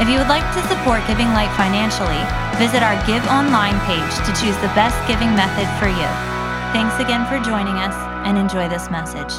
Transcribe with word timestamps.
If 0.00 0.08
you 0.08 0.18
would 0.18 0.28
like 0.28 0.42
to 0.54 0.62
support 0.68 1.06
Giving 1.06 1.28
Light 1.28 1.54
financially, 1.54 2.18
visit 2.58 2.82
our 2.82 2.96
Give 3.06 3.22
Online 3.28 3.78
page 3.86 4.16
to 4.26 4.32
choose 4.40 4.56
the 4.56 4.72
best 4.74 4.96
giving 5.06 5.34
method 5.36 5.68
for 5.78 5.86
you. 5.86 6.08
Thanks 6.72 6.98
again 6.98 7.24
for 7.26 7.38
joining 7.44 7.74
us 7.76 7.94
and 8.26 8.38
enjoy 8.38 8.68
this 8.68 8.90
message. 8.90 9.32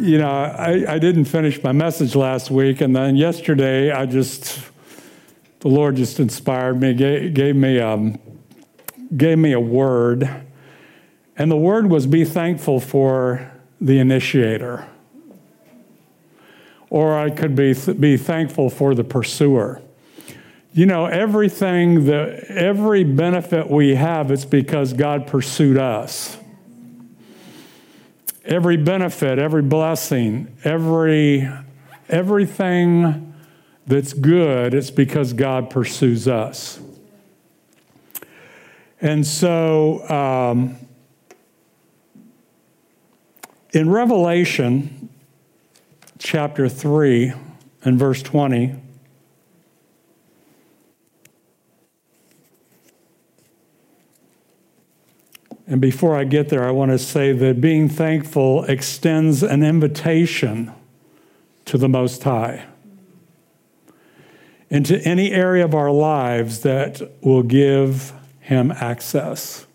You 0.00 0.18
know, 0.18 0.30
I, 0.30 0.94
I 0.94 0.98
didn't 0.98 1.24
finish 1.26 1.62
my 1.62 1.72
message 1.72 2.14
last 2.14 2.50
week, 2.50 2.80
and 2.80 2.94
then 2.94 3.16
yesterday 3.16 3.90
I 3.90 4.06
just, 4.06 4.62
the 5.58 5.68
Lord 5.68 5.96
just 5.96 6.20
inspired 6.20 6.80
me, 6.80 6.94
gave, 6.94 7.34
gave 7.34 7.56
me, 7.56 7.80
um, 7.80 8.18
gave 9.16 9.38
me 9.38 9.52
a 9.52 9.60
word, 9.60 10.30
and 11.36 11.50
the 11.50 11.56
word 11.56 11.90
was 11.90 12.06
be 12.06 12.24
thankful 12.24 12.80
for 12.80 13.52
the 13.80 13.98
initiator 13.98 14.86
or 16.90 17.16
I 17.16 17.30
could 17.30 17.54
be, 17.54 17.74
be 17.98 18.16
thankful 18.16 18.68
for 18.68 18.94
the 18.94 19.04
pursuer. 19.04 19.80
You 20.72 20.86
know, 20.86 21.06
everything, 21.06 22.04
that, 22.06 22.44
every 22.50 23.04
benefit 23.04 23.70
we 23.70 23.94
have, 23.94 24.30
it's 24.30 24.44
because 24.44 24.92
God 24.92 25.26
pursued 25.26 25.78
us. 25.78 26.36
Every 28.44 28.76
benefit, 28.76 29.38
every 29.38 29.62
blessing, 29.62 30.56
every, 30.64 31.48
everything 32.08 33.34
that's 33.86 34.12
good, 34.12 34.74
it's 34.74 34.90
because 34.90 35.32
God 35.32 35.70
pursues 35.70 36.26
us. 36.26 36.80
And 39.00 39.26
so, 39.26 40.08
um, 40.08 40.76
in 43.72 43.90
Revelation, 43.90 45.09
chapter 46.20 46.68
3 46.68 47.32
and 47.82 47.98
verse 47.98 48.22
20. 48.22 48.76
And 55.66 55.80
before 55.80 56.16
I 56.16 56.24
get 56.24 56.48
there, 56.48 56.66
I 56.66 56.72
want 56.72 56.90
to 56.90 56.98
say 56.98 57.32
that 57.32 57.60
being 57.60 57.88
thankful 57.88 58.64
extends 58.64 59.42
an 59.42 59.62
invitation 59.62 60.72
to 61.64 61.78
the 61.78 61.88
Most 61.88 62.22
High 62.22 62.66
into 64.68 65.00
any 65.02 65.32
area 65.32 65.64
of 65.64 65.74
our 65.74 65.90
lives 65.90 66.60
that 66.60 67.00
will 67.22 67.42
give 67.42 68.12
Him 68.40 68.72
access. 68.72 69.66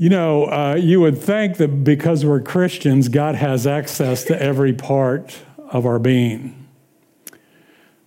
You 0.00 0.10
know, 0.10 0.44
uh, 0.44 0.76
you 0.76 1.00
would 1.00 1.18
think 1.18 1.56
that 1.56 1.82
because 1.82 2.24
we're 2.24 2.40
Christians, 2.40 3.08
God 3.08 3.34
has 3.34 3.66
access 3.66 4.22
to 4.26 4.40
every 4.40 4.72
part 4.72 5.40
of 5.70 5.86
our 5.86 5.98
being. 5.98 6.68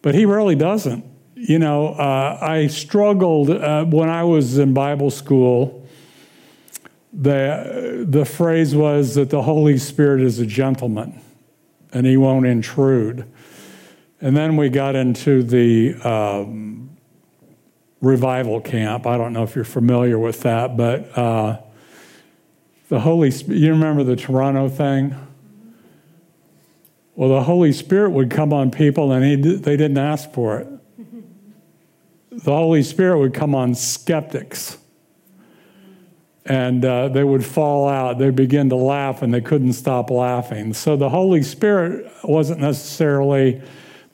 But 0.01 0.15
He 0.15 0.25
really 0.25 0.55
doesn't. 0.55 1.03
You 1.35 1.59
know, 1.59 1.89
uh, 1.89 2.37
I 2.41 2.67
struggled 2.67 3.49
uh, 3.49 3.83
when 3.83 4.07
I 4.07 4.23
was 4.23 4.57
in 4.57 4.73
Bible 4.73 5.11
school. 5.11 5.85
The, 7.11 8.05
the 8.07 8.23
phrase 8.23 8.73
was 8.73 9.15
that 9.15 9.29
the 9.29 9.41
Holy 9.41 9.77
Spirit 9.77 10.21
is 10.21 10.39
a 10.39 10.45
gentleman 10.45 11.19
and 11.91 12.05
He 12.05 12.15
won't 12.15 12.45
intrude. 12.45 13.29
And 14.21 14.37
then 14.37 14.55
we 14.55 14.69
got 14.69 14.95
into 14.95 15.43
the 15.43 15.95
um, 16.07 16.91
revival 17.99 18.61
camp. 18.61 19.05
I 19.05 19.17
don't 19.17 19.33
know 19.33 19.43
if 19.43 19.57
you're 19.57 19.65
familiar 19.65 20.17
with 20.17 20.39
that, 20.43 20.77
but 20.77 21.17
uh, 21.17 21.59
the 22.91 22.99
Holy 22.99 23.31
Spirit, 23.31 23.59
you 23.59 23.71
remember 23.71 24.03
the 24.03 24.17
Toronto 24.17 24.67
thing? 24.67 25.15
Well, 27.15 27.29
the 27.29 27.43
Holy 27.43 27.71
Spirit 27.71 28.09
would 28.09 28.29
come 28.29 28.51
on 28.51 28.69
people 28.69 29.13
and 29.13 29.23
he, 29.23 29.55
they 29.55 29.77
didn't 29.77 29.97
ask 29.97 30.29
for 30.33 30.59
it. 30.59 30.67
The 32.31 32.51
Holy 32.51 32.83
Spirit 32.83 33.19
would 33.19 33.33
come 33.33 33.55
on 33.55 33.75
skeptics. 33.75 34.77
And 36.45 36.83
uh, 36.83 37.07
they 37.07 37.23
would 37.23 37.45
fall 37.45 37.87
out. 37.87 38.17
They'd 38.17 38.35
begin 38.35 38.67
to 38.71 38.75
laugh 38.75 39.21
and 39.21 39.33
they 39.33 39.39
couldn't 39.39 39.71
stop 39.71 40.09
laughing. 40.09 40.73
So 40.73 40.97
the 40.97 41.07
Holy 41.07 41.43
Spirit 41.43 42.11
wasn't 42.25 42.59
necessarily 42.59 43.61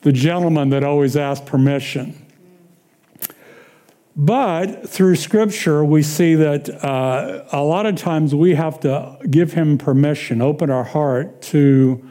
the 0.02 0.12
gentleman 0.12 0.70
that 0.70 0.84
always 0.84 1.16
asked 1.16 1.46
permission. 1.46 2.14
But 4.20 4.88
through 4.88 5.14
Scripture, 5.14 5.84
we 5.84 6.02
see 6.02 6.34
that 6.34 6.68
uh, 6.84 7.44
a 7.52 7.62
lot 7.62 7.86
of 7.86 7.94
times 7.94 8.34
we 8.34 8.56
have 8.56 8.80
to 8.80 9.16
give 9.30 9.52
Him 9.52 9.78
permission, 9.78 10.42
open 10.42 10.70
our 10.70 10.82
heart 10.82 11.40
to, 11.42 12.04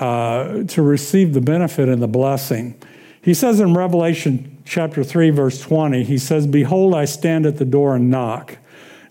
uh, 0.00 0.64
to 0.64 0.82
receive 0.82 1.34
the 1.34 1.40
benefit 1.40 1.88
and 1.88 2.02
the 2.02 2.08
blessing. 2.08 2.74
He 3.22 3.34
says 3.34 3.60
in 3.60 3.72
Revelation 3.74 4.60
chapter 4.64 5.04
3, 5.04 5.30
verse 5.30 5.60
20, 5.60 6.02
He 6.02 6.18
says, 6.18 6.48
Behold, 6.48 6.92
I 6.92 7.04
stand 7.04 7.46
at 7.46 7.58
the 7.58 7.64
door 7.64 7.94
and 7.94 8.10
knock. 8.10 8.58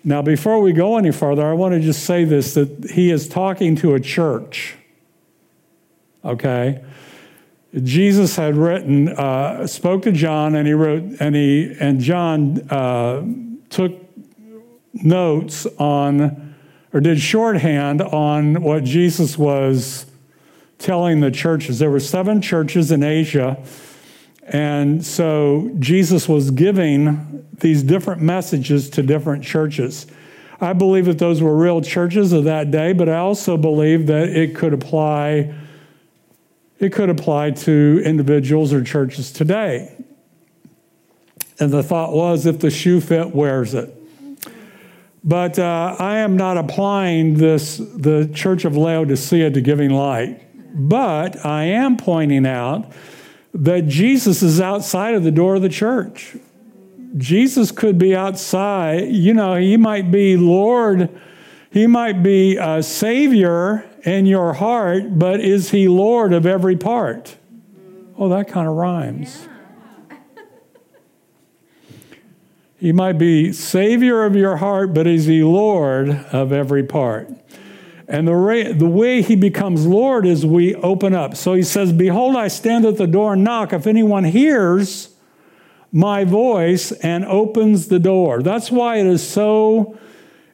Now, 0.04 0.22
before 0.22 0.60
we 0.60 0.74
go 0.74 0.98
any 0.98 1.14
further, 1.14 1.48
I 1.48 1.54
want 1.54 1.76
to 1.76 1.80
just 1.80 2.04
say 2.04 2.26
this 2.26 2.56
that 2.56 2.92
He 2.92 3.10
is 3.10 3.30
talking 3.30 3.78
to 3.78 3.94
a 3.94 4.02
church. 4.02 4.76
Okay? 6.26 6.84
Jesus 7.74 8.36
had 8.36 8.56
written, 8.56 9.10
uh, 9.10 9.68
spoke 9.68 10.04
to 10.04 10.12
John, 10.12 10.56
and 10.56 10.68
he 10.68 10.74
wrote, 10.74 11.04
and 11.20 11.36
he 11.36 11.76
and 11.80 12.00
John 12.00 12.62
uh, 12.70 13.24
took 13.70 13.94
notes 14.94 15.68
on, 15.78 16.56
or 16.94 17.02
did 17.02 17.20
shorthand 17.20 18.02
on 18.02 18.62
what 18.62 18.84
Jesus 18.84 19.38
was 19.38 20.06
telling 20.78 21.20
the 21.20 21.32
churches. 21.32 21.80
There 21.80 21.92
were 21.92 22.00
seven 22.00 22.42
churches 22.42 22.92
in 22.92 23.04
Asia, 23.04 23.62
and 24.44 25.06
so 25.06 25.70
Jesus 25.78 26.30
was 26.30 26.52
giving 26.52 27.46
these 27.60 27.84
different 27.84 28.22
messages 28.22 28.90
to 28.92 29.04
different 29.04 29.44
churches. 29.44 30.08
I 30.62 30.74
believe 30.74 31.06
that 31.06 31.20
those 31.20 31.42
were 31.42 31.56
real 31.56 31.82
churches 31.82 32.32
of 32.32 32.46
that 32.46 32.72
day, 32.72 32.94
but 32.94 33.10
I 33.10 33.18
also 33.18 33.58
believe 33.58 34.08
that 34.08 34.30
it 34.30 34.56
could 34.56 34.74
apply 34.74 35.54
it 36.80 36.94
could 36.94 37.10
apply 37.10 37.52
to 37.52 38.02
individuals 38.06 38.74
or 38.74 38.84
churches 38.84 39.32
today. 39.32 39.94
And 41.60 41.72
the 41.72 41.84
thought 41.84 42.14
was 42.14 42.46
if 42.46 42.60
the 42.60 42.70
shoe 42.70 43.02
fit, 43.02 43.34
wears 43.34 43.74
it. 43.74 43.94
But 45.24 45.58
uh, 45.60 45.96
I 46.00 46.20
am 46.20 46.38
not 46.38 46.58
applying 46.58 47.36
this, 47.36 47.78
the 47.78 48.30
Church 48.34 48.64
of 48.64 48.78
Laodicea 48.78 49.52
to 49.52 49.62
giving 49.62 49.90
light. 49.90 50.44
But 50.74 51.46
I 51.46 51.66
am 51.66 51.98
pointing 51.98 52.46
out 52.46 52.92
that 53.54 53.88
Jesus 53.88 54.44
is 54.44 54.62
outside 54.62 55.16
of 55.16 55.24
the 55.24 55.32
door 55.32 55.56
of 55.56 55.64
the 55.64 55.70
church. 55.70 56.36
Jesus 57.18 57.72
could 57.72 57.98
be 57.98 58.16
outside. 58.16 59.08
You 59.10 59.34
know, 59.34 59.56
he 59.56 59.78
might 59.78 60.12
be 60.12 60.38
Lord, 60.38 61.10
he 61.72 61.88
might 61.88 62.22
be 62.22 62.58
a 62.58 62.84
Savior 62.84 63.84
in 64.08 64.26
your 64.26 64.54
heart, 64.54 65.20
but 65.20 65.42
is 65.42 65.72
he 65.72 65.90
Lord 65.90 66.32
of 66.32 66.46
every 66.46 66.78
part? 66.78 67.36
Oh, 68.18 68.30
that 68.30 68.48
kind 68.48 68.66
of 68.66 68.76
rhymes. 68.76 69.48
He 72.80 72.94
might 72.94 73.18
be 73.18 73.52
Savior 73.52 74.24
of 74.24 74.34
your 74.34 74.58
heart, 74.58 74.94
but 74.94 75.08
is 75.08 75.26
he 75.26 75.44
Lord 75.44 76.10
of 76.32 76.54
every 76.54 76.84
part? 76.84 77.30
And 78.08 78.30
the, 78.30 78.38
way, 78.38 78.72
the 78.72 78.88
way 78.88 79.22
he 79.22 79.36
becomes 79.36 79.86
Lord 79.86 80.26
is 80.26 80.46
we 80.46 80.74
open 80.76 81.14
up. 81.14 81.36
So 81.36 81.54
he 81.54 81.64
says, 81.64 81.92
Behold, 81.92 82.38
I 82.38 82.48
stand 82.48 82.86
at 82.86 82.96
the 82.96 83.08
door 83.08 83.34
and 83.34 83.44
knock. 83.44 83.74
If 83.74 83.88
anyone 83.88 84.24
hears 84.24 85.10
my 85.92 86.24
voice 86.24 86.94
and 86.94 87.26
opens 87.26 87.88
the 87.88 88.00
door. 88.00 88.42
That's 88.42 88.72
why 88.72 88.98
it 88.98 89.08
is 89.08 89.28
so 89.28 89.98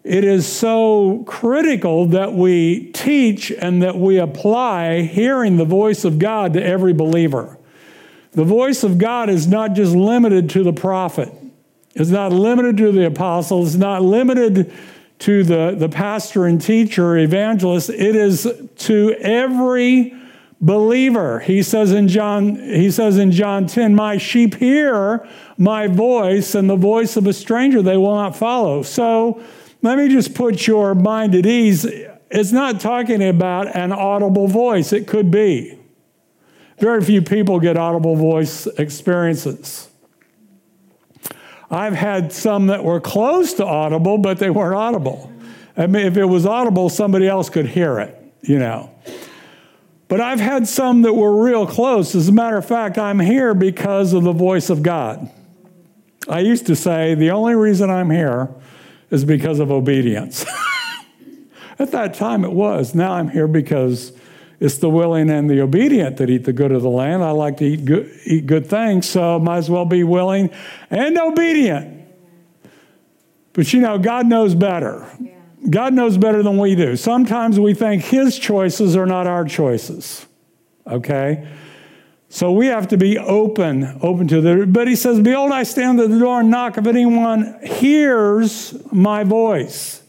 it 0.04 0.26
is 0.26 0.46
so 0.46 1.24
critical 1.26 2.08
that 2.08 2.34
we 2.34 2.92
teach 2.92 3.52
and 3.52 3.82
that 3.82 3.96
we 3.98 4.18
apply 4.18 5.02
hearing 5.02 5.56
the 5.56 5.66
voice 5.66 6.04
of 6.04 6.20
God 6.20 6.54
to 6.54 6.64
every 6.64 6.92
believer. 6.92 7.58
The 8.32 8.44
voice 8.44 8.84
of 8.84 8.98
God 8.98 9.30
is 9.30 9.48
not 9.48 9.74
just 9.74 9.96
limited 9.96 10.50
to 10.52 10.64
the 10.64 10.74
prophet, 10.74 11.32
it's 11.96 12.10
not 12.10 12.34
limited 12.34 12.78
to 12.78 12.92
the 12.92 13.06
apostle, 13.06 13.66
it's 13.66 13.76
not 13.76 14.02
limited 14.02 14.74
to 15.20 15.44
the, 15.44 15.76
the 15.78 15.88
pastor 15.88 16.48
and 16.48 16.60
teacher, 16.60 17.18
evangelist. 17.18 17.90
It 17.90 18.16
is 18.16 18.52
to 18.78 19.16
every 19.20 20.14
believer. 20.60 21.40
He 21.40 21.64
says 21.64 21.92
in 21.92 22.10
John, 22.10 22.56
he 22.56 22.92
says 22.92 23.18
in 23.18 23.32
John 23.32 23.68
10, 23.68 23.96
My 23.96 24.18
sheep 24.18 24.56
hear 24.56 25.26
my 25.58 25.88
voice, 25.88 26.56
and 26.56 26.70
the 26.70 26.76
voice 26.76 27.16
of 27.16 27.28
a 27.28 27.34
stranger 27.34 27.82
they 27.82 27.96
will 27.96 28.16
not 28.16 28.36
follow. 28.36 28.82
So 28.82 29.42
let 29.84 29.98
me 29.98 30.08
just 30.08 30.34
put 30.34 30.66
your 30.66 30.96
mind 30.96 31.36
at 31.36 31.46
ease. 31.46 31.86
It's 32.32 32.52
not 32.52 32.80
talking 32.80 33.22
about 33.22 33.76
an 33.76 33.92
audible 33.92 34.48
voice. 34.48 34.94
It 34.94 35.08
could 35.08 35.30
be. 35.30 35.78
Very 36.80 37.04
few 37.04 37.22
people 37.22 37.60
get 37.60 37.78
audible 37.78 38.16
voice 38.16 38.66
experiences. 38.66 39.90
I've 41.70 41.94
had 41.94 42.32
some 42.32 42.68
that 42.68 42.84
were 42.84 43.02
close 43.02 43.54
to 43.56 43.66
audible, 43.66 44.18
but 44.18 44.38
they 44.38 44.50
weren't 44.50 44.76
audible. 44.76 45.32
I 45.76 45.88
mean, 45.88 46.06
if 46.06 46.18
it 46.18 46.26
was 46.26 46.46
audible, 46.46 46.90
somebody 46.90 47.28
else 47.28 47.50
could 47.50 47.68
hear 47.68 48.00
it, 48.00 48.18
you 48.42 48.60
know. 48.60 48.90
But 50.08 50.22
I've 50.22 50.40
had 50.40 50.68
some 50.68 51.02
that 51.02 51.14
were 51.14 51.44
real 51.44 51.68
close. 51.68 52.16
As 52.16 52.30
a 52.30 52.32
matter 52.32 52.58
of 52.58 52.66
fact, 52.66 52.98
I'm 52.98 53.20
here 53.20 53.54
because 53.54 54.14
of 54.14 54.24
the 54.24 54.32
voice 54.32 54.70
of 54.70 54.82
God. 54.82 55.30
I 56.30 56.40
used 56.40 56.68
to 56.68 56.76
say 56.76 57.16
the 57.16 57.32
only 57.32 57.56
reason 57.56 57.90
I'm 57.90 58.10
here 58.10 58.50
is 59.14 59.24
because 59.24 59.60
of 59.60 59.72
obedience. 59.72 60.44
At 61.80 61.92
that 61.92 62.16
time, 62.16 62.44
it 62.44 62.52
was. 62.52 62.96
Now 62.96 63.14
I'm 63.14 63.30
here 63.30 63.48
because 63.48 64.12
it's 64.60 64.80
the 64.80 64.90
willing 64.90 65.30
and 65.30 65.48
the 65.48 65.62
obedient 65.62 66.18
that 66.18 66.32
eat 66.32 66.46
the 66.46 66.54
good 66.54 66.72
of 66.72 66.82
the 66.82 66.90
land. 66.90 67.24
I 67.24 67.30
like 67.30 67.58
to 67.58 67.66
eat 67.66 67.86
good, 67.86 68.12
eat 68.26 68.48
good 68.48 68.66
things, 68.66 69.08
so 69.08 69.38
might 69.38 69.58
as 69.58 69.70
well 69.70 69.86
be 69.86 70.04
willing 70.04 70.50
and 70.90 71.18
obedient. 71.18 72.08
But 73.54 73.72
you 73.72 73.82
know, 73.82 74.00
God 74.00 74.26
knows 74.26 74.56
better. 74.56 75.08
God 75.70 75.94
knows 75.94 76.18
better 76.18 76.42
than 76.42 76.58
we 76.58 76.74
do. 76.74 76.96
Sometimes 76.96 77.60
we 77.60 77.76
think 77.76 78.04
His 78.04 78.40
choices 78.40 78.96
are 78.96 79.06
not 79.06 79.28
our 79.28 79.46
choices. 79.46 80.26
Okay? 80.88 81.48
So 82.34 82.52
we 82.52 82.66
have 82.66 82.88
to 82.88 82.98
be 82.98 83.20
open, 83.20 84.00
open 84.02 84.28
to 84.30 84.42
the. 84.42 84.66
But 84.66 84.88
He 84.88 84.96
says, 84.96 85.20
Behold, 85.20 85.52
I 85.52 85.62
stand 85.62 86.00
at 86.00 86.10
the 86.10 86.18
door 86.18 86.40
and 86.40 86.50
knock. 86.50 86.80
If 86.80 86.88
anyone 86.88 87.60
hears 87.64 88.74
my 88.92 89.24
voice, 89.24 90.02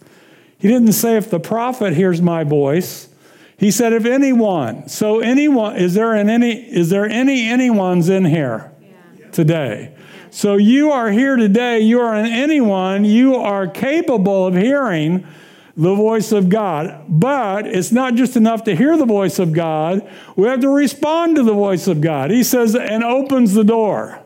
He 0.57 0.69
didn't 0.69 0.95
say 0.95 1.19
if 1.19 1.29
the 1.29 1.39
prophet 1.39 1.93
hears 1.93 2.23
my 2.23 2.43
voice. 2.43 3.11
He 3.59 3.71
said, 3.71 3.93
if 3.93 4.07
anyone. 4.07 4.89
So 4.89 5.21
anyone, 5.21 5.77
is 5.77 5.93
there 5.93 6.15
an 6.15 6.31
any, 6.31 6.55
is 6.55 6.89
there 6.89 7.05
any 7.05 7.47
anyone's 7.47 8.09
in 8.09 8.25
here 8.25 8.73
yeah. 8.81 9.31
today? 9.31 9.95
So 10.31 10.57
you 10.57 10.93
are 10.93 11.11
here 11.11 11.37
today, 11.37 11.81
you 11.81 12.01
are 12.01 12.15
an 12.15 12.27
anyone, 12.27 13.05
you 13.05 13.37
are 13.37 13.69
capable 13.69 14.47
of 14.47 14.55
hearing 14.55 15.27
the 15.77 15.95
voice 15.95 16.33
of 16.33 16.49
God. 16.49 17.05
But 17.09 17.67
it's 17.67 17.93
not 17.93 18.15
just 18.15 18.37
enough 18.37 18.65
to 18.65 18.77
hear 18.77 18.97
the 18.97 19.05
voice 19.05 19.39
of 19.39 19.53
God, 19.53 20.09
we 20.37 20.47
have 20.47 20.61
to 20.61 20.69
respond 20.69 21.37
to 21.37 21.43
the 21.43 21.55
voice 21.55 21.87
of 21.87 22.01
God. 22.01 22.31
He 22.31 22.43
says, 22.43 22.77
and 22.77 23.03
opens 23.03 23.55
the 23.55 23.65
door. 23.65 24.21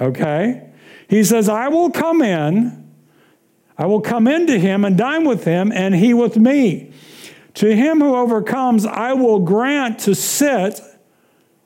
Okay? 0.00 0.68
He 1.08 1.24
says, 1.24 1.48
I 1.48 1.68
will 1.68 1.90
come 1.90 2.22
in, 2.22 2.90
I 3.76 3.86
will 3.86 4.00
come 4.00 4.26
into 4.26 4.58
him 4.58 4.84
and 4.84 4.96
dine 4.96 5.24
with 5.24 5.44
him, 5.44 5.72
and 5.72 5.94
he 5.94 6.14
with 6.14 6.36
me. 6.36 6.92
To 7.54 7.74
him 7.74 8.00
who 8.00 8.14
overcomes, 8.16 8.86
I 8.86 9.12
will 9.12 9.40
grant 9.40 10.00
to 10.00 10.14
sit 10.14 10.80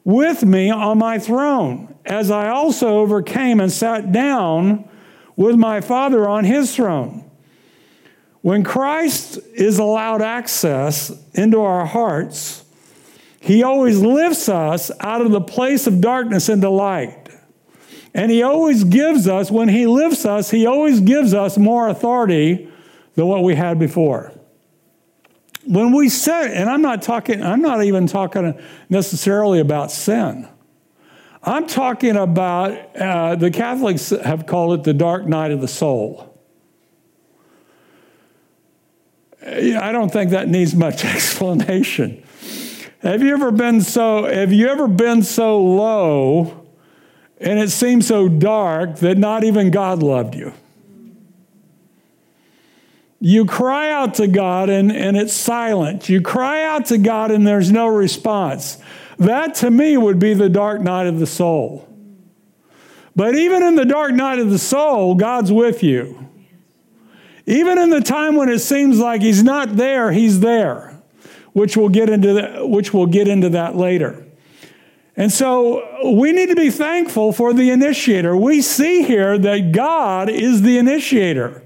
with 0.05 0.45
me 0.45 0.71
on 0.71 0.99
my 0.99 1.19
throne, 1.19 1.95
as 2.05 2.31
I 2.31 2.49
also 2.49 2.99
overcame 2.99 3.61
and 3.61 3.71
sat 3.71 4.13
down 4.13 4.89
with 5.37 5.57
my 5.57 5.81
Father 5.81 6.29
on 6.29 6.45
his 6.45 6.75
throne. 6.75 7.29
When 8.47 8.63
Christ 8.63 9.41
is 9.55 9.81
allowed 9.81 10.23
access 10.23 11.11
into 11.35 11.63
our 11.63 11.85
hearts, 11.85 12.65
he 13.41 13.65
always 13.65 13.99
lifts 13.99 14.49
us 14.49 14.93
out 15.01 15.21
of 15.21 15.33
the 15.33 15.41
place 15.41 15.89
of 15.89 16.01
darkness 16.01 16.49
into 16.49 16.71
light. 16.71 17.29
And 18.15 18.31
he 18.31 18.45
always 18.45 18.85
gives 18.85 19.27
us, 19.27 19.51
when 19.51 19.69
he 19.69 19.89
lifts 19.89 20.25
us, 20.25 20.49
he 20.49 20.65
always 20.65 21.01
gives 21.01 21.35
us 21.35 21.59
more 21.59 21.89
authority 21.89 22.71
than 23.17 23.27
what 23.27 23.43
we 23.43 23.57
had 23.57 23.81
before. 23.81 24.33
When 25.67 25.93
we 25.93 26.09
say, 26.09 26.55
and 26.55 26.71
I'm 26.71 26.83
not 26.83 27.03
talking, 27.03 27.43
I'm 27.43 27.63
not 27.63 27.83
even 27.83 28.07
talking 28.07 28.57
necessarily 28.89 29.59
about 29.59 29.91
sin. 29.91 30.49
I'm 31.43 31.67
talking 31.67 32.15
about, 32.15 32.97
uh, 32.97 33.35
the 33.35 33.51
Catholics 33.51 34.11
have 34.11 34.47
called 34.47 34.79
it 34.79 34.85
the 34.85 34.95
dark 34.95 35.27
night 35.27 35.51
of 35.51 35.61
the 35.61 35.67
soul. 35.67 36.26
I 39.47 39.93
don't 39.93 40.13
think 40.13 40.31
that 40.31 40.49
needs 40.49 40.75
much 40.75 41.05
explanation. 41.15 42.23
Have 43.01 43.23
you 43.23 43.33
ever 43.33 43.53
been 43.53 43.81
so 43.81 44.25
have 44.25 44.53
you 44.53 44.69
ever 44.69 44.89
been 44.89 45.23
so 45.23 45.63
low 45.63 46.67
and 47.39 47.59
it 47.59 47.71
seemed 47.71 48.05
so 48.05 48.29
dark 48.29 48.97
that 48.97 49.19
not 49.19 49.45
even 49.45 49.71
God 49.71 50.03
loved 50.03 50.35
you? 50.35 50.53
You 53.21 53.47
cry 53.47 53.91
out 53.91 54.15
to 54.15 54.27
God 54.27 54.69
and, 54.69 54.93
and 54.93 55.17
it's 55.17 55.33
silent. 55.33 56.09
You 56.09 56.21
cry 56.21 56.65
out 56.65 56.87
to 56.87 56.99
God 56.99 57.31
and 57.31 57.47
there's 57.47 57.73
no 57.73 57.87
response. 57.87 58.79
That 59.19 59.55
to 59.57 59.71
me 59.71 59.97
would 59.97 60.19
be 60.19 60.35
the 60.35 60.49
dark 60.49 60.81
night 60.81 61.07
of 61.07 61.19
the 61.19 61.27
soul. 61.27 61.89
But 63.15 63.35
even 63.35 63.63
in 63.63 63.77
the 63.77 63.87
dark 63.87 64.13
night 64.13 64.39
of 64.39 64.51
the 64.51 64.59
soul, 64.59 65.15
God's 65.15 65.51
with 65.51 65.83
you. 65.83 66.29
Even 67.47 67.79
in 67.79 67.91
the 67.91 68.01
time 68.01 68.35
when 68.35 68.49
it 68.49 68.59
seems 68.59 68.99
like 68.99 69.23
he's 69.23 69.43
not 69.43 69.77
there, 69.77 70.11
he's 70.11 70.41
there, 70.41 71.01
which 71.53 71.77
we'll 71.77 71.89
get 71.89 72.11
into 72.11 72.35
that, 72.35 72.69
which 72.69 72.93
we'll 72.93 73.07
get 73.07 73.29
into 73.29 73.49
that 73.51 73.77
later. 73.77 74.25
And 75.17 75.33
so 75.33 76.13
we 76.13 76.33
need 76.33 76.51
to 76.51 76.57
be 76.57 76.71
thankful 76.71 77.33
for 77.33 77.55
the 77.55 77.71
initiator. 77.71 78.37
We 78.37 78.61
see 78.61 79.05
here 79.05 79.39
that 79.39 79.73
God 79.73 80.29
is 80.29 80.63
the 80.63 80.77
initiator. 80.77 81.63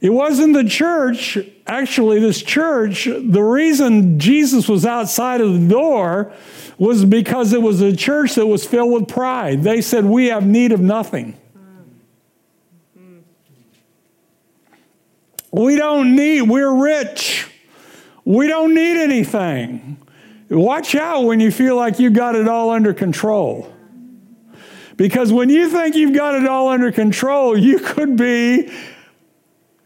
It 0.00 0.10
wasn't 0.10 0.54
the 0.54 0.64
church, 0.64 1.38
actually, 1.66 2.20
this 2.20 2.40
church, 2.42 3.06
the 3.06 3.42
reason 3.42 4.18
Jesus 4.18 4.68
was 4.68 4.86
outside 4.86 5.40
of 5.40 5.52
the 5.52 5.68
door 5.68 6.32
was 6.78 7.04
because 7.04 7.52
it 7.52 7.62
was 7.62 7.80
a 7.80 7.96
church 7.96 8.34
that 8.34 8.46
was 8.46 8.66
filled 8.66 8.92
with 8.92 9.08
pride. 9.08 9.62
They 9.62 9.80
said, 9.80 10.04
We 10.04 10.26
have 10.26 10.46
need 10.46 10.72
of 10.72 10.80
nothing. 10.80 11.36
We 15.56 15.76
don't 15.76 16.14
need, 16.14 16.42
we're 16.42 16.82
rich. 16.82 17.48
We 18.26 18.46
don't 18.46 18.74
need 18.74 18.98
anything. 18.98 19.96
Watch 20.50 20.94
out 20.94 21.22
when 21.22 21.40
you 21.40 21.50
feel 21.50 21.76
like 21.76 21.98
you 21.98 22.10
got 22.10 22.34
it 22.34 22.46
all 22.46 22.68
under 22.68 22.92
control. 22.92 23.72
Because 24.98 25.32
when 25.32 25.48
you 25.48 25.70
think 25.70 25.94
you've 25.94 26.14
got 26.14 26.34
it 26.34 26.46
all 26.46 26.68
under 26.68 26.92
control, 26.92 27.56
you 27.56 27.78
could 27.78 28.16
be, 28.16 28.70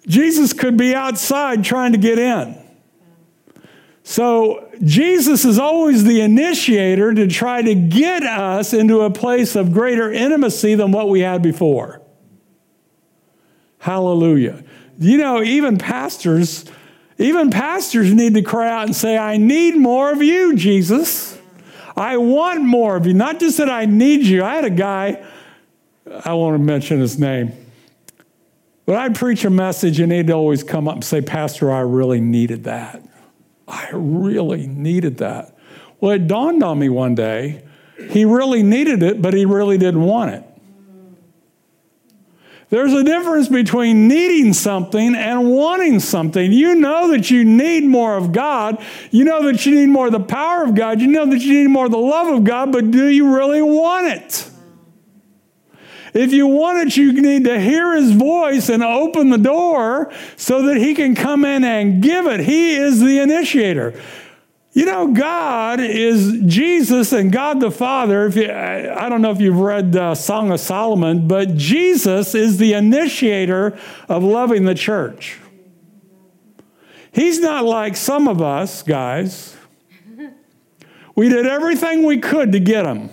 Jesus 0.08 0.52
could 0.52 0.76
be 0.76 0.92
outside 0.92 1.62
trying 1.62 1.92
to 1.92 1.98
get 1.98 2.18
in. 2.18 2.58
So 4.02 4.68
Jesus 4.82 5.44
is 5.44 5.60
always 5.60 6.02
the 6.02 6.20
initiator 6.20 7.14
to 7.14 7.28
try 7.28 7.62
to 7.62 7.76
get 7.76 8.24
us 8.24 8.72
into 8.72 9.02
a 9.02 9.10
place 9.10 9.54
of 9.54 9.72
greater 9.72 10.10
intimacy 10.10 10.74
than 10.74 10.90
what 10.90 11.08
we 11.08 11.20
had 11.20 11.42
before. 11.42 12.02
Hallelujah. 13.78 14.64
You 15.00 15.16
know, 15.16 15.42
even 15.42 15.78
pastors, 15.78 16.66
even 17.16 17.50
pastors 17.50 18.12
need 18.12 18.34
to 18.34 18.42
cry 18.42 18.70
out 18.70 18.84
and 18.84 18.94
say, 18.94 19.16
I 19.16 19.38
need 19.38 19.74
more 19.74 20.12
of 20.12 20.22
you, 20.22 20.54
Jesus. 20.54 21.38
I 21.96 22.18
want 22.18 22.62
more 22.62 22.96
of 22.96 23.06
you. 23.06 23.14
Not 23.14 23.40
just 23.40 23.56
that 23.56 23.70
I 23.70 23.86
need 23.86 24.26
you. 24.26 24.44
I 24.44 24.56
had 24.56 24.66
a 24.66 24.70
guy, 24.70 25.24
I 26.24 26.34
won't 26.34 26.62
mention 26.62 27.00
his 27.00 27.18
name, 27.18 27.52
but 28.84 28.96
I'd 28.96 29.14
preach 29.14 29.42
a 29.46 29.50
message 29.50 30.00
and 30.00 30.12
he'd 30.12 30.30
always 30.30 30.62
come 30.62 30.86
up 30.86 30.96
and 30.96 31.04
say, 31.04 31.22
Pastor, 31.22 31.72
I 31.72 31.80
really 31.80 32.20
needed 32.20 32.64
that. 32.64 33.02
I 33.66 33.88
really 33.92 34.66
needed 34.66 35.16
that. 35.18 35.56
Well, 35.98 36.12
it 36.12 36.26
dawned 36.26 36.62
on 36.62 36.78
me 36.78 36.90
one 36.90 37.14
day, 37.14 37.64
he 38.10 38.26
really 38.26 38.62
needed 38.62 39.02
it, 39.02 39.22
but 39.22 39.32
he 39.32 39.46
really 39.46 39.78
didn't 39.78 40.02
want 40.02 40.34
it. 40.34 40.44
There's 42.70 42.92
a 42.92 43.02
difference 43.02 43.48
between 43.48 44.06
needing 44.06 44.52
something 44.52 45.16
and 45.16 45.50
wanting 45.50 45.98
something. 45.98 46.52
You 46.52 46.76
know 46.76 47.10
that 47.10 47.28
you 47.28 47.44
need 47.44 47.84
more 47.84 48.16
of 48.16 48.30
God. 48.30 48.80
You 49.10 49.24
know 49.24 49.44
that 49.46 49.66
you 49.66 49.74
need 49.74 49.88
more 49.88 50.06
of 50.06 50.12
the 50.12 50.20
power 50.20 50.62
of 50.62 50.76
God. 50.76 51.00
You 51.00 51.08
know 51.08 51.26
that 51.26 51.40
you 51.40 51.62
need 51.62 51.70
more 51.70 51.86
of 51.86 51.90
the 51.90 51.98
love 51.98 52.28
of 52.28 52.44
God, 52.44 52.70
but 52.70 52.92
do 52.92 53.08
you 53.08 53.34
really 53.34 53.60
want 53.60 54.06
it? 54.06 54.48
If 56.14 56.32
you 56.32 56.46
want 56.46 56.78
it, 56.86 56.96
you 56.96 57.12
need 57.12 57.44
to 57.44 57.60
hear 57.60 57.94
his 57.96 58.12
voice 58.12 58.68
and 58.68 58.82
open 58.82 59.30
the 59.30 59.38
door 59.38 60.12
so 60.36 60.62
that 60.66 60.76
he 60.76 60.94
can 60.94 61.14
come 61.14 61.44
in 61.44 61.64
and 61.64 62.02
give 62.02 62.26
it. 62.26 62.40
He 62.40 62.76
is 62.76 63.00
the 63.00 63.18
initiator. 63.18 64.00
You 64.72 64.84
know, 64.84 65.08
God 65.08 65.80
is 65.80 66.42
Jesus 66.46 67.12
and 67.12 67.32
God 67.32 67.58
the 67.58 67.72
Father. 67.72 68.26
If 68.26 68.36
you, 68.36 68.50
I 68.50 69.08
don't 69.08 69.20
know 69.20 69.32
if 69.32 69.40
you've 69.40 69.58
read 69.58 69.96
uh, 69.96 70.14
Song 70.14 70.52
of 70.52 70.60
Solomon, 70.60 71.26
but 71.26 71.56
Jesus 71.56 72.36
is 72.36 72.58
the 72.58 72.74
initiator 72.74 73.76
of 74.08 74.22
loving 74.22 74.66
the 74.66 74.76
church. 74.76 75.38
He's 77.10 77.40
not 77.40 77.64
like 77.64 77.96
some 77.96 78.28
of 78.28 78.40
us, 78.40 78.84
guys. 78.84 79.56
We 81.16 81.28
did 81.28 81.46
everything 81.46 82.04
we 82.04 82.18
could 82.18 82.52
to 82.52 82.60
get 82.60 82.86
him. 82.86 83.10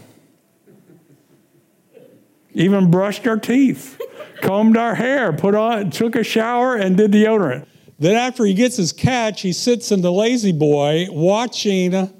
Even 2.53 2.91
brushed 2.91 3.27
our 3.27 3.37
teeth, 3.37 3.99
combed 4.41 4.77
our 4.77 4.93
hair, 4.93 5.33
put 5.33 5.55
on, 5.55 5.89
took 5.89 6.15
a 6.15 6.23
shower, 6.23 6.75
and 6.75 6.95
did 6.95 7.11
deodorant. 7.11 7.65
Then, 7.99 8.15
after 8.15 8.45
he 8.45 8.53
gets 8.53 8.77
his 8.77 8.93
catch, 8.93 9.41
he 9.41 9.51
sits 9.53 9.91
in 9.91 10.01
the 10.01 10.11
La-Z-Boy 10.11 11.07
watching 11.09 12.13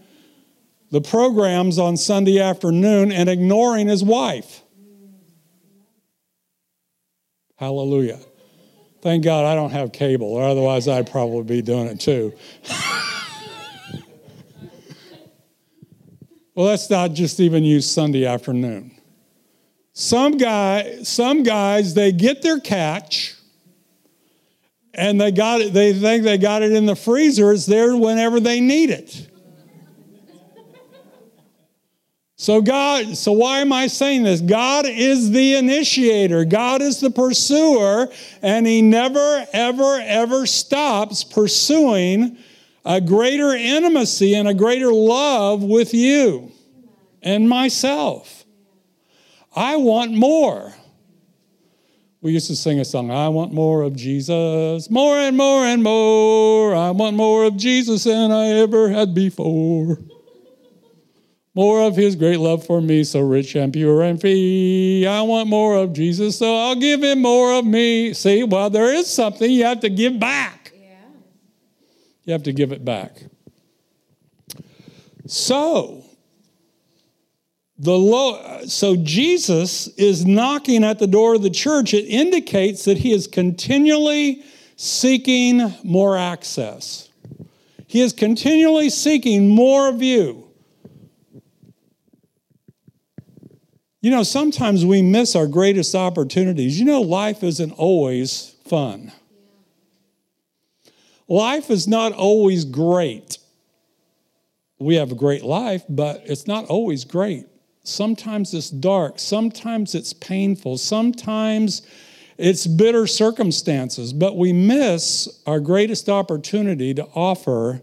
the 0.89 1.01
programs 1.01 1.77
on 1.77 1.97
Sunday 1.97 2.39
afternoon 2.39 3.11
and 3.11 3.29
ignoring 3.29 3.87
his 3.87 4.03
wife. 4.03 4.63
Hallelujah. 7.57 8.19
Thank 9.01 9.23
God 9.23 9.45
I 9.45 9.53
don't 9.55 9.71
have 9.71 9.91
cable, 9.91 10.33
or 10.33 10.43
otherwise 10.43 10.87
I'd 10.87 11.09
probably 11.09 11.43
be 11.43 11.61
doing 11.61 11.87
it 11.87 11.99
too. 11.99 12.33
well, 16.55 16.65
let's 16.65 16.89
not 16.89 17.13
just 17.13 17.39
even 17.39 17.63
use 17.63 17.89
Sunday 17.89 18.25
afternoon. 18.25 18.91
Some 19.93 20.37
guy, 20.37 21.03
some 21.03 21.43
guys, 21.43 21.93
they 21.93 22.11
get 22.11 22.41
their 22.41 22.59
catch 22.59 23.36
and 24.97 25.21
they 25.21 25.31
got 25.31 25.61
it, 25.61 25.73
they 25.73 25.93
think 25.93 26.23
they 26.23 26.37
got 26.37 26.63
it 26.63 26.71
in 26.71 26.85
the 26.85 26.95
freezer. 26.95 27.51
It's 27.51 27.65
there 27.65 27.95
whenever 27.95 28.39
they 28.39 28.59
need 28.59 28.89
it. 28.89 29.29
So, 32.39 32.61
God, 32.61 33.17
so 33.17 33.31
why 33.31 33.59
am 33.59 33.73
I 33.73 33.87
saying 33.87 34.23
this? 34.23 34.41
God 34.41 34.85
is 34.85 35.31
the 35.31 35.55
initiator, 35.55 36.45
God 36.45 36.81
is 36.81 36.99
the 36.99 37.09
pursuer, 37.09 38.09
and 38.41 38.67
He 38.67 38.81
never, 38.81 39.45
ever, 39.53 39.99
ever 40.03 40.45
stops 40.45 41.23
pursuing 41.23 42.37
a 42.85 43.01
greater 43.01 43.53
intimacy 43.53 44.35
and 44.35 44.47
a 44.47 44.53
greater 44.53 44.93
love 44.93 45.63
with 45.63 45.93
you 45.93 46.51
and 47.23 47.49
myself. 47.49 48.45
I 49.55 49.77
want 49.77 50.13
more. 50.13 50.73
We 52.21 52.31
used 52.31 52.47
to 52.47 52.55
sing 52.55 52.79
a 52.79 52.85
song, 52.85 53.11
I 53.11 53.29
want 53.29 53.53
more 53.53 53.83
of 53.83 53.95
Jesus, 53.95 54.89
more 54.89 55.17
and 55.17 55.37
more 55.37 55.65
and 55.65 55.83
more. 55.83 56.75
I 56.75 56.89
want 56.89 57.15
more 57.15 57.43
of 57.43 57.57
Jesus 57.57 58.05
than 58.05 58.31
I 58.31 58.47
ever 58.47 58.89
had 58.89 59.13
before. 59.13 59.99
More 61.53 61.81
of 61.81 61.95
his 61.95 62.15
great 62.15 62.39
love 62.39 62.65
for 62.65 62.81
me, 62.81 63.03
so 63.03 63.19
rich 63.19 63.55
and 63.55 63.71
pure 63.71 64.01
and 64.01 64.19
free. 64.19 65.05
I 65.07 65.21
want 65.21 65.47
more 65.47 65.75
of 65.75 65.93
Jesus, 65.93 66.37
so 66.37 66.55
I'll 66.55 66.75
give 66.75 67.03
him 67.03 67.21
more 67.21 67.53
of 67.53 67.65
me. 67.65 68.13
See, 68.13 68.43
well, 68.43 68.69
there 68.69 68.93
is 68.93 69.07
something 69.07 69.49
you 69.49 69.63
have 69.65 69.79
to 69.81 69.89
give 69.89 70.19
back. 70.19 70.73
Yeah. 70.75 70.95
You 72.25 72.33
have 72.33 72.43
to 72.43 72.53
give 72.53 72.71
it 72.71 72.83
back. 72.83 73.23
So, 75.27 76.03
the 77.79 77.97
low, 77.97 78.65
so 78.65 78.95
Jesus 78.95 79.87
is 79.89 80.25
knocking 80.25 80.83
at 80.83 80.97
the 80.97 81.07
door 81.07 81.35
of 81.35 81.43
the 81.43 81.49
church. 81.49 81.93
It 81.93 82.05
indicates 82.05 82.85
that 82.85 82.97
he 82.97 83.11
is 83.11 83.27
continually 83.27 84.43
seeking 84.75 85.73
more 85.83 86.17
access. 86.17 87.09
He 87.87 88.01
is 88.01 88.13
continually 88.13 88.89
seeking 88.89 89.49
more 89.49 89.89
of 89.89 90.01
you. 90.01 90.47
You 94.01 94.11
know, 94.11 94.23
sometimes 94.23 94.85
we 94.85 95.01
miss 95.01 95.35
our 95.35 95.47
greatest 95.47 95.93
opportunities. 95.93 96.79
You 96.79 96.85
know, 96.85 97.01
life 97.01 97.43
isn't 97.43 97.71
always 97.71 98.55
fun. 98.65 99.11
Life 101.27 101.69
is 101.69 101.87
not 101.87 102.13
always 102.13 102.63
great. 102.65 103.37
We 104.79 104.95
have 104.95 105.11
a 105.11 105.15
great 105.15 105.43
life, 105.43 105.83
but 105.89 106.21
it's 106.25 106.47
not 106.47 106.65
always 106.65 107.03
great. 107.03 107.47
Sometimes 107.87 108.53
it's 108.53 108.69
dark, 108.69 109.17
sometimes 109.17 109.95
it's 109.95 110.11
painful, 110.11 110.77
sometimes 110.77 111.83
it's 112.37 112.67
bitter 112.67 113.07
circumstances, 113.07 114.11
but 114.11 114.35
we 114.35 114.51
miss 114.51 115.41
our 115.47 115.61
greatest 115.61 116.09
opportunity 116.09 116.93
to 116.93 117.05
offer 117.15 117.81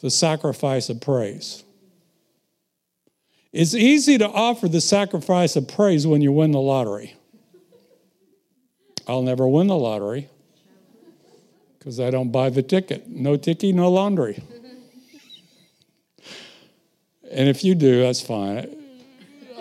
the 0.00 0.10
sacrifice 0.10 0.88
of 0.88 1.02
praise. 1.02 1.64
It's 3.52 3.74
easy 3.74 4.16
to 4.16 4.26
offer 4.26 4.68
the 4.68 4.80
sacrifice 4.80 5.54
of 5.54 5.68
praise 5.68 6.06
when 6.06 6.22
you 6.22 6.32
win 6.32 6.52
the 6.52 6.58
lottery. 6.58 7.14
I'll 9.06 9.20
never 9.20 9.46
win 9.46 9.66
the 9.66 9.76
lottery 9.76 10.30
because 11.78 12.00
I 12.00 12.08
don't 12.08 12.32
buy 12.32 12.48
the 12.48 12.62
ticket. 12.62 13.06
No 13.06 13.36
ticket, 13.36 13.74
no 13.74 13.90
laundry. 13.90 14.42
And 17.30 17.50
if 17.50 17.62
you 17.62 17.74
do, 17.74 18.00
that's 18.00 18.22
fine. 18.22 18.81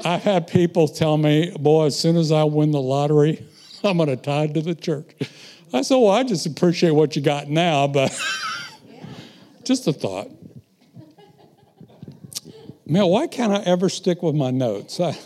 I've 0.03 0.23
had 0.23 0.47
people 0.47 0.87
tell 0.87 1.17
me, 1.17 1.51
boy, 1.59 1.85
as 1.85 1.99
soon 1.99 2.17
as 2.17 2.31
I 2.31 2.43
win 2.43 2.71
the 2.71 2.81
lottery, 2.81 3.45
I'm 3.83 3.97
going 3.97 4.09
to 4.09 4.15
tithe 4.15 4.53
to 4.55 4.61
the 4.61 4.75
church. 4.75 5.15
I 5.73 5.81
said, 5.81 5.95
well, 5.97 6.11
I 6.11 6.23
just 6.23 6.45
appreciate 6.45 6.91
what 6.91 7.15
you 7.15 7.21
got 7.21 7.49
now, 7.49 7.87
but 7.87 8.11
just 9.63 9.87
a 9.87 9.93
thought. 9.93 10.29
Man, 12.85 13.05
why 13.05 13.27
can't 13.27 13.53
I 13.53 13.61
ever 13.61 13.87
stick 13.87 14.21
with 14.21 14.35
my 14.35 14.51
notes? 14.51 14.99
I, 14.99 15.17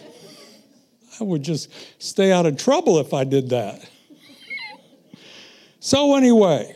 I 1.20 1.24
would 1.24 1.42
just 1.42 1.72
stay 1.98 2.32
out 2.32 2.46
of 2.46 2.58
trouble 2.58 3.00
if 3.00 3.14
I 3.14 3.24
did 3.24 3.50
that. 3.50 3.90
So, 5.80 6.16
anyway, 6.16 6.76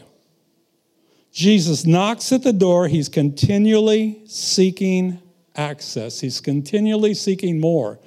Jesus 1.32 1.86
knocks 1.86 2.32
at 2.32 2.44
the 2.44 2.54
door. 2.54 2.88
He's 2.88 3.10
continually 3.10 4.22
seeking 4.26 5.22
access, 5.60 6.22
he's 6.22 6.40
continually 6.40 7.14
seeking 7.14 7.60
more. 7.60 8.00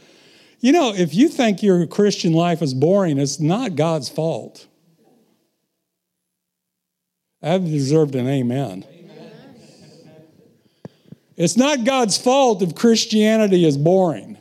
You 0.60 0.72
know, 0.72 0.94
if 0.94 1.14
you 1.14 1.28
think 1.28 1.62
your 1.62 1.86
Christian 1.86 2.32
life 2.32 2.62
is 2.62 2.72
boring, 2.72 3.18
it's 3.18 3.38
not 3.40 3.76
God's 3.76 4.08
fault. 4.08 4.66
I've 7.42 7.64
deserved 7.64 8.14
an 8.14 8.28
amen. 8.28 8.86
It's 11.36 11.56
not 11.56 11.84
God's 11.84 12.16
fault 12.16 12.62
if 12.62 12.74
Christianity 12.74 13.64
is 13.64 13.76
boring. 13.76 14.38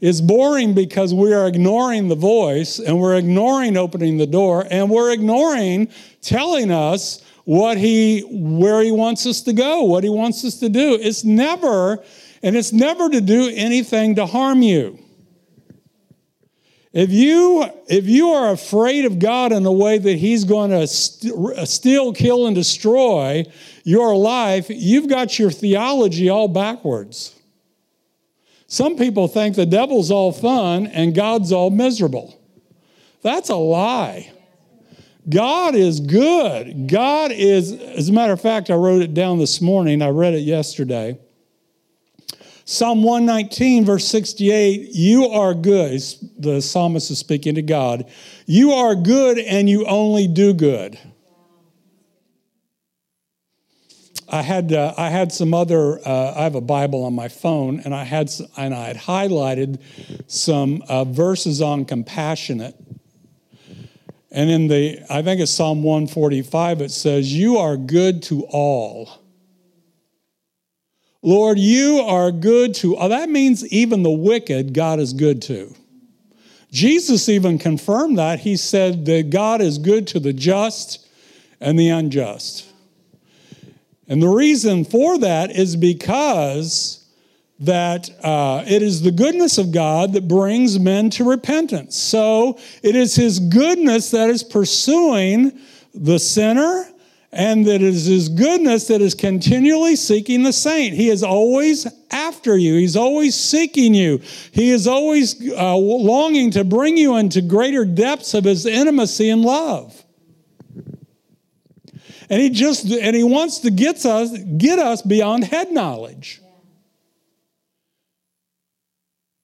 It's 0.00 0.20
boring 0.20 0.74
because 0.74 1.12
we 1.12 1.32
are 1.32 1.48
ignoring 1.48 2.08
the 2.08 2.14
voice 2.14 2.78
and 2.78 3.00
we're 3.00 3.16
ignoring 3.16 3.76
opening 3.76 4.18
the 4.18 4.26
door 4.26 4.66
and 4.70 4.90
we're 4.90 5.12
ignoring 5.12 5.88
telling 6.20 6.70
us 6.70 7.22
what 7.44 7.76
he 7.78 8.20
where 8.30 8.82
he 8.82 8.92
wants 8.92 9.26
us 9.26 9.40
to 9.42 9.52
go, 9.52 9.82
what 9.82 10.04
he 10.04 10.10
wants 10.10 10.44
us 10.44 10.60
to 10.60 10.68
do. 10.68 10.98
It's 11.00 11.24
never 11.24 12.04
and 12.44 12.54
it's 12.56 12.74
never 12.74 13.08
to 13.08 13.22
do 13.22 13.50
anything 13.54 14.16
to 14.16 14.26
harm 14.26 14.60
you. 14.60 14.98
If 16.92 17.10
you, 17.10 17.64
if 17.88 18.06
you 18.06 18.28
are 18.32 18.52
afraid 18.52 19.06
of 19.06 19.18
God 19.18 19.50
in 19.50 19.62
the 19.62 19.72
way 19.72 19.96
that 19.96 20.16
He's 20.18 20.44
going 20.44 20.70
to 20.70 20.86
st- 20.86 21.66
steal, 21.66 22.12
kill, 22.12 22.46
and 22.46 22.54
destroy 22.54 23.44
your 23.82 24.14
life, 24.14 24.66
you've 24.68 25.08
got 25.08 25.38
your 25.38 25.50
theology 25.50 26.28
all 26.28 26.46
backwards. 26.46 27.34
Some 28.66 28.96
people 28.96 29.26
think 29.26 29.56
the 29.56 29.64
devil's 29.64 30.10
all 30.10 30.30
fun 30.30 30.86
and 30.86 31.14
God's 31.14 31.50
all 31.50 31.70
miserable. 31.70 32.38
That's 33.22 33.48
a 33.48 33.56
lie. 33.56 34.30
God 35.26 35.74
is 35.74 35.98
good. 35.98 36.88
God 36.88 37.32
is, 37.32 37.72
as 37.72 38.10
a 38.10 38.12
matter 38.12 38.34
of 38.34 38.40
fact, 38.42 38.68
I 38.68 38.74
wrote 38.74 39.00
it 39.00 39.14
down 39.14 39.38
this 39.38 39.62
morning. 39.62 40.02
I 40.02 40.10
read 40.10 40.34
it 40.34 40.40
yesterday. 40.40 41.18
Psalm 42.66 43.02
119, 43.02 43.84
verse 43.84 44.06
68 44.08 44.90
You 44.94 45.26
are 45.26 45.52
good. 45.52 46.00
The 46.38 46.62
psalmist 46.62 47.10
is 47.10 47.18
speaking 47.18 47.56
to 47.56 47.62
God. 47.62 48.10
You 48.46 48.72
are 48.72 48.94
good 48.94 49.38
and 49.38 49.68
you 49.68 49.84
only 49.86 50.26
do 50.26 50.54
good. 50.54 50.98
I 54.26 54.40
had 54.40 54.72
uh, 54.72 54.94
I 54.96 55.10
had 55.10 55.30
some 55.30 55.52
other 55.52 55.98
uh, 56.08 56.34
I 56.34 56.44
have 56.44 56.54
a 56.54 56.60
Bible 56.62 57.04
on 57.04 57.14
my 57.14 57.28
phone 57.28 57.80
and 57.80 57.94
I 57.94 58.04
had 58.04 58.32
and 58.56 58.74
I 58.74 58.86
had 58.86 58.96
highlighted 58.96 59.80
some 60.26 60.82
uh, 60.88 61.04
verses 61.04 61.60
on 61.60 61.84
compassionate. 61.84 62.74
And 64.30 64.50
in 64.50 64.68
the 64.68 65.00
I 65.10 65.20
think 65.20 65.42
it's 65.42 65.52
Psalm 65.52 65.82
145 65.82 66.80
it 66.80 66.90
says 66.90 67.34
you 67.34 67.58
are 67.58 67.76
good 67.76 68.22
to 68.24 68.44
all. 68.48 69.23
Lord, 71.24 71.58
you 71.58 72.00
are 72.00 72.30
good 72.30 72.74
to, 72.76 72.96
all. 72.96 73.08
that 73.08 73.30
means 73.30 73.66
even 73.68 74.02
the 74.02 74.10
wicked, 74.10 74.74
God 74.74 75.00
is 75.00 75.14
good 75.14 75.40
to. 75.42 75.74
Jesus 76.70 77.30
even 77.30 77.56
confirmed 77.56 78.18
that. 78.18 78.40
He 78.40 78.58
said 78.58 79.06
that 79.06 79.30
God 79.30 79.62
is 79.62 79.78
good 79.78 80.06
to 80.08 80.20
the 80.20 80.34
just 80.34 81.08
and 81.60 81.78
the 81.78 81.88
unjust. 81.88 82.70
And 84.06 84.22
the 84.22 84.28
reason 84.28 84.84
for 84.84 85.16
that 85.20 85.50
is 85.50 85.76
because 85.76 87.08
that 87.60 88.10
uh, 88.22 88.62
it 88.66 88.82
is 88.82 89.00
the 89.00 89.10
goodness 89.10 89.56
of 89.56 89.72
God 89.72 90.12
that 90.12 90.28
brings 90.28 90.78
men 90.78 91.08
to 91.10 91.24
repentance. 91.24 91.96
So 91.96 92.58
it 92.82 92.94
is 92.94 93.16
His 93.16 93.38
goodness 93.38 94.10
that 94.10 94.28
is 94.28 94.42
pursuing 94.44 95.58
the 95.94 96.18
sinner 96.18 96.86
and 97.34 97.66
that 97.66 97.76
it 97.76 97.82
is 97.82 98.06
his 98.06 98.28
goodness 98.28 98.86
that 98.86 99.02
is 99.02 99.12
continually 99.12 99.96
seeking 99.96 100.44
the 100.44 100.52
saint. 100.52 100.94
He 100.94 101.08
is 101.08 101.24
always 101.24 101.86
after 102.10 102.56
you, 102.56 102.76
he's 102.76 102.96
always 102.96 103.34
seeking 103.34 103.92
you, 103.92 104.20
he 104.52 104.70
is 104.70 104.86
always 104.86 105.50
uh, 105.50 105.76
longing 105.76 106.52
to 106.52 106.64
bring 106.64 106.96
you 106.96 107.16
into 107.16 107.42
greater 107.42 107.84
depths 107.84 108.34
of 108.34 108.44
his 108.44 108.64
intimacy 108.66 109.30
and 109.30 109.42
love. 109.42 110.00
And 112.30 112.40
he 112.40 112.50
just 112.50 112.90
and 112.90 113.14
he 113.14 113.24
wants 113.24 113.58
to 113.60 113.70
get 113.70 114.06
us 114.06 114.36
get 114.56 114.78
us 114.78 115.02
beyond 115.02 115.44
head 115.44 115.72
knowledge. 115.72 116.40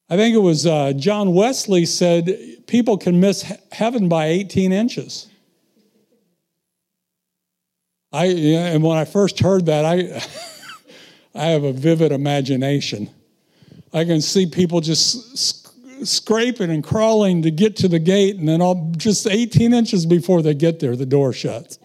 I 0.08 0.16
think 0.16 0.34
it 0.34 0.38
was 0.40 0.66
uh, 0.66 0.92
John 0.94 1.34
Wesley 1.34 1.86
said 1.86 2.36
people 2.66 2.98
can 2.98 3.20
miss 3.20 3.42
heaven 3.70 4.08
by 4.08 4.26
18 4.26 4.72
inches. 4.72 5.29
I 8.12 8.26
and 8.26 8.82
when 8.82 8.98
I 8.98 9.04
first 9.04 9.38
heard 9.40 9.66
that, 9.66 9.84
I 9.84 10.22
I 11.34 11.46
have 11.46 11.64
a 11.64 11.72
vivid 11.72 12.12
imagination. 12.12 13.10
I 13.92 14.04
can 14.04 14.20
see 14.20 14.46
people 14.46 14.80
just 14.80 15.36
sc- 15.36 15.74
scraping 16.04 16.70
and 16.70 16.82
crawling 16.82 17.42
to 17.42 17.50
get 17.50 17.76
to 17.76 17.88
the 17.88 17.98
gate, 17.98 18.36
and 18.36 18.48
then 18.48 18.62
all 18.62 18.92
just 18.96 19.26
18 19.26 19.72
inches 19.72 20.06
before 20.06 20.42
they 20.42 20.54
get 20.54 20.80
there, 20.80 20.96
the 20.96 21.06
door 21.06 21.32
shuts. 21.32 21.78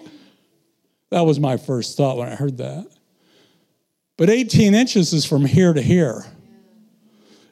That 1.09 1.21
was 1.21 1.39
my 1.39 1.57
first 1.57 1.97
thought 1.97 2.17
when 2.17 2.29
I 2.31 2.35
heard 2.35 2.57
that. 2.57 2.87
But 4.17 4.29
18 4.29 4.73
inches 4.73 5.13
is 5.13 5.25
from 5.25 5.45
here 5.45 5.73
to 5.73 5.81
here. 5.81 6.25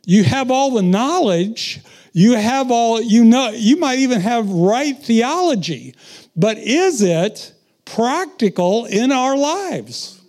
You 0.05 0.23
have 0.23 0.51
all 0.51 0.71
the 0.71 0.81
knowledge, 0.81 1.81
you 2.11 2.33
have 2.33 2.71
all, 2.71 3.01
you 3.01 3.23
know, 3.23 3.49
you 3.49 3.77
might 3.77 3.99
even 3.99 4.21
have 4.21 4.49
right 4.49 4.97
theology, 4.97 5.95
but 6.35 6.57
is 6.57 7.01
it 7.01 7.52
practical 7.85 8.85
in 8.85 9.11
our 9.11 9.37
lives? 9.37 10.21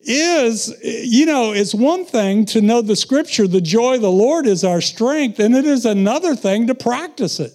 Is, 0.00 0.74
you 0.82 1.26
know, 1.26 1.52
it's 1.52 1.74
one 1.74 2.04
thing 2.04 2.44
to 2.46 2.60
know 2.60 2.82
the 2.82 2.96
scripture, 2.96 3.46
the 3.46 3.60
joy 3.60 3.96
of 3.96 4.02
the 4.02 4.10
Lord 4.10 4.46
is 4.46 4.64
our 4.64 4.80
strength, 4.80 5.38
and 5.38 5.54
it 5.54 5.64
is 5.64 5.86
another 5.86 6.34
thing 6.34 6.66
to 6.66 6.74
practice 6.74 7.38
it. 7.38 7.52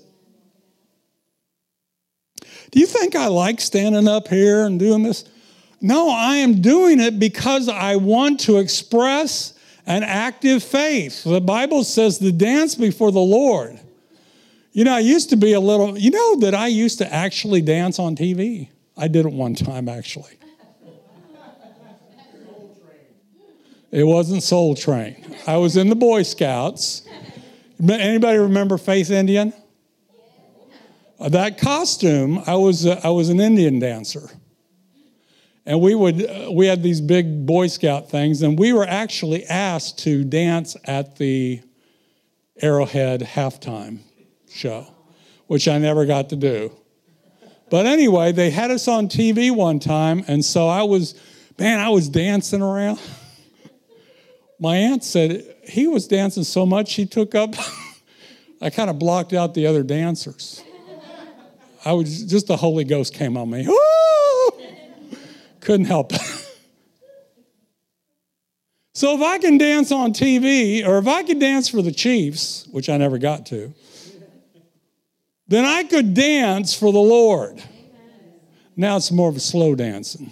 Do 2.71 2.79
you 2.79 2.85
think 2.85 3.15
I 3.15 3.27
like 3.27 3.59
standing 3.59 4.07
up 4.07 4.29
here 4.29 4.65
and 4.65 4.79
doing 4.79 5.03
this? 5.03 5.25
No, 5.81 6.09
I 6.09 6.37
am 6.37 6.61
doing 6.61 6.99
it 6.99 7.19
because 7.19 7.67
I 7.69 7.97
want 7.97 8.39
to 8.41 8.57
express 8.57 9.53
an 9.85 10.03
active 10.03 10.63
faith. 10.63 11.23
The 11.23 11.41
Bible 11.41 11.83
says 11.83 12.17
to 12.19 12.31
dance 12.31 12.75
before 12.75 13.11
the 13.11 13.19
Lord. 13.19 13.79
You 14.77 14.83
know, 14.83 14.93
I 14.93 14.99
used 14.99 15.31
to 15.31 15.37
be 15.37 15.53
a 15.53 15.59
little, 15.59 15.97
you 15.97 16.11
know, 16.11 16.35
that 16.41 16.53
I 16.53 16.67
used 16.67 16.99
to 16.99 17.11
actually 17.11 17.61
dance 17.61 17.97
on 17.97 18.15
TV. 18.15 18.69
I 18.95 19.07
did 19.07 19.25
it 19.25 19.33
one 19.33 19.55
time, 19.55 19.89
actually. 19.89 20.37
It 23.89 24.03
wasn't 24.03 24.43
Soul 24.43 24.75
Train. 24.75 25.35
I 25.47 25.57
was 25.57 25.77
in 25.77 25.89
the 25.89 25.95
Boy 25.95 26.21
Scouts. 26.21 27.01
Anybody 27.81 28.37
remember 28.37 28.77
Faith 28.77 29.09
Indian? 29.09 29.51
That 31.27 31.57
costume, 31.57 32.43
I 32.45 32.53
was, 32.53 32.85
uh, 32.85 33.01
I 33.03 33.09
was 33.09 33.29
an 33.29 33.39
Indian 33.39 33.79
dancer. 33.79 34.29
And 35.65 35.81
we 35.81 35.95
would, 35.95 36.23
uh, 36.23 36.51
we 36.53 36.67
had 36.67 36.83
these 36.83 37.01
big 37.01 37.47
Boy 37.47 37.65
Scout 37.65 38.11
things, 38.11 38.43
and 38.43 38.59
we 38.59 38.73
were 38.73 38.85
actually 38.85 39.43
asked 39.47 39.97
to 40.03 40.23
dance 40.23 40.77
at 40.85 41.15
the 41.15 41.61
Arrowhead 42.61 43.21
halftime 43.21 44.01
show, 44.57 44.87
which 45.45 45.67
I 45.67 45.77
never 45.77 46.05
got 46.05 46.29
to 46.29 46.35
do. 46.35 46.71
But 47.69 47.85
anyway, 47.85 48.31
they 48.31 48.49
had 48.49 48.71
us 48.71 48.87
on 48.87 49.07
TV 49.07 49.51
one 49.53 49.79
time, 49.79 50.23
and 50.27 50.43
so 50.43 50.67
I 50.67 50.83
was, 50.83 51.19
man, 51.59 51.79
I 51.79 51.89
was 51.89 52.09
dancing 52.09 52.61
around. 52.61 52.99
My 54.59 54.75
aunt 54.77 55.03
said 55.03 55.55
he 55.63 55.87
was 55.87 56.07
dancing 56.07 56.43
so 56.43 56.65
much 56.65 56.93
he 56.93 57.05
took 57.05 57.35
up, 57.35 57.55
I 58.61 58.69
kind 58.69 58.89
of 58.89 58.97
blocked 58.97 59.33
out 59.33 59.53
the 59.53 59.67
other 59.67 59.83
dancers. 59.83 60.63
I 61.85 61.93
was 61.93 62.23
just 62.23 62.47
the 62.47 62.57
Holy 62.57 62.83
Ghost 62.83 63.13
came 63.13 63.37
on 63.37 63.49
me. 63.49 63.67
Woo! 63.67 64.65
Couldn't 65.61 65.85
help 65.85 66.13
it. 66.13 66.21
so 68.93 69.15
if 69.15 69.21
I 69.21 69.37
can 69.37 69.57
dance 69.57 69.91
on 69.91 70.11
TV, 70.13 70.85
or 70.85 70.97
if 70.97 71.07
I 71.07 71.23
could 71.23 71.39
dance 71.39 71.69
for 71.69 71.81
the 71.81 71.91
Chiefs, 71.91 72.67
which 72.71 72.89
I 72.89 72.97
never 72.97 73.17
got 73.17 73.45
to, 73.47 73.73
then 75.47 75.65
I 75.65 75.83
could 75.83 76.13
dance 76.13 76.73
for 76.73 76.91
the 76.91 76.99
Lord. 76.99 77.63
Now 78.75 78.97
it's 78.97 79.11
more 79.11 79.29
of 79.29 79.35
a 79.35 79.39
slow 79.39 79.75
dancing. 79.75 80.31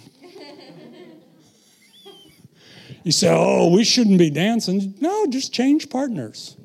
You 3.02 3.12
say, 3.12 3.28
oh, 3.30 3.70
we 3.72 3.84
shouldn't 3.84 4.18
be 4.18 4.30
dancing. 4.30 4.94
No, 5.00 5.26
just 5.28 5.52
change 5.52 5.88
partners. 5.90 6.56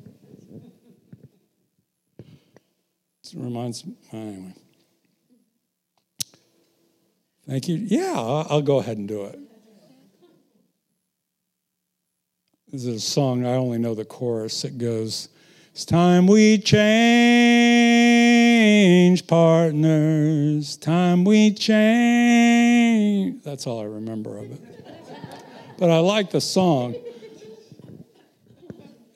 It 2.18 3.38
reminds 3.38 3.86
me, 3.86 3.94
anyway. 4.12 4.54
Thank 7.48 7.68
you. 7.68 7.76
Yeah, 7.76 8.12
I'll 8.16 8.60
go 8.60 8.78
ahead 8.78 8.98
and 8.98 9.08
do 9.08 9.24
it. 9.24 9.38
This 12.72 12.86
is 12.86 12.96
a 12.96 13.00
song, 13.00 13.46
I 13.46 13.54
only 13.54 13.78
know 13.78 13.94
the 13.94 14.04
chorus. 14.04 14.64
It 14.64 14.78
goes, 14.78 15.28
It's 15.72 15.86
time 15.86 16.26
we 16.26 16.58
change 16.58 16.76
partners, 19.26 20.76
time 20.76 21.24
we 21.24 21.54
change. 21.54 23.42
That's 23.42 23.66
all 23.66 23.80
I 23.80 23.84
remember 23.84 24.36
of 24.36 24.52
it. 24.52 24.60
But 25.78 25.88
I 25.88 26.00
like 26.00 26.30
the 26.30 26.42
song. 26.42 26.94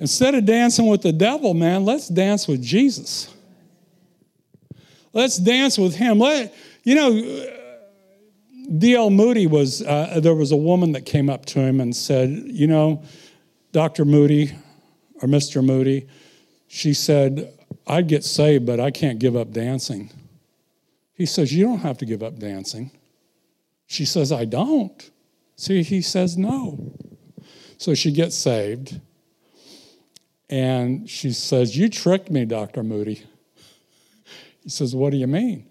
Instead 0.00 0.34
of 0.34 0.46
dancing 0.46 0.86
with 0.86 1.02
the 1.02 1.12
devil, 1.12 1.52
man, 1.52 1.84
let's 1.84 2.08
dance 2.08 2.48
with 2.48 2.62
Jesus. 2.62 3.28
Let's 5.12 5.36
dance 5.36 5.76
with 5.76 5.94
him. 5.94 6.18
Let, 6.18 6.54
you 6.84 6.94
know, 6.94 7.12
D.L. 8.78 9.10
Moody 9.10 9.46
was, 9.46 9.82
uh, 9.82 10.20
there 10.22 10.34
was 10.34 10.52
a 10.52 10.56
woman 10.56 10.92
that 10.92 11.04
came 11.04 11.28
up 11.28 11.44
to 11.46 11.60
him 11.60 11.82
and 11.82 11.94
said, 11.94 12.30
You 12.30 12.66
know, 12.66 13.02
Dr. 13.72 14.06
Moody 14.06 14.52
or 15.20 15.28
Mr. 15.28 15.62
Moody, 15.62 16.08
she 16.68 16.94
said, 16.94 17.52
I'd 17.86 18.08
get 18.08 18.24
saved, 18.24 18.66
but 18.66 18.80
I 18.80 18.90
can't 18.90 19.18
give 19.18 19.36
up 19.36 19.52
dancing. 19.52 20.10
He 21.14 21.26
says, 21.26 21.52
You 21.52 21.64
don't 21.64 21.78
have 21.78 21.98
to 21.98 22.06
give 22.06 22.22
up 22.22 22.38
dancing. 22.38 22.90
She 23.86 24.04
says, 24.04 24.32
I 24.32 24.44
don't. 24.44 25.10
See, 25.56 25.82
he 25.82 26.02
says, 26.02 26.36
No. 26.36 26.92
So 27.78 27.94
she 27.94 28.10
gets 28.10 28.36
saved. 28.36 29.00
And 30.48 31.08
she 31.08 31.32
says, 31.32 31.76
You 31.76 31.88
tricked 31.88 32.30
me, 32.30 32.44
Dr. 32.44 32.82
Moody. 32.82 33.22
He 34.62 34.70
says, 34.70 34.94
What 34.94 35.10
do 35.10 35.16
you 35.16 35.26
mean? 35.26 35.66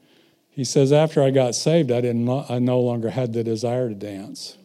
He 0.56 0.64
says, 0.64 0.94
after 0.94 1.22
I 1.22 1.32
got 1.32 1.54
saved, 1.54 1.92
I, 1.92 2.00
didn't, 2.00 2.30
I 2.30 2.60
no 2.60 2.80
longer 2.80 3.10
had 3.10 3.34
the 3.34 3.44
desire 3.44 3.90
to 3.90 3.96
dance. 3.96 4.58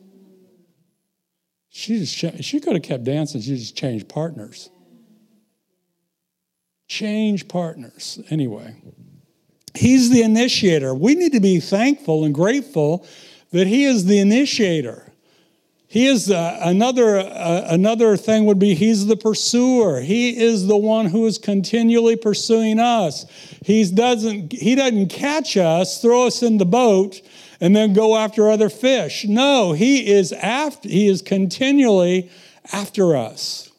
She, 1.68 1.98
just, 1.98 2.44
she 2.44 2.60
could 2.60 2.74
have 2.74 2.84
kept 2.84 3.02
dancing, 3.02 3.40
she 3.40 3.56
just 3.56 3.76
changed 3.76 4.08
partners. 4.08 4.70
Change 6.90 7.46
partners. 7.46 8.18
Anyway, 8.30 8.74
he's 9.76 10.10
the 10.10 10.22
initiator. 10.22 10.92
We 10.92 11.14
need 11.14 11.30
to 11.34 11.40
be 11.40 11.60
thankful 11.60 12.24
and 12.24 12.34
grateful 12.34 13.06
that 13.52 13.68
he 13.68 13.84
is 13.84 14.06
the 14.06 14.18
initiator. 14.18 15.12
He 15.86 16.08
is 16.08 16.32
uh, 16.32 16.58
another 16.60 17.20
uh, 17.20 17.66
another 17.68 18.16
thing 18.16 18.44
would 18.46 18.58
be 18.58 18.74
he's 18.74 19.06
the 19.06 19.16
pursuer. 19.16 20.00
He 20.00 20.36
is 20.36 20.66
the 20.66 20.76
one 20.76 21.06
who 21.06 21.26
is 21.26 21.38
continually 21.38 22.16
pursuing 22.16 22.80
us. 22.80 23.24
He 23.64 23.88
doesn't 23.88 24.50
he 24.50 24.74
doesn't 24.74 25.10
catch 25.10 25.56
us, 25.56 26.02
throw 26.02 26.26
us 26.26 26.42
in 26.42 26.58
the 26.58 26.66
boat, 26.66 27.20
and 27.60 27.76
then 27.76 27.92
go 27.92 28.16
after 28.16 28.50
other 28.50 28.68
fish. 28.68 29.24
No, 29.26 29.74
he 29.74 30.10
is 30.10 30.32
after 30.32 30.88
he 30.88 31.06
is 31.06 31.22
continually 31.22 32.32
after 32.72 33.14
us, 33.16 33.70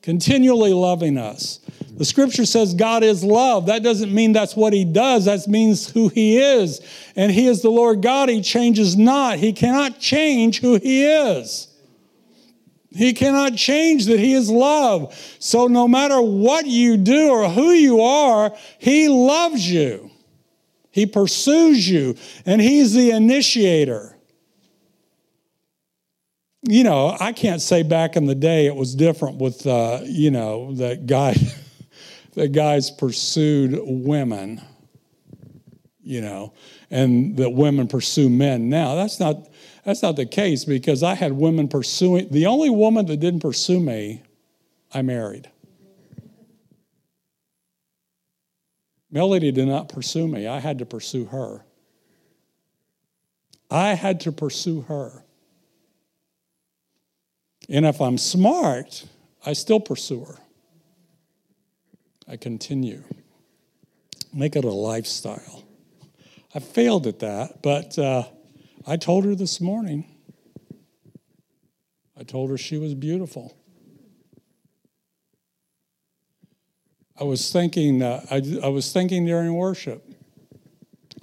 continually 0.00 0.72
loving 0.72 1.18
us. 1.18 1.58
The 2.02 2.06
scripture 2.06 2.46
says 2.46 2.74
God 2.74 3.04
is 3.04 3.22
love. 3.22 3.66
That 3.66 3.84
doesn't 3.84 4.12
mean 4.12 4.32
that's 4.32 4.56
what 4.56 4.72
he 4.72 4.84
does, 4.84 5.26
that 5.26 5.46
means 5.46 5.88
who 5.88 6.08
he 6.08 6.36
is. 6.36 6.80
And 7.14 7.30
he 7.30 7.46
is 7.46 7.62
the 7.62 7.70
Lord 7.70 8.02
God. 8.02 8.28
He 8.28 8.42
changes 8.42 8.96
not. 8.96 9.38
He 9.38 9.52
cannot 9.52 10.00
change 10.00 10.60
who 10.60 10.80
he 10.80 11.04
is. 11.04 11.68
He 12.90 13.12
cannot 13.12 13.54
change 13.54 14.06
that 14.06 14.18
he 14.18 14.32
is 14.32 14.50
love. 14.50 15.14
So 15.38 15.68
no 15.68 15.86
matter 15.86 16.20
what 16.20 16.66
you 16.66 16.96
do 16.96 17.30
or 17.30 17.48
who 17.48 17.70
you 17.70 18.00
are, 18.00 18.52
he 18.80 19.08
loves 19.08 19.70
you. 19.70 20.10
He 20.90 21.06
pursues 21.06 21.88
you, 21.88 22.16
and 22.44 22.60
he's 22.60 22.94
the 22.94 23.12
initiator. 23.12 24.18
You 26.64 26.82
know, 26.82 27.16
I 27.20 27.32
can't 27.32 27.62
say 27.62 27.84
back 27.84 28.16
in 28.16 28.24
the 28.24 28.34
day 28.34 28.66
it 28.66 28.74
was 28.74 28.92
different 28.96 29.36
with, 29.36 29.64
uh, 29.68 30.00
you 30.02 30.32
know, 30.32 30.74
that 30.74 31.06
guy. 31.06 31.36
that 32.34 32.52
guys 32.52 32.90
pursued 32.90 33.78
women. 33.82 34.60
you 36.02 36.20
know, 36.20 36.52
and 36.90 37.36
that 37.36 37.50
women 37.50 37.86
pursue 37.88 38.28
men 38.28 38.68
now. 38.68 38.94
That's 38.96 39.20
not 39.20 39.48
that's 39.84 40.02
not 40.02 40.16
the 40.16 40.26
case 40.26 40.64
because 40.64 41.02
I 41.02 41.14
had 41.14 41.32
women 41.32 41.68
pursuing 41.68 42.28
the 42.30 42.46
only 42.46 42.70
woman 42.70 43.06
that 43.06 43.18
didn't 43.18 43.40
pursue 43.40 43.80
me, 43.80 44.22
I 44.92 45.02
married. 45.02 45.50
Melody 49.10 49.52
did 49.52 49.68
not 49.68 49.88
pursue 49.88 50.26
me. 50.26 50.46
I 50.46 50.58
had 50.58 50.78
to 50.78 50.86
pursue 50.86 51.26
her. 51.26 51.64
I 53.70 53.94
had 53.94 54.20
to 54.20 54.32
pursue 54.32 54.82
her. 54.82 55.24
And 57.68 57.86
if 57.86 58.00
I'm 58.00 58.18
smart, 58.18 59.04
I 59.46 59.52
still 59.52 59.80
pursue 59.80 60.24
her. 60.24 60.38
I 62.32 62.38
continue. 62.38 63.04
Make 64.32 64.56
it 64.56 64.64
a 64.64 64.70
lifestyle. 64.70 65.64
I 66.54 66.60
failed 66.60 67.06
at 67.06 67.18
that, 67.18 67.60
but 67.60 67.98
uh, 67.98 68.24
I 68.86 68.96
told 68.96 69.26
her 69.26 69.34
this 69.34 69.60
morning. 69.60 70.06
I 72.18 72.22
told 72.22 72.48
her 72.48 72.56
she 72.56 72.78
was 72.78 72.94
beautiful. 72.94 73.54
I 77.20 77.24
was 77.24 77.52
thinking. 77.52 78.02
Uh, 78.02 78.24
I, 78.30 78.40
I 78.64 78.68
was 78.68 78.94
thinking 78.94 79.26
during 79.26 79.54
worship. 79.54 80.02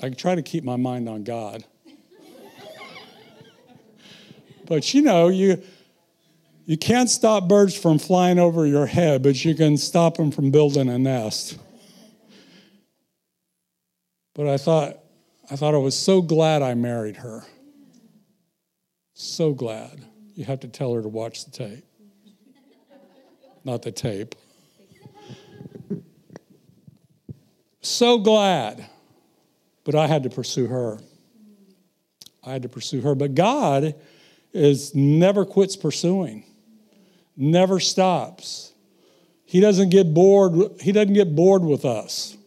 I 0.04 0.10
try 0.10 0.36
to 0.36 0.44
keep 0.44 0.64
my 0.64 0.76
mind 0.76 1.10
on 1.10 1.24
God. 1.24 1.66
but 4.68 4.94
you 4.94 5.02
know, 5.02 5.30
you 5.30 5.64
you 6.70 6.78
can't 6.78 7.10
stop 7.10 7.48
birds 7.48 7.76
from 7.76 7.98
flying 7.98 8.38
over 8.38 8.64
your 8.64 8.86
head, 8.86 9.24
but 9.24 9.44
you 9.44 9.56
can 9.56 9.76
stop 9.76 10.18
them 10.18 10.30
from 10.30 10.52
building 10.52 10.88
a 10.88 11.00
nest. 11.00 11.58
But 14.36 14.48
I 14.48 14.58
thought, 14.58 15.00
I 15.50 15.56
thought 15.56 15.74
I 15.74 15.80
was 15.80 15.98
so 15.98 16.22
glad 16.22 16.62
I 16.62 16.76
married 16.76 17.16
her. 17.16 17.44
So 19.16 19.56
glad. 19.56 20.06
You 20.36 20.46
have 20.46 20.60
to 20.60 20.68
tell 20.68 20.94
her 20.94 21.02
to 21.02 21.08
watch 21.08 21.46
the 21.46 21.50
tape, 21.50 21.86
not 23.64 23.82
the 23.82 23.92
tape. 23.92 24.36
So 27.82 28.20
glad. 28.20 28.88
But 29.86 29.96
I 29.96 30.06
had 30.06 30.22
to 30.22 30.30
pursue 30.30 30.68
her. 30.68 31.00
I 32.44 32.52
had 32.52 32.62
to 32.62 32.70
pursue 32.70 33.02
her. 33.02 33.16
But 33.16 33.34
God 33.34 33.96
is 34.54 34.94
never 34.94 35.46
quits 35.46 35.76
pursuing, 35.76 36.44
never 37.40 37.80
stops. 37.80 38.74
He 39.46 39.60
doesn't 39.60 39.90
get 39.90 40.14
bored. 40.14 40.80
He 40.80 40.92
doesn't 40.92 41.14
get 41.14 41.36
bored 41.36 41.64
with 41.64 41.86
us. 41.86 42.38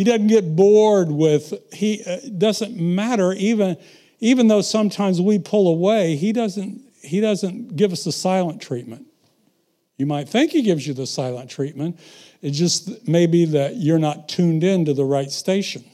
He 0.00 0.04
doesn't 0.04 0.28
get 0.28 0.56
bored 0.56 1.10
with, 1.10 1.52
he 1.74 2.02
uh, 2.06 2.20
doesn't 2.38 2.74
matter, 2.74 3.34
even, 3.34 3.76
even 4.18 4.48
though 4.48 4.62
sometimes 4.62 5.20
we 5.20 5.38
pull 5.38 5.68
away, 5.68 6.16
he 6.16 6.32
doesn't, 6.32 6.80
he 7.02 7.20
doesn't 7.20 7.76
give 7.76 7.92
us 7.92 8.04
the 8.04 8.12
silent 8.12 8.62
treatment. 8.62 9.06
You 9.98 10.06
might 10.06 10.26
think 10.26 10.52
he 10.52 10.62
gives 10.62 10.86
you 10.86 10.94
the 10.94 11.06
silent 11.06 11.50
treatment. 11.50 12.00
It 12.40 12.52
just 12.52 13.06
may 13.06 13.26
be 13.26 13.44
that 13.44 13.76
you're 13.76 13.98
not 13.98 14.26
tuned 14.26 14.64
in 14.64 14.86
to 14.86 14.94
the 14.94 15.04
right 15.04 15.30
station. 15.30 15.84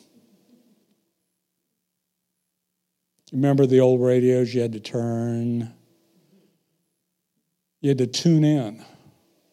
Remember 3.33 3.67
the 3.67 3.81
old 3.81 4.01
radios 4.01 4.55
you 4.55 4.63
had 4.63 4.73
to 4.75 4.79
turn? 4.79 5.75
You 7.87 7.91
had 7.91 7.99
to 7.99 8.09
tune 8.09 8.43
in 8.43 8.85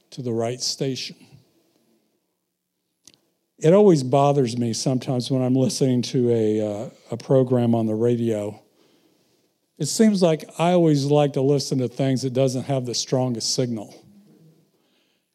to 0.10 0.24
the 0.24 0.34
right 0.34 0.60
station 0.60 1.16
it 3.64 3.74
always 3.74 4.04
bothers 4.04 4.58
me 4.58 4.74
sometimes 4.74 5.32
when 5.32 5.42
I'm 5.42 5.56
listening 5.56 6.02
to 6.02 6.30
a, 6.32 6.62
uh, 6.62 6.90
a 7.12 7.18
program 7.18 7.74
on 7.74 7.86
the 7.86 7.96
radio. 7.96 8.62
It 9.78 9.86
seems 9.86 10.22
like 10.22 10.44
I 10.60 10.74
always 10.74 11.06
like 11.06 11.34
to 11.34 11.42
listen 11.42 11.78
to 11.78 11.88
things 11.88 12.24
that 12.24 12.34
doesn't 12.34 12.64
have 12.64 12.86
the 12.86 12.94
strongest 12.94 13.56
signal. 13.56 13.96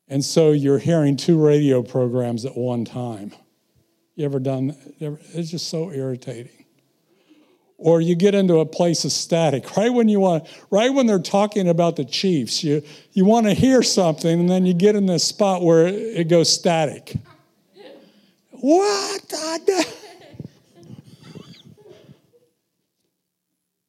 And 0.08 0.22
so 0.22 0.52
you're 0.52 0.78
hearing 0.78 1.16
two 1.16 1.42
radio 1.42 1.82
programs 1.82 2.44
at 2.44 2.54
one 2.54 2.84
time. 2.84 3.32
You 4.14 4.26
ever 4.26 4.40
done 4.40 4.68
that? 5.00 5.18
It's 5.32 5.50
just 5.50 5.68
so 5.68 5.90
irritating. 5.90 6.66
Or 7.80 8.00
you 8.00 8.16
get 8.16 8.34
into 8.34 8.58
a 8.58 8.66
place 8.66 9.04
of 9.04 9.12
static 9.12 9.76
right 9.76 9.92
when 9.92 10.08
you 10.08 10.18
want, 10.18 10.48
right 10.68 10.92
when 10.92 11.06
they're 11.06 11.20
talking 11.20 11.68
about 11.68 11.94
the 11.94 12.04
Chiefs. 12.04 12.64
You 12.64 12.82
you 13.12 13.24
want 13.24 13.46
to 13.46 13.54
hear 13.54 13.84
something, 13.84 14.40
and 14.40 14.50
then 14.50 14.66
you 14.66 14.74
get 14.74 14.96
in 14.96 15.06
this 15.06 15.24
spot 15.24 15.62
where 15.62 15.86
it 15.86 16.28
goes 16.28 16.52
static. 16.52 17.14
What? 18.50 19.32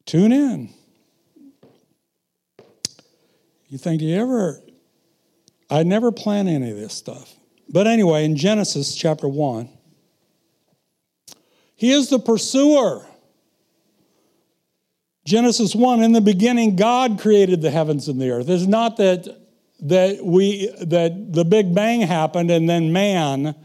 Tune 0.06 0.32
in. 0.32 0.70
You 3.68 3.78
think, 3.78 4.00
do 4.00 4.06
you 4.06 4.20
ever? 4.20 4.62
I 5.70 5.84
never 5.84 6.12
plan 6.12 6.48
any 6.48 6.72
of 6.72 6.78
this 6.78 6.94
stuff. 6.94 7.36
But 7.70 7.86
anyway, 7.86 8.26
in 8.26 8.36
Genesis 8.36 8.96
chapter 8.96 9.28
1, 9.28 9.70
he 11.76 11.92
is 11.92 12.10
the 12.10 12.20
pursuer. 12.20 13.06
Genesis 15.26 15.76
1, 15.76 16.02
in 16.02 16.14
the 16.14 16.22
beginning, 16.22 16.76
God 16.76 17.20
created 17.20 17.62
the 17.62 17.72
heavens 17.72 18.08
and 18.08 18.20
the 18.20 18.32
earth. 18.32 18.50
It's 18.50 18.66
not 18.66 18.98
that, 18.98 19.28
that, 19.82 20.26
we, 20.26 20.74
that 20.82 21.34
the 21.34 21.46
Big 21.46 21.76
Bang 21.76 22.02
happened 22.02 22.50
and 22.50 22.70
then 22.70 22.92
man 22.92 23.56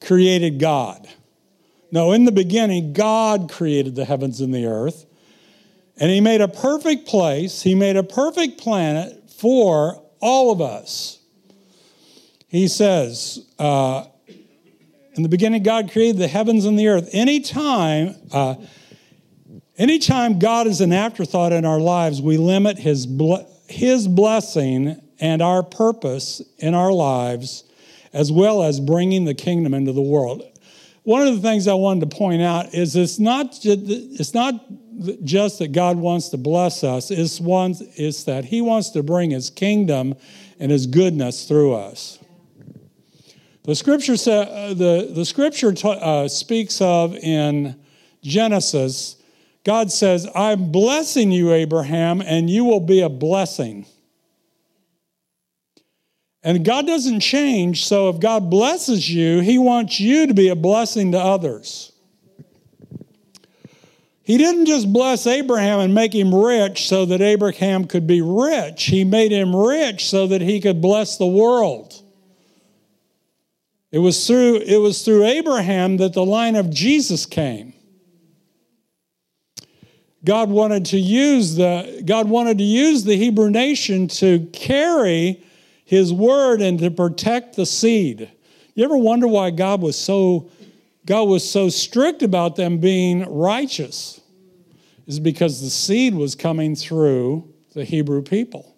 created 0.00 0.58
God. 0.58 1.08
No, 1.92 2.12
in 2.12 2.24
the 2.24 2.32
beginning, 2.32 2.92
God 2.92 3.50
created 3.50 3.96
the 3.96 4.04
heavens 4.04 4.40
and 4.40 4.54
the 4.54 4.66
earth. 4.66 5.06
And 5.96 6.10
He 6.10 6.20
made 6.20 6.40
a 6.40 6.48
perfect 6.48 7.06
place, 7.06 7.62
He 7.62 7.74
made 7.74 7.96
a 7.96 8.02
perfect 8.02 8.58
planet 8.58 9.30
for 9.30 10.02
all 10.20 10.52
of 10.52 10.60
us. 10.60 11.18
He 12.48 12.68
says, 12.68 13.46
uh, 13.58 14.06
in 15.14 15.22
the 15.22 15.28
beginning, 15.28 15.62
God 15.62 15.90
created 15.90 16.18
the 16.18 16.28
heavens 16.28 16.64
and 16.64 16.78
the 16.78 16.88
earth. 16.88 17.10
Anytime, 17.12 18.14
uh, 18.32 18.54
anytime 19.80 20.38
God 20.38 20.68
is 20.68 20.80
an 20.80 20.92
afterthought 20.92 21.52
in 21.52 21.64
our 21.64 21.80
lives, 21.80 22.22
we 22.22 22.36
limit 22.36 22.78
His, 22.78 23.08
his 23.68 24.06
blessing 24.06 25.00
and 25.18 25.42
our 25.42 25.62
purpose 25.62 26.40
in 26.58 26.74
our 26.74 26.92
lives 26.92 27.64
as 28.12 28.30
well 28.30 28.62
as 28.62 28.80
bringing 28.80 29.24
the 29.24 29.34
kingdom 29.34 29.74
into 29.74 29.92
the 29.92 30.02
world. 30.02 30.42
One 31.02 31.26
of 31.26 31.34
the 31.34 31.40
things 31.40 31.66
I 31.66 31.74
wanted 31.74 32.10
to 32.10 32.16
point 32.16 32.42
out 32.42 32.74
is 32.74 32.94
it's 32.94 33.18
not 33.18 33.58
it's 33.62 34.34
not 34.34 34.54
just 35.24 35.58
that 35.60 35.68
God 35.68 35.96
wants 35.96 36.28
to 36.28 36.36
bless 36.36 36.84
us, 36.84 37.10
it's, 37.10 37.40
one, 37.40 37.74
it's 37.96 38.24
that 38.24 38.44
He 38.44 38.60
wants 38.60 38.90
to 38.90 39.02
bring 39.02 39.30
His 39.30 39.48
kingdom 39.48 40.14
and 40.58 40.70
His 40.70 40.86
goodness 40.86 41.46
through 41.48 41.74
us. 41.74 42.18
The 43.64 43.74
scripture, 43.74 44.16
sa- 44.16 44.74
the, 44.74 45.10
the 45.14 45.24
scripture 45.24 45.72
t- 45.72 45.88
uh, 45.88 46.28
speaks 46.28 46.80
of 46.80 47.14
in 47.14 47.80
Genesis, 48.22 49.16
God 49.64 49.92
says, 49.92 50.28
I'm 50.34 50.72
blessing 50.72 51.30
you, 51.30 51.52
Abraham, 51.52 52.22
and 52.22 52.48
you 52.48 52.64
will 52.64 52.80
be 52.80 53.00
a 53.00 53.08
blessing. 53.08 53.86
And 56.42 56.64
God 56.64 56.86
doesn't 56.86 57.20
change, 57.20 57.84
so 57.84 58.08
if 58.08 58.18
God 58.18 58.48
blesses 58.48 59.10
you, 59.10 59.40
He 59.40 59.58
wants 59.58 60.00
you 60.00 60.26
to 60.26 60.34
be 60.34 60.48
a 60.48 60.56
blessing 60.56 61.12
to 61.12 61.18
others. 61.18 61.92
He 64.30 64.38
didn't 64.38 64.66
just 64.66 64.92
bless 64.92 65.26
Abraham 65.26 65.80
and 65.80 65.92
make 65.92 66.14
him 66.14 66.32
rich 66.32 66.86
so 66.86 67.04
that 67.06 67.20
Abraham 67.20 67.86
could 67.86 68.06
be 68.06 68.22
rich. 68.22 68.84
He 68.84 69.02
made 69.02 69.32
him 69.32 69.56
rich 69.56 70.08
so 70.08 70.28
that 70.28 70.40
he 70.40 70.60
could 70.60 70.80
bless 70.80 71.16
the 71.16 71.26
world. 71.26 72.00
It 73.90 73.98
was 73.98 74.24
through, 74.28 74.58
it 74.58 74.76
was 74.76 75.04
through 75.04 75.24
Abraham 75.24 75.96
that 75.96 76.12
the 76.12 76.24
line 76.24 76.54
of 76.54 76.70
Jesus 76.70 77.26
came. 77.26 77.72
God 80.24 80.50
wanted 80.50 80.84
to 80.86 80.98
use 80.98 81.54
the, 81.54 82.02
God 82.04 82.28
wanted 82.28 82.58
to 82.58 82.64
use 82.64 83.04
the 83.04 83.16
Hebrew 83.16 83.50
nation 83.50 84.08
to 84.08 84.46
carry 84.52 85.42
his 85.84 86.12
word 86.12 86.60
and 86.60 86.78
to 86.80 86.90
protect 86.90 87.56
the 87.56 87.66
seed. 87.66 88.30
You 88.74 88.84
ever 88.84 88.96
wonder 88.96 89.26
why 89.26 89.50
God 89.50 89.80
was 89.80 89.98
so 89.98 90.50
God 91.06 91.24
was 91.24 91.50
so 91.50 91.68
strict 91.68 92.22
about 92.22 92.56
them 92.56 92.78
being 92.78 93.24
righteous? 93.28 94.20
Is 95.06 95.18
because 95.18 95.60
the 95.60 95.70
seed 95.70 96.14
was 96.14 96.36
coming 96.36 96.76
through 96.76 97.52
the 97.72 97.84
Hebrew 97.84 98.22
people. 98.22 98.76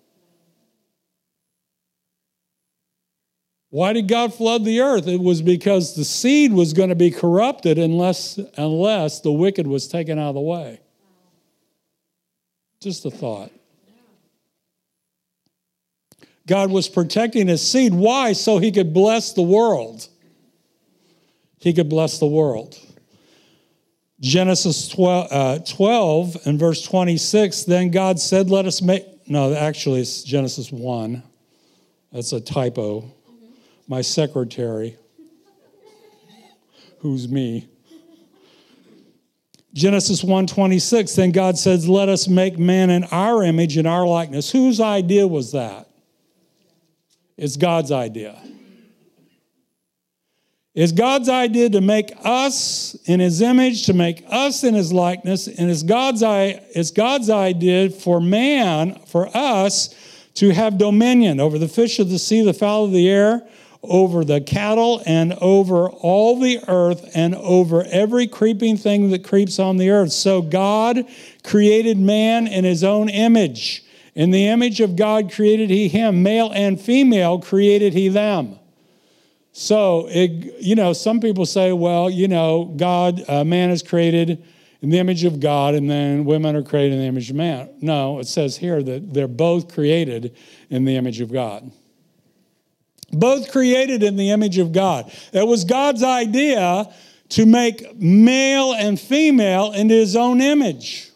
Why 3.68 3.94
did 3.94 4.06
God 4.06 4.34
flood 4.34 4.64
the 4.64 4.80
earth? 4.80 5.08
It 5.08 5.20
was 5.20 5.40
because 5.40 5.94
the 5.94 6.04
seed 6.04 6.52
was 6.52 6.72
going 6.72 6.90
to 6.90 6.94
be 6.94 7.10
corrupted 7.10 7.78
unless, 7.78 8.38
unless 8.56 9.20
the 9.20 9.32
wicked 9.32 9.66
was 9.66 9.88
taken 9.88 10.18
out 10.18 10.28
of 10.28 10.34
the 10.34 10.40
way. 10.42 10.81
Just 12.82 13.04
a 13.04 13.10
thought. 13.10 13.52
God 16.48 16.72
was 16.72 16.88
protecting 16.88 17.46
his 17.46 17.62
seed. 17.64 17.94
Why? 17.94 18.32
So 18.32 18.58
he 18.58 18.72
could 18.72 18.92
bless 18.92 19.34
the 19.34 19.42
world. 19.42 20.08
He 21.60 21.72
could 21.72 21.88
bless 21.88 22.18
the 22.18 22.26
world. 22.26 22.76
Genesis 24.18 24.88
12, 24.88 25.28
uh, 25.30 25.58
12 25.60 26.36
and 26.44 26.58
verse 26.58 26.82
26, 26.82 27.64
then 27.64 27.92
God 27.92 28.18
said, 28.18 28.50
Let 28.50 28.66
us 28.66 28.82
make, 28.82 29.06
no, 29.28 29.54
actually 29.54 30.00
it's 30.00 30.24
Genesis 30.24 30.72
1. 30.72 31.22
That's 32.12 32.32
a 32.32 32.40
typo. 32.40 33.04
My 33.86 34.00
secretary, 34.00 34.96
who's 36.98 37.28
me. 37.28 37.68
Genesis 39.74 40.22
1:26 40.22 41.14
then 41.14 41.32
God 41.32 41.58
says 41.58 41.88
let 41.88 42.08
us 42.08 42.28
make 42.28 42.58
man 42.58 42.90
in 42.90 43.04
our 43.04 43.42
image 43.42 43.78
in 43.78 43.86
our 43.86 44.06
likeness. 44.06 44.50
Whose 44.50 44.80
idea 44.80 45.26
was 45.26 45.52
that? 45.52 45.88
It's 47.36 47.56
God's 47.56 47.90
idea. 47.90 48.36
It's 50.74 50.92
God's 50.92 51.28
idea 51.28 51.68
to 51.70 51.82
make 51.82 52.12
us 52.24 52.94
in 53.04 53.20
his 53.20 53.42
image, 53.42 53.84
to 53.86 53.92
make 53.92 54.24
us 54.28 54.64
in 54.64 54.74
his 54.74 54.90
likeness, 54.90 55.46
and 55.46 55.70
it's 55.70 55.82
God's, 55.82 56.22
it's 56.24 56.90
God's 56.90 57.28
idea 57.28 57.90
for 57.90 58.20
man, 58.22 58.98
for 59.06 59.28
us, 59.36 59.94
to 60.34 60.50
have 60.50 60.78
dominion 60.78 61.40
over 61.40 61.58
the 61.58 61.68
fish 61.68 61.98
of 61.98 62.08
the 62.08 62.18
sea, 62.18 62.42
the 62.42 62.54
fowl 62.54 62.86
of 62.86 62.92
the 62.92 63.06
air, 63.06 63.46
over 63.82 64.24
the 64.24 64.40
cattle, 64.40 65.02
and 65.06 65.32
over 65.34 65.88
all 65.88 66.38
the 66.38 66.60
earth, 66.68 67.10
and 67.14 67.34
over 67.34 67.84
every 67.84 68.26
creeping 68.26 68.76
thing 68.76 69.10
that 69.10 69.24
creeps 69.24 69.58
on 69.58 69.76
the 69.76 69.90
earth. 69.90 70.12
So 70.12 70.40
God 70.40 71.04
created 71.42 71.98
man 71.98 72.46
in 72.46 72.64
his 72.64 72.84
own 72.84 73.08
image. 73.08 73.84
In 74.14 74.30
the 74.30 74.46
image 74.46 74.80
of 74.80 74.94
God 74.94 75.32
created 75.32 75.70
he 75.70 75.88
him, 75.88 76.22
male 76.22 76.50
and 76.52 76.80
female 76.80 77.40
created 77.40 77.92
he 77.92 78.08
them. 78.08 78.58
So, 79.52 80.06
it, 80.08 80.60
you 80.60 80.74
know, 80.74 80.92
some 80.94 81.20
people 81.20 81.44
say, 81.44 81.72
well, 81.72 82.08
you 82.08 82.26
know, 82.26 82.72
God, 82.76 83.22
uh, 83.28 83.44
man 83.44 83.70
is 83.70 83.82
created 83.82 84.42
in 84.80 84.90
the 84.90 84.98
image 84.98 85.24
of 85.24 85.40
God, 85.40 85.74
and 85.74 85.90
then 85.90 86.24
women 86.24 86.56
are 86.56 86.62
created 86.62 86.94
in 86.94 87.00
the 87.00 87.06
image 87.06 87.30
of 87.30 87.36
man. 87.36 87.68
No, 87.80 88.18
it 88.18 88.26
says 88.26 88.56
here 88.56 88.82
that 88.82 89.12
they're 89.12 89.28
both 89.28 89.72
created 89.72 90.34
in 90.70 90.84
the 90.84 90.96
image 90.96 91.20
of 91.20 91.32
God. 91.32 91.70
Both 93.12 93.52
created 93.52 94.02
in 94.02 94.16
the 94.16 94.30
image 94.30 94.58
of 94.58 94.72
God. 94.72 95.12
It 95.32 95.46
was 95.46 95.64
God's 95.64 96.02
idea 96.02 96.92
to 97.30 97.46
make 97.46 97.96
male 97.96 98.72
and 98.72 98.98
female 98.98 99.72
into 99.72 99.94
his 99.94 100.16
own 100.16 100.40
image. 100.40 101.10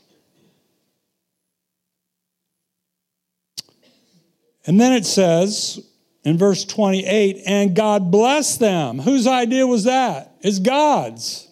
And 4.66 4.80
then 4.80 4.92
it 4.92 5.06
says, 5.06 5.80
in 6.26 6.36
verse 6.36 6.64
28 6.64 7.42
and 7.46 7.76
God 7.76 8.10
blessed 8.10 8.58
them. 8.58 8.98
Whose 8.98 9.28
idea 9.28 9.64
was 9.64 9.84
that? 9.84 10.32
It's 10.40 10.58
God's. 10.58 11.46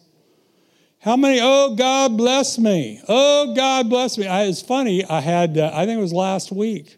How 0.99 1.17
many, 1.17 1.39
oh, 1.41 1.77
God 1.77 2.17
bless 2.17 2.59
me. 2.59 3.01
Oh, 3.07 3.55
God 3.55 3.89
bless 3.89 4.19
me. 4.19 4.27
I, 4.27 4.45
it's 4.45 4.63
funny, 4.63 5.05
I 5.05 5.21
had, 5.21 5.57
uh, 5.59 5.71
I 5.73 5.87
think 5.87 5.99
it 5.99 6.03
was 6.03 6.13
last 6.15 6.51
week, 6.51 6.97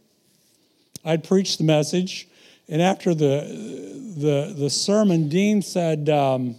I'd 1.04 1.24
preached 1.24 1.59
the 1.59 1.64
message, 1.64 2.28
and 2.68 2.83
after 2.83 3.14
the, 3.14 4.14
the, 4.16 4.55
the 4.57 4.70
sermon, 4.70 5.29
Dean 5.29 5.62
said, 5.62 6.09
um, 6.09 6.57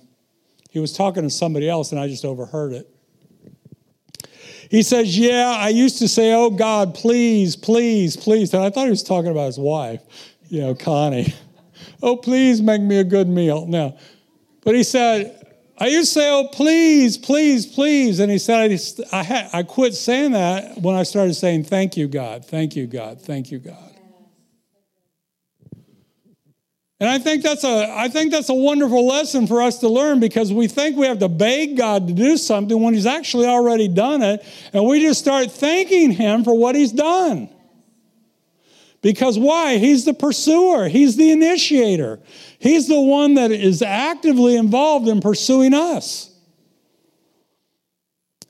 he 0.70 0.80
was 0.80 0.94
talking 0.94 1.24
to 1.24 1.30
somebody 1.30 1.70
else, 1.70 1.92
and 1.92 2.00
I 2.00 2.08
just 2.08 2.26
overheard 2.26 2.74
it. 2.74 2.90
He 4.70 4.84
says, 4.84 5.18
Yeah, 5.18 5.56
I 5.58 5.70
used 5.70 6.00
to 6.00 6.08
say, 6.08 6.34
Oh 6.34 6.50
God, 6.50 6.94
please, 6.94 7.56
please, 7.56 8.18
please. 8.18 8.54
And 8.54 8.64
I 8.64 8.70
thought 8.70 8.84
he 8.84 8.90
was 8.90 9.04
talking 9.04 9.32
about 9.32 9.46
his 9.46 9.58
wife 9.58 10.02
you 10.50 10.62
know, 10.62 10.76
Connie, 10.76 11.34
oh, 12.04 12.18
please 12.18 12.62
make 12.62 12.82
me 12.82 13.00
a 13.00 13.04
good 13.04 13.28
meal. 13.28 13.66
No. 13.66 13.98
But 14.64 14.76
he 14.76 14.84
said, 14.84 15.34
I 15.78 15.88
used 15.88 16.14
to 16.14 16.20
say, 16.20 16.30
oh, 16.30 16.50
please, 16.52 17.18
please, 17.18 17.66
please. 17.66 18.20
And 18.20 18.32
he 18.32 18.38
said, 18.38 18.80
I, 19.12 19.24
had, 19.24 19.50
I 19.54 19.64
quit 19.64 19.94
saying 19.94 20.32
that 20.32 20.80
when 20.82 20.96
I 20.96 21.04
started 21.04 21.36
saying, 21.36 21.66
thank 21.66 21.96
you, 21.96 22.08
God, 22.08 22.46
thank 22.46 22.76
you, 22.76 22.88
God, 22.88 23.22
thank 23.22 23.52
you, 23.52 23.60
God. 23.60 23.87
And 27.00 27.08
I 27.08 27.20
think 27.20 27.44
that's 27.44 27.64
a 27.64 27.94
I 27.96 28.08
think 28.08 28.32
that's 28.32 28.50
a 28.50 28.56
wonderful 28.56 29.06
lesson 29.06 29.46
for 29.46 29.62
us 29.62 29.80
to 29.80 29.88
learn 29.88 30.20
because 30.20 30.52
we 30.52 30.68
think 30.68 30.98
we 30.98 31.06
have 31.06 31.20
to 31.20 31.30
beg 31.30 31.78
God 31.78 32.08
to 32.08 32.14
do 32.14 32.38
something 32.38 32.82
when 32.82 32.96
he's 32.96 33.06
actually 33.06 33.46
already 33.46 33.88
done 33.88 34.24
it 34.24 34.44
and 34.74 34.84
we 34.86 35.02
just 35.02 35.20
start 35.20 35.52
thanking 35.52 36.12
him 36.12 36.44
for 36.44 36.58
what 36.58 36.76
he's 36.76 36.92
done. 36.92 37.50
Because 39.02 39.38
why? 39.38 39.78
He's 39.78 40.06
the 40.06 40.14
pursuer, 40.14 40.88
He's 40.88 41.16
the 41.16 41.32
initiator, 41.32 42.20
He's 42.60 42.88
the 42.88 43.00
one 43.00 43.36
that 43.36 43.52
is 43.52 43.82
actively 43.82 44.56
involved 44.56 45.08
in 45.08 45.22
pursuing 45.22 45.74
us. 45.74 46.34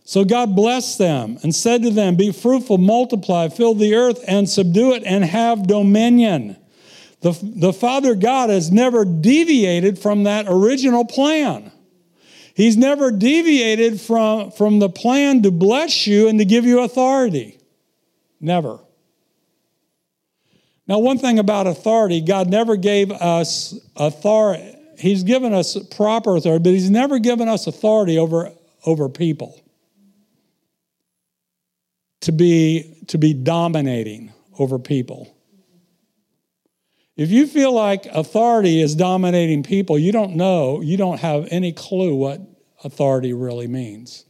So 0.06 0.24
God 0.24 0.56
blessed 0.56 1.00
them 1.00 1.38
and 1.44 1.54
said 1.54 1.84
to 1.84 1.90
them, 1.90 2.16
Be 2.16 2.32
fruitful, 2.32 2.78
multiply, 2.78 3.50
fill 3.50 3.76
the 3.76 3.96
earth, 3.96 4.24
and 4.26 4.50
subdue 4.50 4.94
it, 4.94 5.04
and 5.06 5.26
have 5.26 5.68
dominion. 5.68 6.56
The, 7.28 7.38
the 7.42 7.74
Father 7.74 8.16
God 8.16 8.50
has 8.50 8.72
never 8.72 9.04
deviated 9.04 10.00
from 10.00 10.24
that 10.24 10.46
original 10.48 11.04
plan. 11.04 11.74
He's 12.56 12.78
never 12.78 13.12
deviated 13.12 14.00
from, 14.00 14.52
from 14.52 14.80
the 14.80 14.88
plan 14.88 15.44
to 15.44 15.52
bless 15.52 16.08
you 16.08 16.30
and 16.30 16.40
to 16.40 16.46
give 16.46 16.64
you 16.64 16.80
authority. 16.80 17.60
Never. 18.40 18.80
Now, 20.88 21.00
one 21.00 21.18
thing 21.18 21.38
about 21.38 21.68
authority, 21.68 22.22
God 22.22 22.50
never 22.50 22.78
gave 22.78 23.12
us 23.12 23.78
authority. 23.98 24.78
He's 24.98 25.24
given 25.24 25.54
us 25.54 25.78
proper 25.98 26.38
authority, 26.38 26.64
but 26.64 26.72
He's 26.72 26.90
never 26.90 27.20
given 27.20 27.50
us 27.50 27.68
authority 27.68 28.18
over, 28.18 28.54
over 28.86 29.10
people 29.10 29.62
to 32.22 32.32
be, 32.32 33.04
to 33.08 33.18
be 33.18 33.34
dominating 33.34 34.32
over 34.58 34.80
people. 34.80 35.37
If 37.18 37.32
you 37.32 37.48
feel 37.48 37.74
like 37.74 38.06
authority 38.06 38.80
is 38.80 38.96
dominating 38.96 39.64
people, 39.64 39.98
you 39.98 40.12
don't 40.12 40.36
know, 40.36 40.82
you 40.82 40.98
don't 40.98 41.20
have 41.20 41.48
any 41.50 41.74
clue 41.74 42.16
what 42.16 42.42
authority 42.84 43.34
really 43.34 43.68
means. 43.68 44.24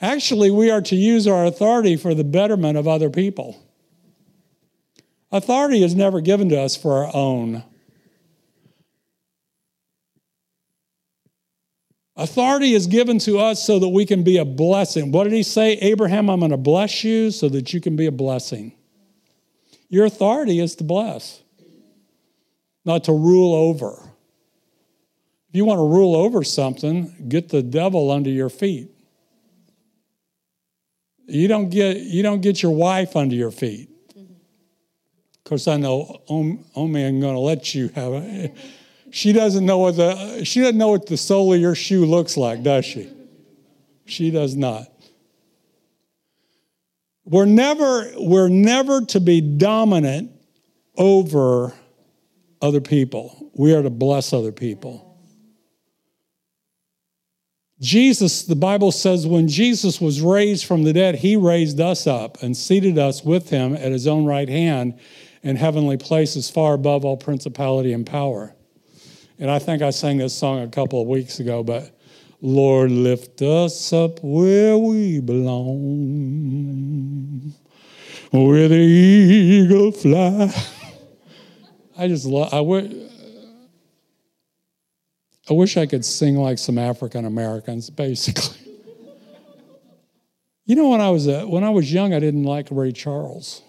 Actually, 0.00 0.52
we 0.52 0.70
are 0.70 0.80
to 0.80 0.94
use 0.94 1.26
our 1.26 1.44
authority 1.44 1.96
for 1.96 2.14
the 2.14 2.22
betterment 2.22 2.78
of 2.78 2.86
other 2.86 3.10
people. 3.10 3.60
Authority 5.32 5.82
is 5.82 5.94
never 5.94 6.20
given 6.20 6.48
to 6.50 6.60
us 6.60 6.76
for 6.76 7.04
our 7.04 7.10
own. 7.14 7.64
Authority 12.16 12.74
is 12.74 12.86
given 12.86 13.18
to 13.20 13.38
us 13.38 13.62
so 13.62 13.78
that 13.78 13.88
we 13.88 14.06
can 14.06 14.22
be 14.22 14.38
a 14.38 14.44
blessing. 14.44 15.12
What 15.12 15.24
did 15.24 15.32
he 15.32 15.42
say? 15.42 15.74
Abraham, 15.74 16.30
I'm 16.30 16.40
going 16.40 16.50
to 16.52 16.56
bless 16.56 17.04
you 17.04 17.30
so 17.30 17.48
that 17.48 17.72
you 17.72 17.80
can 17.80 17.96
be 17.96 18.06
a 18.06 18.12
blessing. 18.12 18.72
Your 19.88 20.04
authority 20.04 20.60
is 20.60 20.74
to 20.76 20.84
bless, 20.84 21.42
not 22.84 23.04
to 23.04 23.12
rule 23.12 23.54
over. 23.54 24.02
If 25.48 25.56
you 25.56 25.64
want 25.64 25.78
to 25.78 25.86
rule 25.86 26.14
over 26.14 26.44
something, 26.44 27.26
get 27.28 27.48
the 27.48 27.62
devil 27.62 28.10
under 28.10 28.30
your 28.30 28.50
feet. 28.50 28.90
You 31.26 31.48
don't 31.48 31.68
get, 31.68 31.98
you 31.98 32.22
don't 32.22 32.40
get 32.40 32.62
your 32.62 32.72
wife 32.72 33.14
under 33.14 33.34
your 33.34 33.50
feet 33.50 33.90
Of 34.16 35.44
course, 35.44 35.68
I 35.68 35.76
know 35.76 36.22
Omi 36.28 37.04
I'm 37.04 37.20
going 37.20 37.34
to 37.34 37.40
let 37.40 37.74
you 37.74 37.88
have 37.94 38.14
it. 38.14 38.56
She 39.10 39.32
doesn't 39.32 39.64
know 39.64 39.78
what 39.78 39.96
the 39.96 40.44
she 40.44 40.60
doesn't 40.60 40.76
know 40.76 40.88
what 40.88 41.06
the 41.06 41.16
sole 41.16 41.54
of 41.54 41.60
your 41.60 41.74
shoe 41.74 42.04
looks 42.04 42.36
like, 42.36 42.62
does 42.62 42.84
she? 42.84 43.10
She 44.04 44.30
does 44.30 44.54
not. 44.54 44.88
We're 47.24 47.46
never 47.46 48.10
we're 48.16 48.48
never 48.48 49.02
to 49.06 49.20
be 49.20 49.40
dominant 49.40 50.32
over 50.96 51.74
other 52.60 52.80
people. 52.80 53.50
We 53.54 53.74
are 53.74 53.82
to 53.82 53.90
bless 53.90 54.32
other 54.32 54.52
people. 54.52 55.04
Jesus, 57.80 58.42
the 58.42 58.56
Bible 58.56 58.90
says, 58.90 59.24
when 59.26 59.46
Jesus 59.46 60.00
was 60.00 60.20
raised 60.20 60.64
from 60.66 60.82
the 60.82 60.92
dead, 60.92 61.14
he 61.16 61.36
raised 61.36 61.80
us 61.80 62.08
up 62.08 62.42
and 62.42 62.56
seated 62.56 62.98
us 62.98 63.22
with 63.22 63.50
him 63.50 63.74
at 63.74 63.92
his 63.92 64.08
own 64.08 64.24
right 64.24 64.48
hand 64.48 64.98
in 65.42 65.54
heavenly 65.54 65.96
places 65.96 66.50
far 66.50 66.74
above 66.74 67.04
all 67.04 67.16
principality 67.16 67.92
and 67.92 68.04
power. 68.04 68.52
And 69.38 69.48
I 69.48 69.60
think 69.60 69.82
I 69.82 69.90
sang 69.90 70.18
this 70.18 70.34
song 70.34 70.62
a 70.62 70.68
couple 70.68 71.00
of 71.00 71.06
weeks 71.06 71.38
ago, 71.38 71.62
but 71.62 71.96
Lord, 72.40 72.90
lift 72.90 73.40
us 73.42 73.92
up 73.92 74.18
where 74.22 74.76
we 74.76 75.20
belong, 75.20 75.54
where 78.32 78.66
the 78.66 78.74
eagle 78.74 79.92
fly. 79.92 80.52
I 81.98 82.06
just 82.06 82.24
love, 82.24 82.54
I 82.54 82.60
wish, 82.60 82.92
I 85.50 85.52
wish 85.52 85.76
I 85.76 85.86
could 85.86 86.04
sing 86.04 86.36
like 86.36 86.58
some 86.58 86.78
African 86.78 87.24
Americans, 87.24 87.90
basically. 87.90 88.56
you 90.64 90.76
know, 90.76 90.90
when 90.90 91.00
I 91.00 91.10
was 91.10 91.26
a, 91.26 91.44
when 91.44 91.64
I 91.64 91.70
was 91.70 91.92
young, 91.92 92.14
I 92.14 92.20
didn't 92.20 92.44
like 92.44 92.68
Ray 92.70 92.92
Charles. 92.92 93.62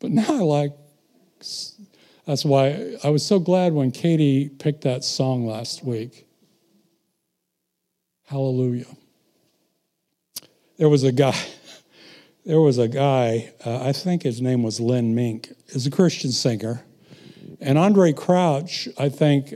But 0.00 0.10
now 0.10 0.26
I 0.28 0.40
like, 0.40 0.72
that's 2.26 2.44
why 2.44 2.96
I 3.04 3.10
was 3.10 3.24
so 3.26 3.38
glad 3.38 3.74
when 3.74 3.90
Katie 3.90 4.48
picked 4.48 4.82
that 4.84 5.04
song 5.04 5.46
last 5.46 5.84
week. 5.84 6.26
Hallelujah. 8.26 8.86
there 10.78 10.88
was 10.88 11.04
a 11.04 11.12
guy. 11.12 11.36
There 12.46 12.60
was 12.60 12.76
a 12.76 12.88
guy. 12.88 13.54
Uh, 13.64 13.82
I 13.82 13.92
think 13.92 14.22
his 14.22 14.42
name 14.42 14.62
was 14.62 14.78
Lynn 14.78 15.14
Mink. 15.14 15.50
Is 15.68 15.86
a 15.86 15.90
Christian 15.90 16.30
singer, 16.30 16.84
and 17.64 17.78
Andre 17.78 18.12
Crouch. 18.12 18.88
I 18.98 19.08
think 19.08 19.54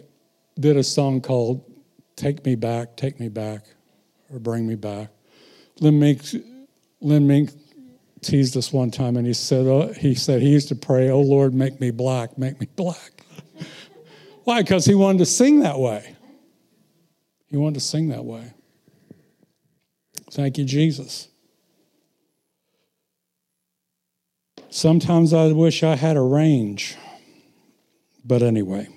did 0.58 0.76
a 0.76 0.82
song 0.82 1.20
called 1.20 1.62
"Take 2.16 2.44
Me 2.44 2.56
Back, 2.56 2.96
Take 2.96 3.20
Me 3.20 3.28
Back," 3.28 3.66
or 4.32 4.40
"Bring 4.40 4.66
Me 4.66 4.74
Back." 4.74 5.10
Lynn 5.80 6.00
Mink. 6.00 6.22
Lynn 7.00 7.28
Mink 7.28 7.50
teased 8.22 8.56
us 8.56 8.72
one 8.72 8.90
time, 8.90 9.16
and 9.16 9.24
he 9.24 9.32
said, 9.32 9.66
oh, 9.66 9.92
he 9.92 10.16
said 10.16 10.42
he 10.42 10.48
used 10.48 10.68
to 10.68 10.74
pray, 10.74 11.10
"Oh 11.10 11.20
Lord, 11.20 11.54
make 11.54 11.80
me 11.80 11.90
black, 11.90 12.36
make 12.38 12.58
me 12.58 12.66
black." 12.74 13.22
Why? 14.44 14.62
Because 14.62 14.86
he 14.86 14.94
wanted 14.94 15.18
to 15.18 15.26
sing 15.26 15.60
that 15.60 15.78
way. 15.78 16.16
He 17.48 17.56
wanted 17.56 17.74
to 17.74 17.80
sing 17.80 18.08
that 18.08 18.24
way. 18.24 18.52
Thank 20.30 20.58
you, 20.58 20.64
Jesus. 20.64 21.28
Sometimes 24.70 25.32
I 25.32 25.52
wish 25.52 25.82
I 25.82 25.96
had 25.96 26.16
a 26.16 26.22
range. 26.22 26.96
But 28.28 28.42
anyway, 28.42 28.88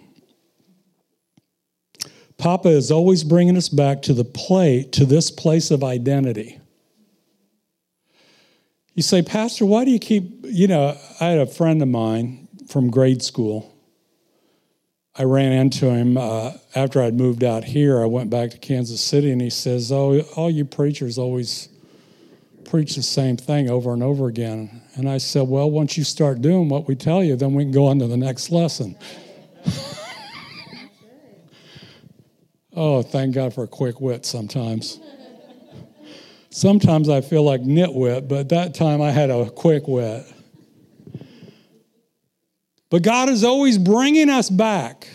Papa 2.38 2.68
is 2.68 2.92
always 2.92 3.24
bringing 3.24 3.56
us 3.56 3.70
back 3.70 4.02
to 4.04 4.14
the 4.14 4.26
plate, 4.26 4.92
to 4.94 5.06
this 5.06 5.32
place 5.32 5.72
of 5.72 5.86
identity. 5.86 6.60
You 8.94 9.04
say, 9.04 9.22
Pastor, 9.22 9.66
why 9.66 9.86
do 9.86 9.92
you 9.92 10.00
keep, 10.00 10.44
you 10.44 10.68
know, 10.68 10.98
I 11.22 11.28
had 11.28 11.40
a 11.40 11.46
friend 11.46 11.82
of 11.82 11.88
mine 11.88 12.50
from 12.68 12.92
grade 12.92 13.24
school. 13.24 13.74
I 15.16 15.24
ran 15.24 15.54
into 15.54 15.90
him 15.90 16.18
uh, 16.18 16.54
after 16.76 17.02
I'd 17.02 17.16
moved 17.16 17.44
out 17.44 17.64
here. 17.64 18.02
I 18.02 18.08
went 18.08 18.30
back 18.30 18.52
to 18.52 18.58
Kansas 18.58 19.02
City 19.02 19.32
and 19.32 19.42
he 19.42 19.50
says, 19.50 19.94
Oh, 19.94 20.20
all 20.36 20.50
you 20.50 20.66
preachers 20.66 21.18
always 21.18 21.70
preach 22.72 22.96
the 22.96 23.04
same 23.04 23.36
thing 23.36 23.70
over 23.70 23.92
and 23.92 24.02
over 24.02 24.28
again. 24.28 24.82
And 24.96 25.10
I 25.10 25.18
said, 25.18 25.46
Well, 25.46 25.70
once 25.70 25.98
you 25.98 26.06
start 26.06 26.42
doing 26.42 26.70
what 26.70 26.88
we 26.88 26.96
tell 26.96 27.22
you, 27.22 27.36
then 27.36 27.54
we 27.54 27.66
can 27.66 27.74
go 27.74 27.88
on 27.88 28.00
to 28.00 28.08
the 28.08 28.16
next 28.16 28.50
lesson. 28.50 28.98
oh, 32.74 33.02
thank 33.02 33.36
God 33.36 33.54
for 33.54 33.66
a 33.66 33.68
quick 33.68 34.00
wit 34.00 34.26
sometimes. 34.26 35.02
sometimes 36.50 37.10
I 37.10 37.20
feel 37.20 37.44
like 37.44 37.60
nitwit, 37.60 38.30
but 38.30 38.48
that 38.50 38.74
time 38.74 39.02
I 39.02 39.12
had 39.12 39.30
a 39.30 39.50
quick 39.50 39.86
wit. 39.86 40.26
But 42.90 43.04
God 43.04 43.28
is 43.28 43.44
always 43.44 43.78
bringing 43.78 44.30
us 44.30 44.50
back. 44.50 45.10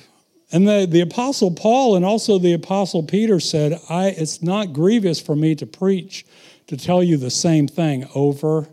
And 0.53 0.69
the, 0.69 0.87
the 0.89 1.01
Apostle 1.01 1.53
Paul 1.53 1.97
and 1.97 2.05
also 2.05 2.39
the 2.39 2.53
Apostle 2.53 3.03
Peter 3.03 3.41
said, 3.41 3.81
I, 3.89 4.09
It's 4.09 4.43
not 4.43 4.75
grievous 4.75 5.23
for 5.23 5.35
me 5.35 5.55
to 5.55 5.65
preach 5.65 6.27
to 6.67 6.77
tell 6.77 7.03
you 7.03 7.17
the 7.17 7.31
same 7.31 7.69
thing 7.69 8.09
over 8.15 8.69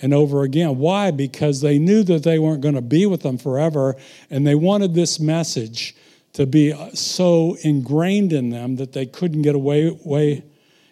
and 0.00 0.14
over 0.14 0.42
again. 0.42 0.78
Why? 0.78 1.10
Because 1.10 1.60
they 1.60 1.78
knew 1.78 2.02
that 2.04 2.22
they 2.22 2.38
weren't 2.38 2.60
going 2.60 2.74
to 2.74 2.80
be 2.80 3.06
with 3.06 3.22
them 3.22 3.38
forever, 3.38 3.96
and 4.30 4.46
they 4.46 4.54
wanted 4.54 4.94
this 4.94 5.18
message 5.20 5.94
to 6.34 6.46
be 6.46 6.72
uh, 6.72 6.90
so 6.90 7.56
ingrained 7.62 8.32
in 8.32 8.50
them 8.50 8.76
that 8.76 8.92
they 8.92 9.06
couldn't 9.06 9.42
get 9.42 9.54
away, 9.54 9.88
away, 9.88 10.44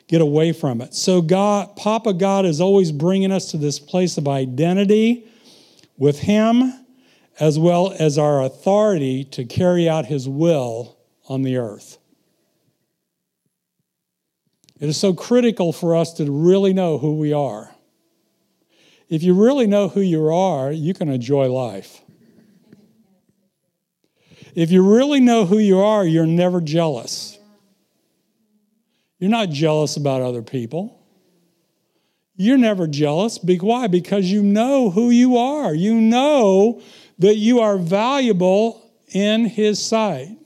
get 0.09 0.21
away 0.21 0.53
from 0.53 0.81
it. 0.81 0.95
So 0.95 1.21
God, 1.21 1.77
Papa 1.77 2.15
God 2.15 2.47
is 2.47 2.61
always 2.61 2.91
bringing 2.91 3.31
us 3.31 3.51
to 3.51 3.57
this 3.57 3.79
place 3.79 4.19
of 4.19 4.27
identity 4.27 5.29
with 5.99 6.19
Him, 6.19 6.73
as 7.39 7.59
well 7.59 7.95
as 7.99 8.19
our 8.19 8.43
authority 8.43 9.25
to 9.25 9.45
carry 9.45 9.89
out 9.89 10.07
His 10.07 10.29
will 10.29 10.97
on 11.29 11.43
the 11.43 11.57
earth. 11.57 11.99
It 14.79 14.89
is 14.89 14.97
so 14.97 15.15
critical 15.15 15.73
for 15.73 15.97
us 15.97 16.13
to 16.15 16.31
really 16.31 16.73
know 16.73 16.99
who 16.99 17.17
we 17.17 17.33
are. 17.33 17.75
If 19.09 19.23
you 19.23 19.35
really 19.35 19.67
know 19.67 19.89
who 19.89 20.01
you 20.01 20.29
are, 20.29 20.71
you 20.71 20.93
can 20.93 21.09
enjoy 21.09 21.51
life. 21.51 22.03
If 24.55 24.71
you 24.71 24.83
really 24.83 25.21
know 25.21 25.45
who 25.45 25.59
you 25.59 25.81
are, 25.81 26.05
you're 26.05 26.27
never 26.27 26.61
jealous. 26.61 27.39
You're 29.19 29.31
not 29.31 29.51
jealous 29.51 29.97
about 29.97 30.23
other 30.23 30.43
people. 30.43 30.99
You're 32.37 32.59
never 32.59 32.87
jealous. 32.87 33.39
Why? 33.39 33.87
Because 33.87 34.27
you 34.27 34.43
know 34.43 34.91
who 34.91 35.11
you 35.11 35.37
are. 35.37 35.75
You 35.75 35.95
know 35.95 36.83
that 37.19 37.37
you 37.37 37.61
are 37.61 37.79
valuable 37.79 38.83
in 39.09 39.47
His 39.47 39.83
sight. 39.85 40.37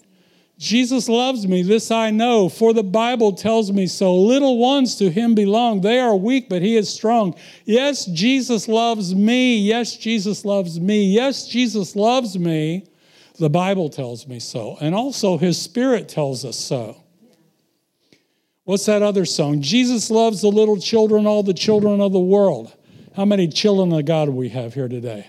Jesus 0.60 1.08
loves 1.08 1.48
me, 1.48 1.62
this 1.62 1.90
I 1.90 2.10
know, 2.10 2.50
for 2.50 2.74
the 2.74 2.82
Bible 2.82 3.32
tells 3.32 3.72
me 3.72 3.86
so. 3.86 4.14
Little 4.14 4.58
ones 4.58 4.96
to 4.96 5.08
him 5.08 5.34
belong. 5.34 5.80
They 5.80 5.98
are 5.98 6.14
weak, 6.14 6.50
but 6.50 6.60
he 6.60 6.76
is 6.76 6.92
strong. 6.92 7.34
Yes, 7.64 8.04
Jesus 8.04 8.68
loves 8.68 9.14
me. 9.14 9.56
Yes, 9.56 9.96
Jesus 9.96 10.44
loves 10.44 10.78
me. 10.78 11.14
Yes, 11.14 11.48
Jesus 11.48 11.96
loves 11.96 12.38
me. 12.38 12.84
The 13.38 13.48
Bible 13.48 13.88
tells 13.88 14.28
me 14.28 14.38
so. 14.38 14.76
And 14.82 14.94
also 14.94 15.38
his 15.38 15.58
spirit 15.60 16.10
tells 16.10 16.44
us 16.44 16.58
so. 16.58 17.02
What's 18.64 18.84
that 18.84 19.00
other 19.00 19.24
song? 19.24 19.62
Jesus 19.62 20.10
loves 20.10 20.42
the 20.42 20.48
little 20.48 20.76
children, 20.76 21.26
all 21.26 21.42
the 21.42 21.54
children 21.54 22.02
of 22.02 22.12
the 22.12 22.20
world. 22.20 22.76
How 23.16 23.24
many 23.24 23.48
children 23.48 23.94
of 23.94 24.04
God 24.04 24.26
do 24.26 24.32
we 24.32 24.50
have 24.50 24.74
here 24.74 24.88
today? 24.88 25.26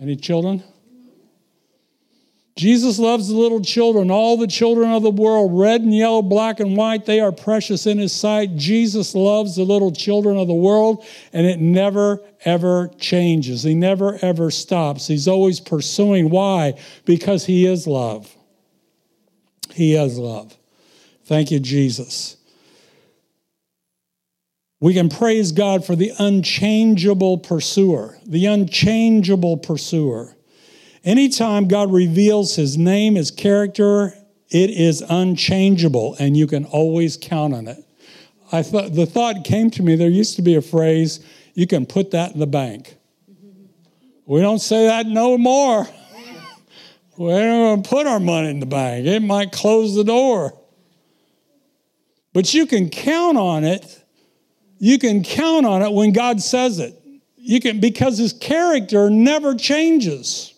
Any 0.00 0.16
children? 0.16 0.64
Jesus 2.60 2.98
loves 2.98 3.28
the 3.28 3.36
little 3.36 3.62
children, 3.62 4.10
all 4.10 4.36
the 4.36 4.46
children 4.46 4.90
of 4.90 5.02
the 5.02 5.10
world, 5.10 5.58
red 5.58 5.80
and 5.80 5.94
yellow, 5.94 6.20
black 6.20 6.60
and 6.60 6.76
white, 6.76 7.06
they 7.06 7.18
are 7.18 7.32
precious 7.32 7.86
in 7.86 7.96
his 7.96 8.14
sight. 8.14 8.54
Jesus 8.54 9.14
loves 9.14 9.56
the 9.56 9.64
little 9.64 9.90
children 9.90 10.36
of 10.36 10.46
the 10.46 10.52
world, 10.52 11.02
and 11.32 11.46
it 11.46 11.58
never, 11.58 12.22
ever 12.44 12.90
changes. 12.98 13.62
He 13.62 13.74
never, 13.74 14.18
ever 14.20 14.50
stops. 14.50 15.06
He's 15.06 15.26
always 15.26 15.58
pursuing. 15.58 16.28
Why? 16.28 16.78
Because 17.06 17.46
he 17.46 17.64
is 17.64 17.86
love. 17.86 18.30
He 19.72 19.94
is 19.94 20.18
love. 20.18 20.54
Thank 21.24 21.50
you, 21.50 21.60
Jesus. 21.60 22.36
We 24.80 24.92
can 24.92 25.08
praise 25.08 25.52
God 25.52 25.82
for 25.86 25.96
the 25.96 26.12
unchangeable 26.18 27.38
pursuer, 27.38 28.18
the 28.26 28.44
unchangeable 28.44 29.56
pursuer. 29.56 30.36
Anytime 31.04 31.66
God 31.66 31.92
reveals 31.92 32.56
his 32.56 32.76
name, 32.76 33.14
his 33.14 33.30
character, 33.30 34.14
it 34.50 34.70
is 34.70 35.02
unchangeable 35.08 36.16
and 36.18 36.36
you 36.36 36.46
can 36.46 36.64
always 36.66 37.16
count 37.16 37.54
on 37.54 37.68
it. 37.68 37.84
I 38.52 38.62
thought 38.62 38.94
the 38.94 39.06
thought 39.06 39.44
came 39.44 39.70
to 39.70 39.82
me 39.82 39.96
there 39.96 40.08
used 40.08 40.36
to 40.36 40.42
be 40.42 40.56
a 40.56 40.62
phrase, 40.62 41.20
you 41.54 41.66
can 41.66 41.86
put 41.86 42.10
that 42.10 42.32
in 42.32 42.40
the 42.40 42.46
bank. 42.46 42.96
We 44.26 44.40
don't 44.40 44.58
say 44.58 44.86
that 44.86 45.06
no 45.06 45.38
more. 45.38 45.88
we 47.18 47.28
don't 47.30 47.86
put 47.86 48.06
our 48.06 48.20
money 48.20 48.50
in 48.50 48.60
the 48.60 48.66
bank. 48.66 49.06
It 49.06 49.22
might 49.22 49.52
close 49.52 49.94
the 49.94 50.04
door. 50.04 50.56
But 52.32 52.54
you 52.54 52.66
can 52.66 52.90
count 52.90 53.38
on 53.38 53.64
it. 53.64 54.04
You 54.78 54.98
can 54.98 55.22
count 55.22 55.66
on 55.66 55.82
it 55.82 55.92
when 55.92 56.12
God 56.12 56.40
says 56.40 56.78
it. 56.78 56.96
You 57.36 57.60
can 57.60 57.80
because 57.80 58.18
his 58.18 58.32
character 58.32 59.10
never 59.10 59.54
changes. 59.54 60.54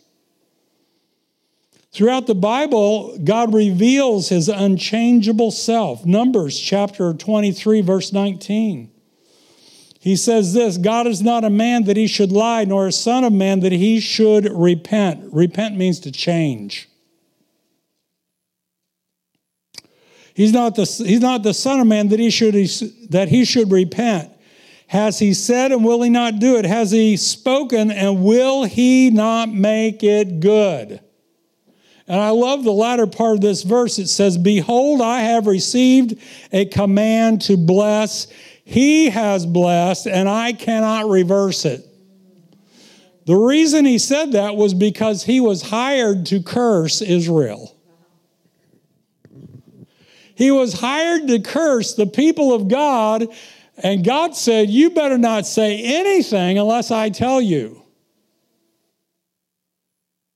Throughout 1.93 2.27
the 2.27 2.35
Bible, 2.35 3.19
God 3.23 3.53
reveals 3.53 4.31
his 4.31 4.49
unchangeable 4.49 5.51
self. 5.51 6.07
Numbers 6.07 6.59
chapter 6.59 7.13
23, 7.13 7.83
verse 7.83 8.15
19. 8.15 8.91
He 10.01 10.17
says 10.17 10.55
this 10.55 10.79
God 10.79 11.07
is 11.07 11.21
not 11.21 11.45
a 11.45 11.51
man 11.51 11.85
that 11.85 11.99
he 11.99 12.07
should 12.07 12.33
lie, 12.33 12.65
nor 12.65 12.87
a 12.87 12.93
son 12.93 13.25
of 13.25 13.33
man 13.33 13.61
that 13.61 13.73
he 13.73 14.01
should 14.01 14.51
repent. 14.51 15.33
Repent 15.33 15.77
means 15.77 16.01
to 16.01 16.11
change. 16.11 16.89
He's 20.35 20.53
not 20.53 20.77
the, 20.77 20.85
he's 20.85 21.21
not 21.21 21.43
the 21.43 21.53
son 21.53 21.79
of 21.79 21.87
man 21.87 22.09
that 22.09 22.19
he, 22.19 22.31
should, 22.31 22.55
that 23.11 23.29
he 23.29 23.45
should 23.45 23.71
repent. 23.71 24.31
Has 24.87 25.19
he 25.19 25.35
said 25.35 25.73
and 25.73 25.85
will 25.85 26.01
he 26.01 26.09
not 26.09 26.38
do 26.38 26.57
it? 26.57 26.65
Has 26.65 26.90
he 26.90 27.19
spoken 27.19 27.90
and 27.90 28.25
will 28.25 28.65
he 28.65 29.11
not 29.11 29.51
make 29.51 30.03
it 30.03 30.40
good? 30.40 31.01
And 32.09 32.21
I 32.21 32.31
love 32.31 32.65
the 32.65 32.73
latter 32.73 33.07
part 33.07 33.37
of 33.37 33.40
this 33.40 33.63
verse. 33.63 33.98
It 33.98 34.09
says, 34.09 34.37
Behold, 34.37 35.00
I 35.00 35.21
have 35.21 35.46
received 35.46 36.19
a 36.53 36.65
command 36.65 37.42
to 37.42 37.57
bless. 37.57 38.27
He 38.65 39.11
has 39.11 39.46
blessed, 39.46 40.07
and 40.09 40.29
I 40.29 40.53
cannot 40.53 41.09
reverse 41.09 41.65
it. 41.65 41.87
The 43.25 43.37
reason 43.37 43.85
he 43.85 43.98
said 43.98 44.33
that 44.33 44.57
was 44.57 44.75
because 44.75 45.25
he 45.25 45.40
was 45.40 45.63
hired 45.63 46.27
to 46.27 46.42
curse 46.42 47.00
Israel. 47.00 47.77
He 50.35 50.50
was 50.50 50.73
hired 50.73 51.29
to 51.29 51.38
curse 51.38 51.94
the 51.94 52.07
people 52.07 52.53
of 52.53 52.67
God, 52.67 53.29
and 53.77 54.05
God 54.05 54.35
said, 54.35 54.71
You 54.71 54.90
better 54.90 55.19
not 55.19 55.46
say 55.46 55.81
anything 55.83 56.59
unless 56.59 56.90
I 56.90 57.11
tell 57.11 57.40
you. 57.40 57.82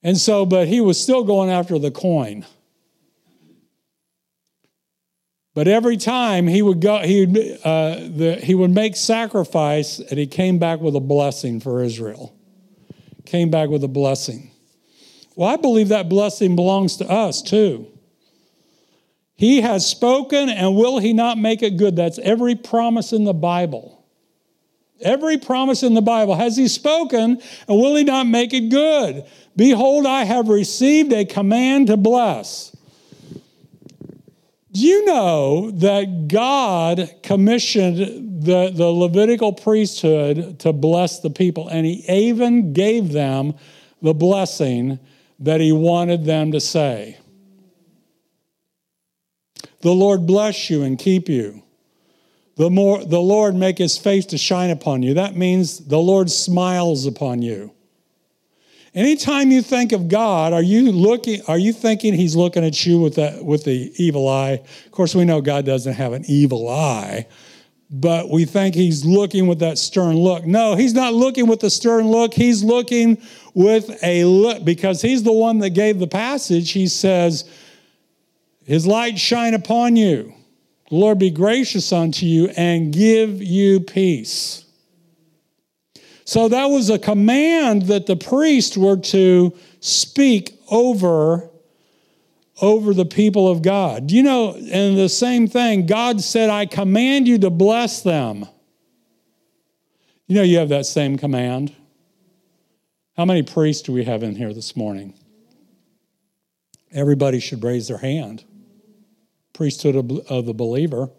And 0.02 0.16
so, 0.18 0.46
but 0.46 0.68
he 0.68 0.80
was 0.80 1.00
still 1.00 1.24
going 1.24 1.50
after 1.50 1.78
the 1.78 1.90
coin. 1.90 2.46
But 5.54 5.68
every 5.68 5.96
time 5.96 6.46
he 6.46 6.60
would 6.60 6.80
go, 6.80 6.98
he 6.98 7.24
would, 7.24 7.38
uh, 7.64 8.08
the, 8.14 8.38
he 8.42 8.54
would 8.54 8.72
make 8.72 8.94
sacrifice, 8.94 9.98
and 9.98 10.18
he 10.18 10.26
came 10.26 10.58
back 10.58 10.80
with 10.80 10.94
a 10.94 11.00
blessing 11.00 11.60
for 11.60 11.82
Israel. 11.82 12.36
Came 13.24 13.50
back 13.50 13.70
with 13.70 13.82
a 13.82 13.88
blessing. 13.88 14.50
Well, 15.34 15.48
I 15.48 15.56
believe 15.56 15.88
that 15.88 16.10
blessing 16.10 16.56
belongs 16.56 16.98
to 16.98 17.08
us 17.08 17.40
too. 17.40 17.86
He 19.34 19.62
has 19.62 19.86
spoken, 19.86 20.50
and 20.50 20.76
will 20.76 20.98
he 20.98 21.12
not 21.12 21.38
make 21.38 21.62
it 21.62 21.78
good? 21.78 21.96
That's 21.96 22.18
every 22.18 22.54
promise 22.54 23.12
in 23.12 23.24
the 23.24 23.34
Bible. 23.34 24.04
Every 25.00 25.36
promise 25.36 25.82
in 25.82 25.94
the 25.94 26.02
Bible. 26.02 26.34
Has 26.34 26.56
he 26.56 26.68
spoken, 26.68 27.40
and 27.68 27.78
will 27.78 27.96
he 27.96 28.04
not 28.04 28.26
make 28.26 28.54
it 28.54 28.70
good? 28.70 29.24
Behold, 29.56 30.04
I 30.04 30.24
have 30.24 30.48
received 30.48 31.12
a 31.12 31.24
command 31.24 31.86
to 31.86 31.96
bless. 31.96 32.76
Do 34.72 34.86
you 34.86 35.06
know 35.06 35.70
that 35.70 36.28
God 36.28 37.10
commissioned 37.22 38.42
the, 38.44 38.70
the 38.70 38.86
Levitical 38.86 39.54
priesthood 39.54 40.58
to 40.58 40.74
bless 40.74 41.20
the 41.20 41.30
people, 41.30 41.68
and 41.68 41.86
He 41.86 42.04
even 42.06 42.74
gave 42.74 43.12
them 43.12 43.54
the 44.02 44.12
blessing 44.12 44.98
that 45.38 45.62
He 45.62 45.72
wanted 45.72 46.26
them 46.26 46.52
to 46.52 46.60
say? 46.60 47.16
The 49.80 49.92
Lord 49.92 50.26
bless 50.26 50.68
you 50.68 50.82
and 50.82 50.98
keep 50.98 51.30
you. 51.30 51.62
The, 52.56 52.68
more, 52.68 53.02
the 53.02 53.20
Lord 53.20 53.54
make 53.54 53.78
His 53.78 53.96
face 53.96 54.26
to 54.26 54.36
shine 54.36 54.68
upon 54.68 55.02
you. 55.02 55.14
That 55.14 55.36
means 55.36 55.86
the 55.86 55.98
Lord 55.98 56.30
smiles 56.30 57.06
upon 57.06 57.40
you. 57.40 57.72
Anytime 58.96 59.50
you 59.50 59.60
think 59.60 59.92
of 59.92 60.08
God, 60.08 60.54
are 60.54 60.62
you 60.62 60.90
looking? 60.90 61.42
Are 61.48 61.58
you 61.58 61.74
thinking 61.74 62.14
He's 62.14 62.34
looking 62.34 62.64
at 62.64 62.86
you 62.86 62.98
with 62.98 63.16
that 63.16 63.44
with 63.44 63.64
the 63.64 63.92
evil 63.96 64.26
eye? 64.26 64.62
Of 64.86 64.90
course, 64.90 65.14
we 65.14 65.26
know 65.26 65.42
God 65.42 65.66
doesn't 65.66 65.92
have 65.92 66.14
an 66.14 66.24
evil 66.26 66.66
eye, 66.66 67.26
but 67.90 68.30
we 68.30 68.46
think 68.46 68.74
He's 68.74 69.04
looking 69.04 69.48
with 69.48 69.58
that 69.58 69.76
stern 69.76 70.16
look. 70.16 70.46
No, 70.46 70.76
He's 70.76 70.94
not 70.94 71.12
looking 71.12 71.46
with 71.46 71.60
the 71.60 71.68
stern 71.68 72.08
look. 72.08 72.32
He's 72.32 72.64
looking 72.64 73.18
with 73.52 74.02
a 74.02 74.24
look 74.24 74.64
because 74.64 75.02
He's 75.02 75.22
the 75.22 75.32
one 75.32 75.58
that 75.58 75.70
gave 75.70 75.98
the 75.98 76.06
passage. 76.06 76.70
He 76.70 76.86
says, 76.86 77.44
"His 78.64 78.86
light 78.86 79.18
shine 79.18 79.52
upon 79.52 79.96
you." 79.96 80.32
The 80.88 80.96
Lord 80.96 81.18
be 81.18 81.30
gracious 81.30 81.92
unto 81.92 82.24
you 82.24 82.48
and 82.56 82.94
give 82.94 83.42
you 83.42 83.80
peace. 83.80 84.65
So 86.26 86.48
that 86.48 86.66
was 86.66 86.90
a 86.90 86.98
command 86.98 87.82
that 87.82 88.06
the 88.06 88.16
priests 88.16 88.76
were 88.76 88.96
to 88.96 89.56
speak 89.80 90.60
over 90.68 91.48
over 92.60 92.92
the 92.92 93.04
people 93.04 93.48
of 93.48 93.62
God. 93.62 94.10
You 94.10 94.24
know, 94.24 94.54
and 94.54 94.98
the 94.98 95.08
same 95.08 95.46
thing, 95.46 95.86
God 95.86 96.20
said, 96.20 96.50
I 96.50 96.66
command 96.66 97.28
you 97.28 97.38
to 97.38 97.50
bless 97.50 98.02
them. 98.02 98.44
You 100.26 100.36
know, 100.36 100.42
you 100.42 100.58
have 100.58 100.70
that 100.70 100.86
same 100.86 101.16
command. 101.16 101.72
How 103.16 103.24
many 103.24 103.44
priests 103.44 103.82
do 103.82 103.92
we 103.92 104.04
have 104.04 104.24
in 104.24 104.34
here 104.34 104.52
this 104.52 104.74
morning? 104.74 105.14
Everybody 106.90 107.38
should 107.38 107.62
raise 107.62 107.86
their 107.86 107.98
hand. 107.98 108.44
Priesthood 109.52 110.24
of 110.28 110.46
the 110.46 110.54
believer. 110.54 111.10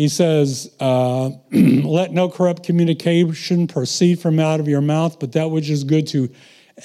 He 0.00 0.08
says, 0.08 0.74
uh, 0.80 1.28
Let 1.52 2.12
no 2.12 2.30
corrupt 2.30 2.62
communication 2.62 3.66
proceed 3.66 4.18
from 4.18 4.40
out 4.40 4.58
of 4.58 4.66
your 4.66 4.80
mouth, 4.80 5.20
but 5.20 5.32
that 5.32 5.50
which 5.50 5.68
is 5.68 5.84
good 5.84 6.06
to 6.06 6.30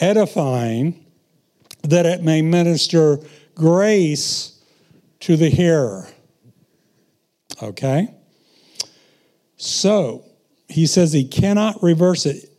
edifying, 0.01 1.05
that 1.83 2.05
it 2.05 2.23
may 2.23 2.41
minister 2.41 3.19
grace 3.53 4.61
to 5.21 5.37
the 5.37 5.47
hearer. 5.47 6.09
Okay? 7.63 8.13
So, 9.55 10.25
he 10.67 10.85
says 10.85 11.13
he 11.13 11.23
cannot 11.25 11.81
reverse 11.81 12.25
it. 12.25 12.51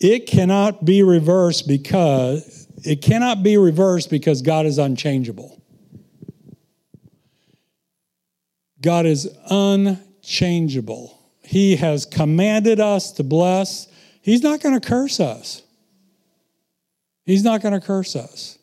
It 0.00 0.26
cannot 0.26 0.84
be 0.84 1.02
reversed 1.02 1.66
because 1.66 2.68
it 2.84 3.00
cannot 3.00 3.42
be 3.42 3.56
reversed 3.56 4.10
because 4.10 4.42
God 4.42 4.66
is 4.66 4.76
unchangeable. 4.76 5.62
God 8.84 9.06
is 9.06 9.26
unchangeable. 9.48 11.18
He 11.42 11.76
has 11.76 12.04
commanded 12.04 12.80
us 12.80 13.12
to 13.12 13.24
bless. 13.24 13.88
He's 14.20 14.42
not 14.42 14.60
going 14.60 14.78
to 14.78 14.86
curse 14.86 15.20
us. 15.20 15.62
He's 17.24 17.42
not 17.42 17.62
going 17.62 17.72
to 17.72 17.84
curse 17.84 18.14
us. 18.14 18.58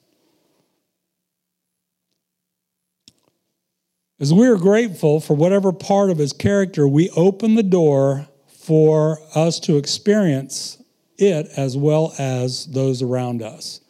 As 4.20 4.32
we 4.32 4.48
are 4.48 4.58
grateful 4.58 5.20
for 5.20 5.36
whatever 5.36 5.74
part 5.74 6.12
of 6.12 6.20
his 6.20 6.34
character, 6.34 6.88
we 6.88 7.10
open 7.16 7.56
the 7.56 7.64
door 7.64 8.28
for 8.48 9.18
us 9.34 9.60
to 9.62 9.78
experience 9.78 10.78
it 11.18 11.48
as 11.58 11.76
well 11.76 12.14
as 12.20 12.68
those 12.68 13.02
around 13.02 13.42
us. 13.42 13.81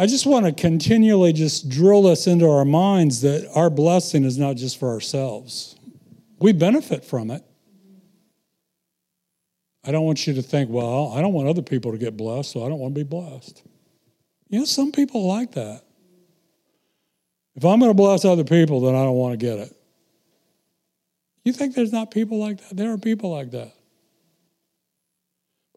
I 0.00 0.06
just 0.06 0.24
want 0.24 0.46
to 0.46 0.52
continually 0.52 1.34
just 1.34 1.68
drill 1.68 2.04
this 2.04 2.26
into 2.26 2.48
our 2.48 2.64
minds 2.64 3.20
that 3.20 3.46
our 3.54 3.68
blessing 3.68 4.24
is 4.24 4.38
not 4.38 4.56
just 4.56 4.80
for 4.80 4.88
ourselves. 4.88 5.76
We 6.38 6.52
benefit 6.52 7.04
from 7.04 7.30
it. 7.30 7.44
I 9.84 9.92
don't 9.92 10.06
want 10.06 10.26
you 10.26 10.32
to 10.32 10.40
think, 10.40 10.70
well, 10.70 11.12
I 11.14 11.20
don't 11.20 11.34
want 11.34 11.48
other 11.48 11.60
people 11.60 11.92
to 11.92 11.98
get 11.98 12.16
blessed, 12.16 12.50
so 12.50 12.64
I 12.64 12.70
don't 12.70 12.78
want 12.78 12.94
to 12.94 12.98
be 12.98 13.06
blessed. 13.06 13.62
You 14.48 14.60
know, 14.60 14.64
some 14.64 14.90
people 14.90 15.28
like 15.28 15.52
that. 15.52 15.82
If 17.54 17.66
I'm 17.66 17.78
going 17.78 17.90
to 17.90 17.94
bless 17.94 18.24
other 18.24 18.44
people, 18.44 18.80
then 18.80 18.94
I 18.94 19.04
don't 19.04 19.16
want 19.16 19.38
to 19.38 19.46
get 19.46 19.58
it. 19.58 19.76
You 21.44 21.52
think 21.52 21.74
there's 21.74 21.92
not 21.92 22.10
people 22.10 22.38
like 22.38 22.66
that? 22.66 22.74
There 22.74 22.90
are 22.90 22.96
people 22.96 23.32
like 23.32 23.50
that. 23.50 23.74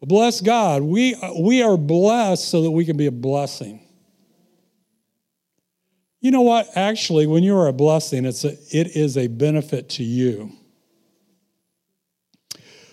But 0.00 0.08
bless 0.08 0.40
God, 0.40 0.80
we, 0.80 1.14
we 1.38 1.62
are 1.62 1.76
blessed 1.76 2.48
so 2.48 2.62
that 2.62 2.70
we 2.70 2.86
can 2.86 2.96
be 2.96 3.04
a 3.04 3.12
blessing. 3.12 3.83
You 6.24 6.30
know 6.30 6.40
what? 6.40 6.74
Actually, 6.74 7.26
when 7.26 7.42
you 7.42 7.54
are 7.54 7.66
a 7.66 7.72
blessing, 7.74 8.24
it's 8.24 8.44
a, 8.44 8.52
it 8.70 8.96
is 8.96 9.18
a 9.18 9.26
benefit 9.26 9.90
to 9.90 10.02
you. 10.02 10.52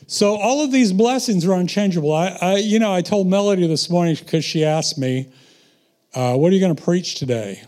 So 0.06 0.36
all 0.36 0.66
of 0.66 0.74
these 0.74 0.92
blessings 0.92 1.46
are 1.46 1.54
unchangeable. 1.54 2.12
I, 2.12 2.38
I 2.42 2.58
you 2.58 2.78
know, 2.78 2.94
I 2.94 3.02
told 3.02 3.28
Melody 3.28 3.66
this 3.68 3.90
morning 3.90 4.18
because 4.20 4.44
she 4.44 4.66
asked 4.66 4.98
me, 4.98 5.32
uh, 6.14 6.36
"What 6.36 6.52
are 6.52 6.56
you 6.56 6.60
going 6.60 6.76
to 6.76 6.84
preach 6.84 7.16
today?" 7.16 7.64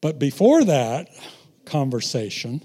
But 0.00 0.18
before 0.18 0.64
that 0.64 1.08
conversation, 1.64 2.60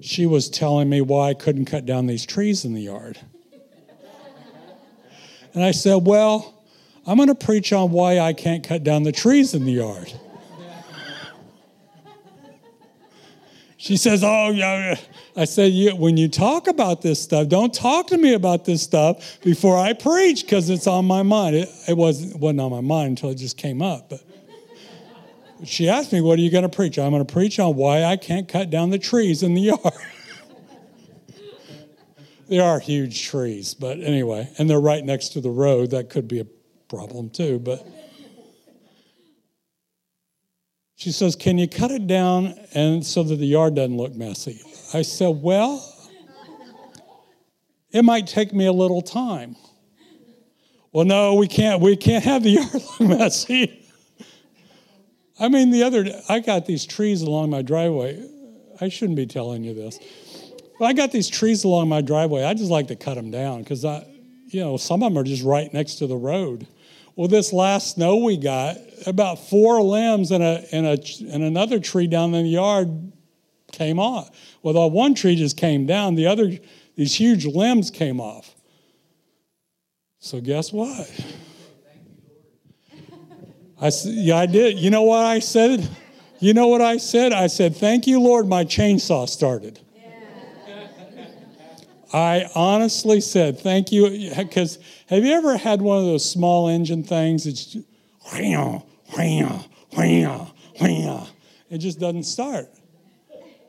she 0.00 0.24
was 0.24 0.48
telling 0.48 0.88
me 0.88 1.02
why 1.02 1.28
I 1.28 1.34
couldn't 1.34 1.66
cut 1.66 1.84
down 1.84 2.06
these 2.06 2.24
trees 2.24 2.64
in 2.64 2.72
the 2.72 2.80
yard. 2.80 3.18
and 5.52 5.62
I 5.62 5.72
said, 5.72 6.06
"Well, 6.06 6.64
I'm 7.06 7.18
going 7.18 7.28
to 7.28 7.34
preach 7.34 7.74
on 7.74 7.90
why 7.90 8.18
I 8.18 8.32
can't 8.32 8.66
cut 8.66 8.82
down 8.82 9.02
the 9.02 9.12
trees 9.12 9.52
in 9.52 9.66
the 9.66 9.72
yard." 9.72 10.10
She 13.86 13.96
says, 13.96 14.24
Oh, 14.24 14.50
yeah. 14.50 14.96
I 15.36 15.44
said, 15.44 15.72
yeah, 15.72 15.92
when 15.92 16.16
you 16.16 16.26
talk 16.26 16.66
about 16.66 17.02
this 17.02 17.22
stuff, 17.22 17.46
don't 17.46 17.72
talk 17.72 18.08
to 18.08 18.18
me 18.18 18.34
about 18.34 18.64
this 18.64 18.82
stuff 18.82 19.40
before 19.42 19.78
I 19.78 19.92
preach 19.92 20.44
because 20.44 20.70
it's 20.70 20.88
on 20.88 21.04
my 21.04 21.22
mind. 21.22 21.54
It, 21.54 21.68
it, 21.86 21.96
wasn't, 21.96 22.40
wasn't 22.40 22.62
on 22.62 22.72
my 22.72 22.80
mind 22.80 23.10
until 23.10 23.30
it 23.30 23.36
just 23.36 23.56
came 23.56 23.80
up. 23.80 24.10
But 24.10 24.24
she 25.62 25.88
asked 25.88 26.12
me, 26.12 26.20
What 26.20 26.36
are 26.36 26.42
you 26.42 26.50
going 26.50 26.64
to 26.64 26.68
preach? 26.68 26.98
I'm 26.98 27.12
going 27.12 27.24
to 27.24 27.32
preach 27.32 27.60
on 27.60 27.76
why 27.76 28.02
I 28.02 28.16
can't 28.16 28.48
cut 28.48 28.70
down 28.70 28.90
the 28.90 28.98
trees 28.98 29.44
in 29.44 29.54
the 29.54 29.60
yard. 29.60 29.80
they 32.48 32.58
are 32.58 32.80
huge 32.80 33.24
trees, 33.24 33.74
but 33.74 34.00
anyway, 34.00 34.50
and 34.58 34.68
they're 34.68 34.80
right 34.80 35.04
next 35.04 35.28
to 35.34 35.40
the 35.40 35.50
road. 35.50 35.92
That 35.92 36.10
could 36.10 36.26
be 36.26 36.40
a 36.40 36.46
problem 36.88 37.30
too, 37.30 37.60
but. 37.60 37.86
She 40.96 41.12
says, 41.12 41.36
Can 41.36 41.58
you 41.58 41.68
cut 41.68 41.90
it 41.90 42.06
down 42.06 42.54
and 42.74 43.04
so 43.04 43.22
that 43.22 43.36
the 43.36 43.46
yard 43.46 43.74
doesn't 43.74 43.96
look 43.96 44.14
messy? 44.14 44.60
I 44.92 45.02
said, 45.02 45.42
Well, 45.42 45.84
it 47.92 48.02
might 48.02 48.26
take 48.26 48.52
me 48.52 48.66
a 48.66 48.72
little 48.72 49.02
time. 49.02 49.56
Well, 50.92 51.04
no, 51.04 51.34
we 51.34 51.46
can't. 51.46 51.82
We 51.82 51.96
can't 51.96 52.24
have 52.24 52.42
the 52.42 52.50
yard 52.50 52.72
look 52.72 53.00
messy. 53.00 53.86
I 55.38 55.48
mean, 55.48 55.70
the 55.70 55.82
other 55.82 56.04
day, 56.04 56.22
I 56.30 56.40
got 56.40 56.64
these 56.64 56.86
trees 56.86 57.20
along 57.20 57.50
my 57.50 57.60
driveway. 57.60 58.26
I 58.80 58.88
shouldn't 58.88 59.16
be 59.16 59.26
telling 59.26 59.64
you 59.64 59.74
this. 59.74 59.98
But 60.78 60.86
I 60.86 60.92
got 60.94 61.12
these 61.12 61.28
trees 61.28 61.64
along 61.64 61.88
my 61.88 62.00
driveway. 62.00 62.44
I 62.44 62.54
just 62.54 62.70
like 62.70 62.88
to 62.88 62.96
cut 62.96 63.14
them 63.14 63.30
down 63.30 63.62
because 63.62 63.84
I, 63.84 64.06
you 64.46 64.60
know, 64.60 64.78
some 64.78 65.02
of 65.02 65.12
them 65.12 65.18
are 65.18 65.24
just 65.24 65.42
right 65.42 65.72
next 65.74 65.96
to 65.96 66.06
the 66.06 66.16
road. 66.16 66.66
Well, 67.16 67.28
this 67.28 67.50
last 67.50 67.94
snow 67.94 68.16
we 68.16 68.36
got, 68.36 68.76
about 69.06 69.38
four 69.48 69.82
limbs 69.82 70.30
and, 70.30 70.44
a, 70.44 70.64
and, 70.70 70.86
a, 70.86 70.98
and 71.32 71.42
another 71.42 71.80
tree 71.80 72.06
down 72.06 72.34
in 72.34 72.44
the 72.44 72.50
yard 72.50 73.10
came 73.72 73.98
off. 73.98 74.30
Well, 74.62 74.74
the 74.74 74.86
one 74.86 75.14
tree 75.14 75.34
just 75.34 75.56
came 75.56 75.86
down, 75.86 76.14
the 76.14 76.26
other, 76.26 76.58
these 76.94 77.14
huge 77.14 77.46
limbs 77.46 77.90
came 77.90 78.20
off. 78.20 78.54
So, 80.18 80.40
guess 80.40 80.72
what? 80.72 81.10
I, 83.80 83.90
yeah, 84.04 84.36
I 84.36 84.46
did. 84.46 84.78
You 84.78 84.90
know 84.90 85.02
what 85.02 85.24
I 85.24 85.38
said? 85.38 85.88
You 86.38 86.52
know 86.52 86.66
what 86.68 86.82
I 86.82 86.96
said? 86.98 87.32
I 87.32 87.46
said, 87.46 87.76
Thank 87.76 88.06
you, 88.06 88.20
Lord, 88.20 88.46
my 88.46 88.64
chainsaw 88.64 89.28
started. 89.28 89.80
I 92.12 92.48
honestly 92.54 93.20
said, 93.20 93.58
Thank 93.58 93.92
you. 93.92 94.32
Because 94.36 94.78
have 95.08 95.24
you 95.24 95.32
ever 95.32 95.56
had 95.56 95.82
one 95.82 95.98
of 95.98 96.04
those 96.04 96.28
small 96.28 96.68
engine 96.68 97.02
things? 97.02 97.46
It's 97.46 97.76
it 101.70 101.78
just 101.78 101.98
doesn't 101.98 102.24
start. 102.24 102.68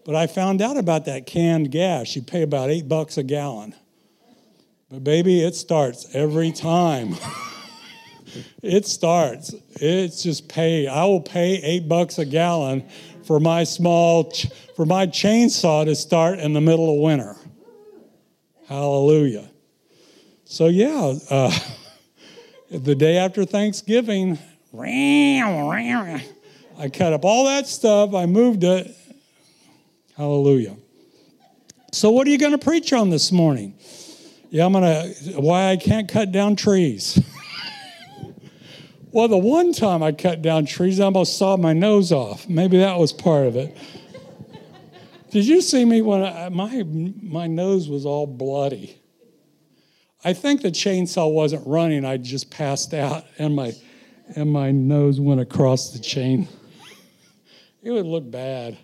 But 0.05 0.15
I 0.15 0.27
found 0.27 0.61
out 0.61 0.77
about 0.77 1.05
that 1.05 1.25
canned 1.25 1.71
gas. 1.71 2.15
You 2.15 2.21
pay 2.21 2.41
about 2.41 2.69
eight 2.69 2.88
bucks 2.88 3.17
a 3.17 3.23
gallon. 3.23 3.75
But 4.89 5.03
baby, 5.03 5.41
it 5.41 5.55
starts 5.55 6.15
every 6.15 6.51
time. 6.51 7.15
it 8.63 8.85
starts. 8.85 9.53
It's 9.75 10.23
just 10.23 10.47
pay. 10.47 10.88
I 10.88 11.03
will 11.05 11.21
pay 11.21 11.55
eight 11.61 11.89
bucks 11.89 12.19
a 12.19 12.25
gallon 12.25 12.88
for 13.25 13.39
my 13.39 13.65
small, 13.65 14.31
for 14.75 14.85
my 14.85 15.07
chainsaw 15.07 15.83
to 15.83 15.95
start 15.95 16.39
in 16.39 16.53
the 16.53 16.61
middle 16.61 16.93
of 16.93 17.01
winter. 17.01 17.35
Hallelujah. 18.68 19.49
So 20.45 20.68
yeah, 20.68 21.13
uh, 21.30 21.57
the 22.72 22.95
day 22.95 23.18
after 23.18 23.45
Thanksgiving, 23.45 24.38
I 26.78 26.89
cut 26.89 27.13
up 27.13 27.24
all 27.26 27.45
that 27.45 27.68
stuff. 27.68 28.13
I 28.13 28.26
moved 28.26 28.63
it. 28.63 28.93
Hallelujah. 30.18 30.76
So 31.93 32.11
what 32.11 32.28
are 32.28 32.30
you 32.30 32.38
going 32.38 32.51
to 32.51 32.57
preach 32.57 32.91
on 32.91 33.09
this 33.09 33.32
morning? 33.32 33.74
Yeah, 34.49 34.65
I'm 34.65 34.74
going 34.74 34.84
to 34.84 35.41
why 35.41 35.70
I 35.70 35.78
can't 35.78 36.09
cut 36.09 36.32
down 36.32 36.55
trees. 36.55 37.20
Well, 39.09 39.30
the 39.30 39.38
one 39.38 39.74
time 39.74 40.03
I 40.03 40.11
cut 40.11 40.43
down 40.43 40.65
trees, 40.65 40.99
I 40.99 41.05
almost 41.05 41.39
sawed 41.39 41.59
my 41.59 41.74
nose 41.74 42.11
off. 42.11 42.47
Maybe 42.47 42.78
that 42.78 42.99
was 42.99 43.11
part 43.11 43.47
of 43.47 43.55
it. 43.55 43.76
Did 45.32 45.45
you 45.45 45.61
see 45.61 45.84
me 45.84 46.01
when 46.01 46.23
I, 46.23 46.49
my, 46.49 46.84
my 47.21 47.47
nose 47.47 47.89
was 47.89 48.05
all 48.05 48.25
bloody? 48.25 49.01
I 50.23 50.34
think 50.34 50.61
the 50.61 50.71
chainsaw 50.71 51.32
wasn't 51.32 51.67
running. 51.67 52.05
I 52.05 52.17
just 52.17 52.49
passed 52.49 52.93
out 52.93 53.25
and 53.38 53.55
my, 53.55 53.73
and 54.36 54.51
my 54.51 54.71
nose 54.71 55.19
went 55.19 55.41
across 55.41 55.91
the 55.91 55.99
chain. 55.99 56.47
it 57.84 57.91
would 57.91 58.05
look 58.05 58.30
bad. 58.30 58.78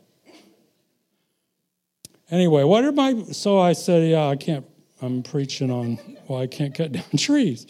Anyway, 2.30 2.64
what 2.64 2.84
are 2.84 2.92
my, 2.92 3.24
so 3.32 3.60
I 3.60 3.74
said, 3.74 4.10
yeah, 4.10 4.28
I 4.28 4.36
can't, 4.36 4.66
I'm 5.02 5.24
preaching 5.24 5.70
on 5.70 5.96
why 6.28 6.42
I 6.42 6.48
can't 6.48 6.74
cut 6.74 6.92
down 6.92 7.04
trees. 7.18 7.68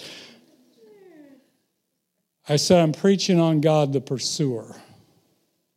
I 2.47 2.57
said, 2.57 2.81
I'm 2.81 2.91
preaching 2.91 3.39
on 3.39 3.61
God 3.61 3.93
the 3.93 4.01
pursuer. 4.01 4.75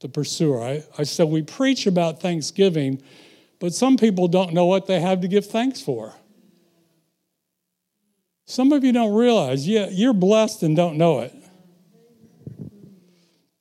The 0.01 0.09
pursuer. 0.09 0.63
I, 0.63 0.85
I 0.99 1.05
said, 1.05 1.29
we 1.29 1.43
preach 1.43 1.87
about 1.87 2.21
Thanksgiving, 2.21 3.03
but 3.59 3.73
some 3.73 3.97
people 3.97 4.29
don't 4.29 4.53
know 4.53 4.67
what 4.67 4.87
they 4.87 5.01
have 5.01 5.23
to 5.23 5.29
give 5.29 5.47
thanks 5.47 5.81
for. 5.81 6.15
Some 8.45 8.73
of 8.73 8.85
you 8.85 8.93
don't 8.93 9.15
realize, 9.15 9.67
yeah, 9.67 9.89
you're 9.91 10.13
blessed 10.13 10.63
and 10.63 10.77
don't 10.77 10.97
know 10.97 11.21
it. 11.21 11.35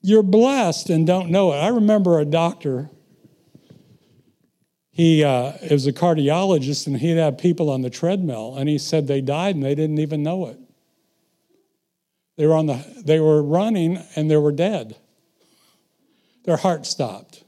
You're 0.02 0.24
blessed 0.24 0.92
and 0.92 1.08
don't 1.08 1.32
know 1.32 1.54
it. 1.54 1.58
I 1.58 1.70
remember 1.70 2.20
a 2.20 2.26
doctor, 2.26 2.92
he 4.92 5.24
uh, 5.24 5.54
was 5.72 5.88
a 5.88 5.94
cardiologist, 5.94 6.86
and 6.86 6.98
he'd 6.98 7.18
have 7.18 7.38
people 7.38 7.72
on 7.72 7.82
the 7.82 7.90
treadmill, 7.90 8.56
and 8.58 8.70
he 8.70 8.78
said 8.78 9.08
they 9.08 9.22
died 9.22 9.56
and 9.56 9.64
they 9.64 9.74
didn't 9.74 10.00
even 10.00 10.22
know 10.22 10.46
it. 10.48 10.60
They 12.38 12.46
were, 12.46 12.54
on 12.54 12.66
the, 12.68 12.86
they 13.04 13.20
were 13.20 13.42
running 13.42 13.98
and 14.16 14.30
they 14.30 14.38
were 14.38 14.52
dead. 14.52 14.98
Their 16.46 16.58
heart 16.58 16.86
stopped. 16.86 17.44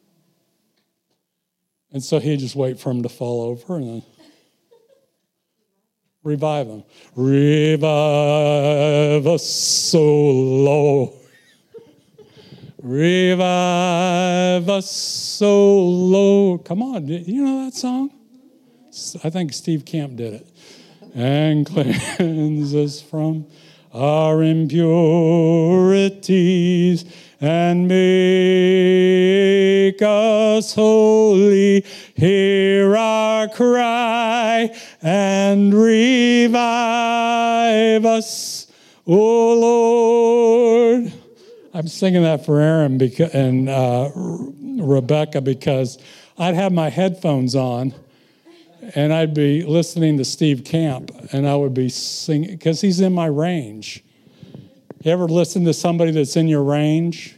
And 1.91 2.03
so 2.03 2.19
he'd 2.19 2.39
just 2.39 2.55
wait 2.55 2.79
for 2.79 2.89
them 2.89 3.03
to 3.03 3.09
fall 3.09 3.43
over 3.43 3.75
and 3.77 3.87
then 3.87 4.01
revive 6.23 6.67
them. 6.67 6.83
Revive 7.15 7.85
us, 9.25 9.47
so 9.49 10.03
low. 10.03 11.13
Revive 12.81 14.67
us, 14.69 14.91
so 14.91 15.79
low. 15.85 16.57
Come 16.57 16.81
on, 16.83 17.07
you 17.07 17.43
know 17.43 17.65
that 17.65 17.73
song? 17.73 18.11
I 19.23 19.29
think 19.29 19.53
Steve 19.53 19.85
Camp 19.85 20.15
did 20.17 20.33
it. 20.33 20.47
And 21.15 21.65
cleanse 21.65 22.75
us 22.75 22.99
from 23.01 23.47
our 23.93 24.43
impurities 24.43 25.05
and 27.39 27.87
make 27.87 27.97
us 30.01 30.73
holy. 30.73 31.85
Hear 32.15 32.97
our 32.97 33.47
cry 33.47 34.75
and 35.01 35.73
revive 35.73 36.55
us, 38.05 38.67
O 39.05 39.53
Lord. 39.59 41.13
I'm 41.73 41.87
singing 41.87 42.23
that 42.23 42.45
for 42.45 42.59
Aaron 42.59 42.99
and 43.33 43.69
uh, 43.69 44.09
Rebecca 44.15 45.41
because 45.41 45.99
I'd 46.37 46.55
have 46.55 46.71
my 46.71 46.89
headphones 46.89 47.55
on 47.55 47.93
and 48.95 49.13
I'd 49.13 49.33
be 49.33 49.63
listening 49.63 50.17
to 50.17 50.25
Steve 50.25 50.63
Camp, 50.63 51.11
and 51.31 51.47
I 51.47 51.55
would 51.55 51.73
be 51.73 51.89
singing 51.89 52.51
because 52.51 52.81
he's 52.81 52.99
in 52.99 53.13
my 53.13 53.25
range. 53.25 54.03
You 55.07 55.13
ever 55.13 55.29
listen 55.29 55.63
to 55.63 55.73
somebody 55.73 56.11
that's 56.11 56.35
in 56.35 56.49
your 56.49 56.63
range? 56.63 57.37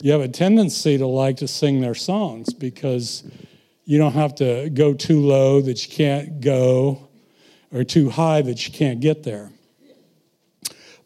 You 0.00 0.12
have 0.12 0.22
a 0.22 0.28
tendency 0.28 0.96
to 0.96 1.06
like 1.06 1.36
to 1.36 1.46
sing 1.46 1.82
their 1.82 1.94
songs 1.94 2.54
because 2.54 3.22
you 3.84 3.98
don't 3.98 4.14
have 4.14 4.34
to 4.36 4.70
go 4.70 4.94
too 4.94 5.20
low 5.20 5.60
that 5.60 5.86
you 5.86 5.94
can't 5.94 6.40
go 6.40 7.10
or 7.70 7.84
too 7.84 8.08
high 8.08 8.40
that 8.40 8.66
you 8.66 8.72
can't 8.72 9.00
get 9.00 9.24
there. 9.24 9.50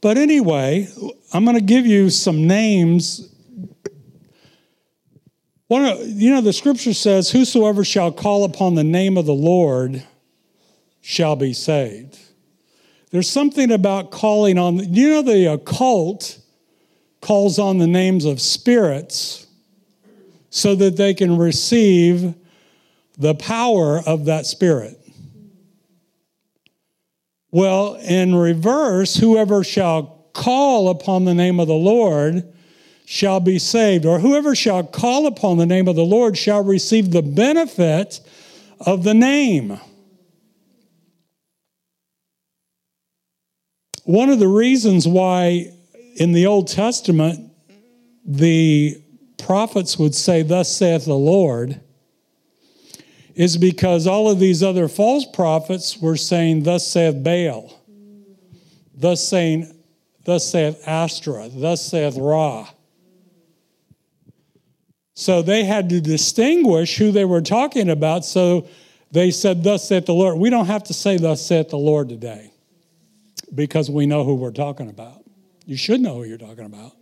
But 0.01 0.16
anyway, 0.16 0.86
I'm 1.32 1.45
going 1.45 1.57
to 1.57 1.61
give 1.61 1.86
you 1.86 2.09
some 2.09 2.47
names 2.47 3.28
one, 5.66 5.99
you 6.05 6.30
know, 6.30 6.41
the 6.41 6.53
scripture 6.53 6.95
says, 6.95 7.30
Whosoever 7.30 7.84
shall 7.84 8.12
call 8.12 8.45
upon 8.45 8.76
the 8.76 8.84
name 8.84 9.16
of 9.16 9.26
the 9.26 9.34
Lord 9.34 10.05
shall 11.01 11.34
be 11.34 11.53
saved. 11.53 12.16
There's 13.11 13.29
something 13.29 13.73
about 13.73 14.11
calling 14.11 14.57
on, 14.57 14.95
you 14.95 15.11
know, 15.11 15.23
the 15.23 15.53
occult 15.53 16.39
calls 17.21 17.59
on 17.59 17.79
the 17.79 17.87
names 17.87 18.25
of 18.25 18.41
spirits 18.41 19.47
so 20.49 20.75
that 20.77 20.97
they 20.97 21.15
can 21.15 21.37
receive 21.37 22.35
the 23.19 23.35
power 23.35 24.01
of 24.07 24.27
that 24.27 24.47
spirit. 24.47 24.97
Well, 27.51 27.97
in 27.97 28.35
reverse, 28.35 29.17
whoever 29.17 29.65
shall 29.65 30.29
call 30.33 30.89
upon 30.89 31.25
the 31.25 31.35
name 31.35 31.59
of 31.59 31.67
the 31.67 31.75
Lord 31.75 32.53
shall 33.05 33.41
be 33.41 33.59
saved, 33.59 34.07
or 34.07 34.21
whoever 34.21 34.55
shall 34.55 34.85
call 34.85 35.27
upon 35.27 35.59
the 35.59 35.67
name 35.67 35.89
of 35.89 35.97
the 35.97 36.05
Lord 36.05 36.39
shall 36.39 36.63
receive 36.63 37.11
the 37.11 37.23
benefit 37.23 38.21
of 38.87 39.03
the 39.03 39.15
name. 39.15 39.81
One 44.11 44.29
of 44.29 44.41
the 44.41 44.49
reasons 44.49 45.07
why 45.07 45.73
in 46.17 46.33
the 46.33 46.47
Old 46.47 46.67
Testament 46.67 47.53
the 48.25 49.01
prophets 49.39 50.01
would 50.01 50.17
say, 50.17 50.43
Thus 50.43 50.69
saith 50.69 51.05
the 51.05 51.15
Lord, 51.15 51.81
is 53.37 53.57
because 53.57 54.09
all 54.09 54.29
of 54.29 54.41
these 54.41 54.65
other 54.65 54.89
false 54.89 55.25
prophets 55.25 55.97
were 55.97 56.17
saying, 56.17 56.65
Thus 56.65 56.89
saith 56.89 57.23
Baal, 57.23 57.73
thus 58.97 59.23
saying, 59.23 59.73
Thus 60.25 60.45
saith 60.45 60.83
Astra, 60.89 61.49
thus 61.49 61.81
saith 61.81 62.17
Ra. 62.17 62.69
So 65.15 65.41
they 65.41 65.63
had 65.63 65.89
to 65.91 66.01
distinguish 66.01 66.97
who 66.97 67.13
they 67.13 67.25
were 67.25 67.43
talking 67.43 67.89
about. 67.89 68.25
So 68.25 68.67
they 69.13 69.31
said, 69.31 69.63
Thus 69.63 69.87
saith 69.87 70.07
the 70.07 70.15
Lord. 70.15 70.37
We 70.37 70.51
don't 70.51 70.67
have 70.67 70.83
to 70.85 70.95
say, 70.95 71.17
Thus 71.17 71.47
saith 71.47 71.69
the 71.69 71.79
Lord 71.79 72.09
today 72.09 72.49
because 73.55 73.90
we 73.90 74.07
know 74.07 74.24
who 74.24 74.34
we're 74.34 74.51
talking 74.51 74.88
about. 74.88 75.24
You 75.66 75.76
should 75.76 76.01
know 76.01 76.16
who 76.16 76.24
you're 76.24 76.38
talking 76.38 76.64
about. 76.64 76.92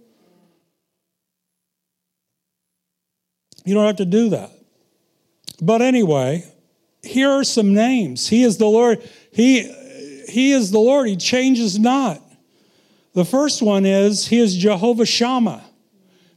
You 3.64 3.74
don't 3.74 3.86
have 3.86 3.96
to 3.96 4.04
do 4.04 4.30
that. 4.30 4.50
But 5.60 5.82
anyway, 5.82 6.44
here 7.02 7.30
are 7.30 7.44
some 7.44 7.74
names. 7.74 8.28
He 8.28 8.42
is 8.42 8.58
the 8.58 8.66
Lord. 8.66 9.02
He, 9.32 9.62
he 10.28 10.52
is 10.52 10.70
the 10.70 10.78
Lord. 10.78 11.08
He 11.08 11.16
changes 11.16 11.78
not. 11.78 12.22
The 13.14 13.24
first 13.24 13.62
one 13.62 13.84
is 13.84 14.26
He 14.28 14.38
is 14.38 14.56
Jehovah 14.56 15.06
Shammah. 15.06 15.64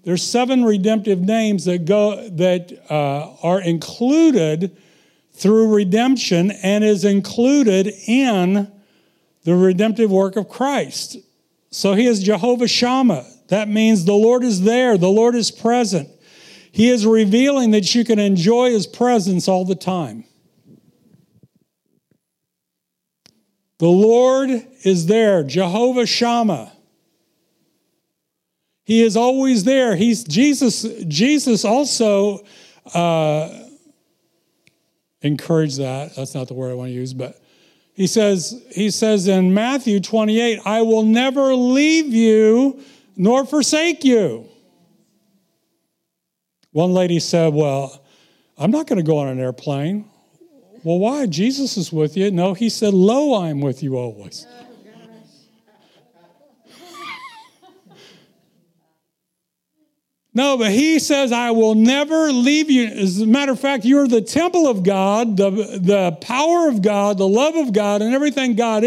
There's 0.03 0.24
seven 0.24 0.66
redemptive 0.66 1.22
names 1.22 1.66
that 1.66 1.86
go 1.86 2.28
that 2.30 2.72
uh, 2.89 3.36
are 3.43 3.62
included 3.62 4.76
through 5.32 5.76
redemption 5.76 6.51
and 6.51 6.84
is 6.84 7.05
included 7.05 7.93
in 8.07 8.72
the 9.44 9.56
redemptive 9.56 10.12
work 10.12 10.36
of 10.36 10.50
Christ. 10.50 11.18
So 11.72 11.94
he 11.94 12.06
is 12.06 12.22
Jehovah 12.22 12.68
Shammah. 12.68 13.26
That 13.48 13.68
means 13.68 14.06
the 14.06 14.14
Lord 14.14 14.44
is 14.44 14.62
there, 14.62 14.98
the 14.98 15.10
Lord 15.10 15.36
is 15.36 15.52
present. 15.52 16.10
He 16.72 16.89
is 16.89 17.06
revealing 17.06 17.72
that 17.72 17.94
you 17.94 18.06
can 18.06 18.18
enjoy 18.18 18.72
His 18.72 18.88
presence 18.88 19.48
all 19.48 19.66
the 19.66 19.76
time. 19.76 20.24
The 23.80 23.88
Lord 23.88 24.50
is 24.84 25.08
there, 25.08 25.44
Jehovah 25.44 26.06
Shammah. 26.06 26.72
He 28.86 29.02
is 29.02 29.18
always 29.18 29.64
there. 29.64 29.96
He's 29.96 30.24
Jesus. 30.24 30.84
Jesus 31.08 31.66
also 31.66 32.46
uh, 32.94 33.50
encouraged 35.22 35.80
that. 35.80 36.16
That's 36.16 36.36
not 36.36 36.48
the 36.48 36.54
word 36.54 36.72
I 36.72 36.76
want 36.76 36.89
to 36.89 36.94
use, 36.94 37.14
but 37.14 37.42
he 37.94 38.08
says 38.08 38.62
he 38.72 38.89
says 38.89 39.28
in 39.28 39.54
Matthew 39.54 40.00
28, 40.00 40.60
"I 40.66 40.82
will 40.82 41.04
never 41.04 41.56
leave 41.56 42.14
you 42.14 42.80
nor 43.16 43.46
forsake 43.46 44.04
you." 44.04 44.46
One 46.72 46.94
lady 46.94 47.20
said, 47.20 47.54
"Well, 47.54 48.02
I'm 48.58 48.72
not 48.72 48.88
going 48.88 48.98
to 48.98 49.04
go 49.04 49.18
on 49.18 49.28
an 49.28 49.39
airplane." 49.39 50.06
Well, 50.84 50.98
why? 50.98 51.28
Jesus 51.28 51.78
is 51.78 51.94
with 51.94 52.18
you. 52.18 52.32
No, 52.32 52.54
he 52.54 52.70
said, 52.70 52.94
"Lo, 52.94 53.34
I 53.34 53.50
am 53.50 53.62
with 53.62 53.84
you 53.84 53.98
always." 53.98 54.48
No, 60.34 60.58
but 60.58 60.72
he 60.72 61.00
says, 61.00 61.34
I 61.34 61.52
will 61.52 61.76
never 61.76 62.32
leave 62.32 62.72
you. 62.72 62.86
As 62.86 63.20
a 63.20 63.26
matter 63.26 63.52
of 63.52 63.60
fact, 63.60 63.84
you're 63.84 64.08
the 64.08 64.22
temple 64.22 64.68
of 64.68 64.82
God, 64.82 65.36
the, 65.36 65.50
the 65.50 66.18
power 66.22 66.70
of 66.70 66.82
God, 66.82 67.18
the 67.18 67.28
love 67.28 67.56
of 67.56 67.74
God, 67.74 68.02
and 68.02 68.14
everything 68.14 68.56
God 68.56 68.84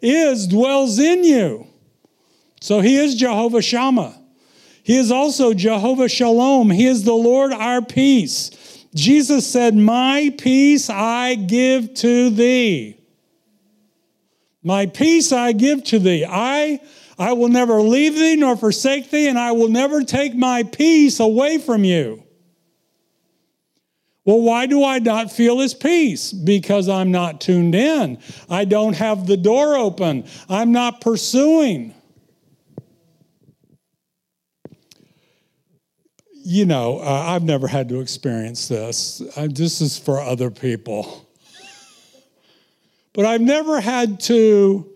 is 0.00 0.46
dwells 0.46 0.98
in 0.98 1.22
you. 1.22 1.66
So 2.62 2.80
he 2.80 2.96
is 2.96 3.14
Jehovah 3.14 3.60
Shammah. 3.60 4.18
He 4.82 4.96
is 4.96 5.10
also 5.10 5.52
Jehovah 5.52 6.08
Shalom. 6.08 6.70
He 6.70 6.86
is 6.86 7.04
the 7.04 7.12
Lord 7.12 7.52
our 7.52 7.82
peace. 7.82 8.50
Jesus 8.94 9.46
said, 9.46 9.74
My 9.74 10.32
peace 10.38 10.88
I 10.88 11.34
give 11.34 11.92
to 11.94 12.30
thee. 12.30 12.96
My 14.62 14.86
peace 14.86 15.30
I 15.32 15.52
give 15.52 15.84
to 15.84 15.98
thee. 15.98 16.24
I 16.26 16.80
I 17.18 17.32
will 17.32 17.48
never 17.48 17.80
leave 17.80 18.14
thee 18.14 18.36
nor 18.36 18.56
forsake 18.56 19.10
thee, 19.10 19.28
and 19.28 19.38
I 19.38 19.52
will 19.52 19.68
never 19.68 20.02
take 20.02 20.34
my 20.34 20.62
peace 20.62 21.18
away 21.18 21.58
from 21.58 21.84
you. 21.84 22.22
Well, 24.26 24.40
why 24.40 24.66
do 24.66 24.84
I 24.84 24.98
not 24.98 25.30
feel 25.30 25.60
his 25.60 25.72
peace? 25.72 26.32
Because 26.32 26.88
I'm 26.88 27.12
not 27.12 27.40
tuned 27.40 27.76
in. 27.76 28.18
I 28.50 28.64
don't 28.64 28.94
have 28.94 29.26
the 29.26 29.36
door 29.36 29.76
open. 29.76 30.24
I'm 30.48 30.72
not 30.72 31.00
pursuing. 31.00 31.94
You 36.32 36.66
know, 36.66 36.98
uh, 36.98 37.02
I've 37.04 37.44
never 37.44 37.68
had 37.68 37.88
to 37.90 38.00
experience 38.00 38.66
this. 38.66 39.22
Uh, 39.36 39.46
this 39.50 39.80
is 39.80 39.96
for 39.96 40.20
other 40.20 40.50
people. 40.50 41.28
but 43.14 43.24
I've 43.24 43.40
never 43.40 43.80
had 43.80 44.20
to 44.22 44.95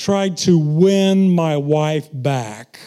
tried 0.00 0.34
to 0.34 0.56
win 0.58 1.30
my 1.30 1.58
wife 1.58 2.08
back 2.10 2.80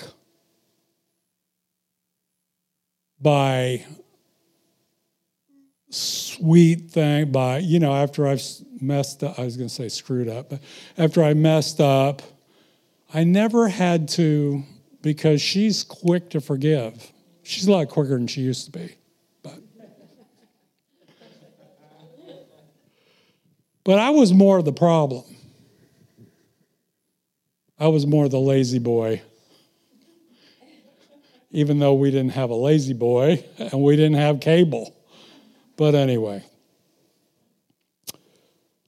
by 3.21 3.85
sweet 5.91 6.89
thing 6.89 7.31
by 7.31 7.59
you 7.59 7.77
know 7.77 7.93
after 7.93 8.25
i've 8.25 8.41
messed 8.81 9.23
up 9.23 9.37
i 9.37 9.43
was 9.43 9.55
going 9.55 9.69
to 9.69 9.73
say 9.73 9.87
screwed 9.87 10.27
up 10.27 10.49
but 10.49 10.59
after 10.97 11.23
i 11.23 11.35
messed 11.35 11.79
up 11.79 12.23
i 13.13 13.23
never 13.23 13.67
had 13.67 14.07
to 14.07 14.63
because 15.03 15.39
she's 15.39 15.83
quick 15.83 16.31
to 16.31 16.41
forgive. 16.41 17.11
She's 17.43 17.67
a 17.67 17.71
lot 17.71 17.89
quicker 17.89 18.17
than 18.17 18.25
she 18.25 18.41
used 18.41 18.65
to 18.65 18.71
be 18.71 18.95
but. 19.43 19.59
But 23.83 23.99
i 23.99 24.09
was 24.09 24.33
more 24.33 24.57
of 24.57 24.65
the 24.65 24.73
problem 24.73 25.32
I 27.83 27.87
was 27.87 28.07
more 28.07 28.29
the 28.29 28.39
La-Z-Boy. 28.39 29.21
Even 31.51 31.79
though 31.79 31.93
we 31.93 32.11
didn't 32.11 32.31
have 32.31 32.49
a 32.49 32.53
La-Z-Boy 32.53 33.43
and 33.57 33.83
we 33.83 33.97
didn't 33.97 34.15
have 34.15 34.39
cable. 34.39 34.95
But 35.75 35.93
anyway. 35.93 36.45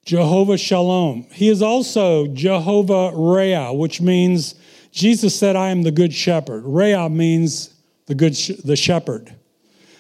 Jehovah 0.05 0.57
Shalom. 0.57 1.27
He 1.33 1.49
is 1.49 1.61
also 1.61 2.27
Jehovah 2.27 3.11
Rea, 3.13 3.75
which 3.75 3.99
means 3.99 4.55
Jesus 4.91 5.37
said, 5.37 5.57
I 5.57 5.71
am 5.71 5.83
the 5.83 5.91
good 5.91 6.13
shepherd. 6.13 6.63
Rea 6.65 7.09
means 7.09 7.73
the 8.05 8.15
good 8.15 8.37
sh- 8.37 8.61
the 8.63 8.77
shepherd. 8.77 9.35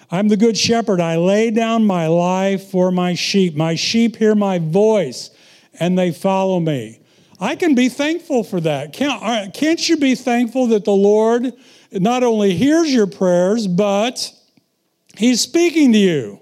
I'm 0.09 0.29
the 0.29 0.37
good 0.37 0.57
shepherd. 0.57 1.01
I 1.01 1.17
lay 1.17 1.51
down 1.51 1.85
my 1.85 2.07
life 2.07 2.69
for 2.69 2.91
my 2.91 3.13
sheep. 3.13 3.57
My 3.57 3.75
sheep 3.75 4.15
hear 4.15 4.35
my 4.35 4.57
voice 4.57 5.31
and 5.81 5.99
they 5.99 6.13
follow 6.13 6.61
me. 6.61 7.01
I 7.39 7.55
can 7.55 7.75
be 7.75 7.89
thankful 7.89 8.43
for 8.43 8.61
that. 8.61 8.93
Can't, 8.93 9.53
can't 9.53 9.89
you 9.89 9.97
be 9.97 10.15
thankful 10.15 10.67
that 10.67 10.85
the 10.85 10.91
Lord 10.91 11.53
not 11.91 12.23
only 12.23 12.55
hears 12.55 12.93
your 12.93 13.07
prayers, 13.07 13.67
but 13.67 14.33
He's 15.17 15.41
speaking 15.41 15.91
to 15.93 15.97
you? 15.97 16.39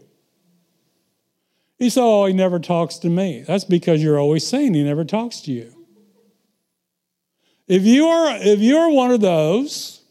He 1.79 1.89
said, 1.89 2.03
Oh, 2.03 2.25
He 2.25 2.33
never 2.33 2.59
talks 2.59 2.97
to 2.99 3.09
me. 3.09 3.43
That's 3.45 3.65
because 3.65 4.03
you're 4.03 4.19
always 4.19 4.45
saying 4.45 4.73
He 4.73 4.83
never 4.83 5.03
talks 5.03 5.41
to 5.41 5.51
you. 5.51 5.73
If 7.67 7.83
you 7.83 8.07
are, 8.07 8.35
if 8.37 8.59
you're 8.59 8.89
one 8.89 9.11
of 9.11 9.21
those, 9.21 10.01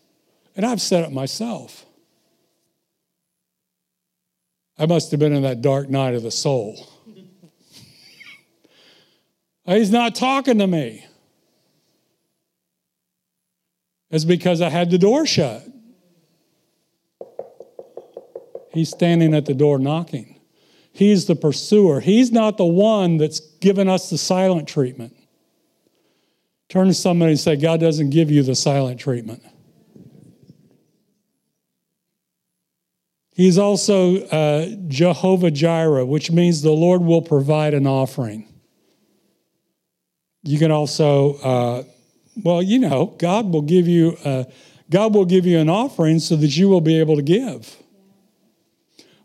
and 0.56 0.66
I've 0.66 0.80
said 0.80 1.04
it 1.04 1.12
myself, 1.12 1.84
I 4.78 4.86
must 4.86 5.10
have 5.12 5.20
been 5.20 5.32
in 5.32 5.42
that 5.42 5.62
dark 5.62 5.88
night 5.88 6.14
of 6.14 6.22
the 6.22 6.30
soul. 6.30 6.91
He's 9.64 9.90
not 9.90 10.14
talking 10.14 10.58
to 10.58 10.66
me. 10.66 11.06
It's 14.10 14.24
because 14.24 14.60
I 14.60 14.68
had 14.68 14.90
the 14.90 14.98
door 14.98 15.24
shut. 15.24 15.66
He's 18.72 18.90
standing 18.90 19.34
at 19.34 19.46
the 19.46 19.54
door 19.54 19.78
knocking. 19.78 20.40
He's 20.92 21.26
the 21.26 21.36
pursuer. 21.36 22.00
He's 22.00 22.30
not 22.30 22.58
the 22.58 22.66
one 22.66 23.16
that's 23.16 23.40
given 23.40 23.88
us 23.88 24.10
the 24.10 24.18
silent 24.18 24.68
treatment. 24.68 25.16
Turn 26.68 26.86
to 26.88 26.94
somebody 26.94 27.32
and 27.32 27.40
say, 27.40 27.56
God 27.56 27.80
doesn't 27.80 28.10
give 28.10 28.30
you 28.30 28.42
the 28.42 28.54
silent 28.54 28.98
treatment. 29.00 29.42
He's 33.34 33.56
also 33.56 34.24
uh, 34.26 34.68
Jehovah 34.88 35.50
Jireh, 35.50 36.04
which 36.04 36.30
means 36.30 36.60
the 36.60 36.70
Lord 36.70 37.02
will 37.02 37.22
provide 37.22 37.72
an 37.72 37.86
offering. 37.86 38.51
You 40.42 40.58
can 40.58 40.70
also, 40.70 41.34
uh, 41.36 41.82
well, 42.42 42.62
you 42.62 42.78
know, 42.78 43.14
God 43.18 43.52
will 43.52 43.62
give 43.62 43.86
you 43.86 44.16
uh, 44.24 44.44
God 44.90 45.14
will 45.14 45.24
give 45.24 45.46
you 45.46 45.58
an 45.58 45.70
offering 45.70 46.18
so 46.18 46.36
that 46.36 46.56
you 46.56 46.68
will 46.68 46.80
be 46.80 46.98
able 46.98 47.16
to 47.16 47.22
give. 47.22 47.76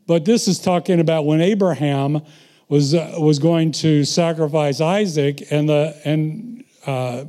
But 0.06 0.24
this 0.24 0.48
is 0.48 0.60
talking 0.60 1.02
about 1.02 1.26
when 1.26 1.42
Abraham 1.42 2.22
was 2.70 2.94
uh, 2.94 3.16
was 3.18 3.40
going 3.40 3.72
to 3.74 4.06
sacrifice 4.06 4.80
Isaac, 4.80 5.52
and 5.52 5.68
the 5.68 6.00
and 6.06 6.64
uh, 6.86 7.26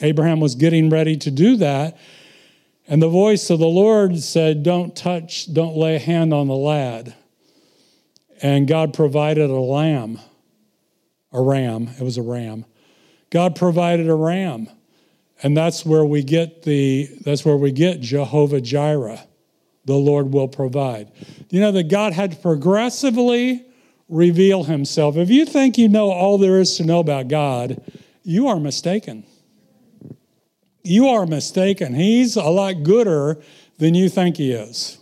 Abraham 0.00 0.40
was 0.40 0.54
getting 0.54 0.88
ready 0.90 1.16
to 1.18 1.30
do 1.30 1.56
that, 1.56 1.96
and 2.88 3.02
the 3.02 3.08
voice 3.08 3.50
of 3.50 3.58
the 3.58 3.68
Lord 3.68 4.18
said, 4.18 4.62
"Don't 4.62 4.96
touch, 4.96 5.52
don't 5.52 5.76
lay 5.76 5.96
a 5.96 6.00
hand 6.00 6.32
on 6.32 6.48
the 6.48 6.56
lad." 6.56 7.14
And 8.40 8.66
God 8.66 8.94
provided 8.94 9.50
a 9.50 9.60
lamb, 9.60 10.20
a 11.32 11.42
ram. 11.42 11.90
It 11.98 12.02
was 12.02 12.16
a 12.16 12.22
ram 12.22 12.64
God 13.30 13.56
provided 13.56 14.08
a 14.08 14.14
ram. 14.14 14.68
And 15.42 15.56
that's 15.56 15.86
where 15.86 16.04
we 16.04 16.22
get 16.22 16.62
the 16.62 17.08
that's 17.20 17.44
where 17.44 17.56
we 17.56 17.70
get 17.70 18.00
Jehovah 18.00 18.60
Jireh. 18.60 19.20
The 19.84 19.94
Lord 19.94 20.32
will 20.32 20.48
provide. 20.48 21.10
You 21.50 21.60
know 21.60 21.72
that 21.72 21.88
God 21.88 22.12
had 22.12 22.32
to 22.32 22.36
progressively 22.36 23.64
reveal 24.08 24.64
himself. 24.64 25.16
If 25.16 25.30
you 25.30 25.46
think 25.46 25.78
you 25.78 25.88
know 25.88 26.10
all 26.10 26.38
there 26.38 26.60
is 26.60 26.76
to 26.76 26.84
know 26.84 26.98
about 26.98 27.28
God, 27.28 27.80
you 28.22 28.48
are 28.48 28.58
mistaken. 28.58 29.24
You 30.82 31.08
are 31.08 31.26
mistaken. 31.26 31.94
He's 31.94 32.36
a 32.36 32.44
lot 32.44 32.82
gooder 32.82 33.40
than 33.78 33.94
you 33.94 34.08
think 34.08 34.38
he 34.38 34.52
is. 34.52 34.98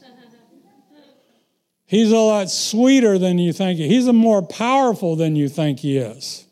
He's 1.86 2.10
a 2.10 2.18
lot 2.18 2.50
sweeter 2.50 3.16
than 3.16 3.38
you 3.38 3.52
think. 3.52 3.78
He's 3.78 4.08
a 4.08 4.12
more 4.12 4.42
powerful 4.42 5.14
than 5.14 5.36
you 5.36 5.48
think 5.48 5.80
he 5.80 5.96
is. 5.96 6.45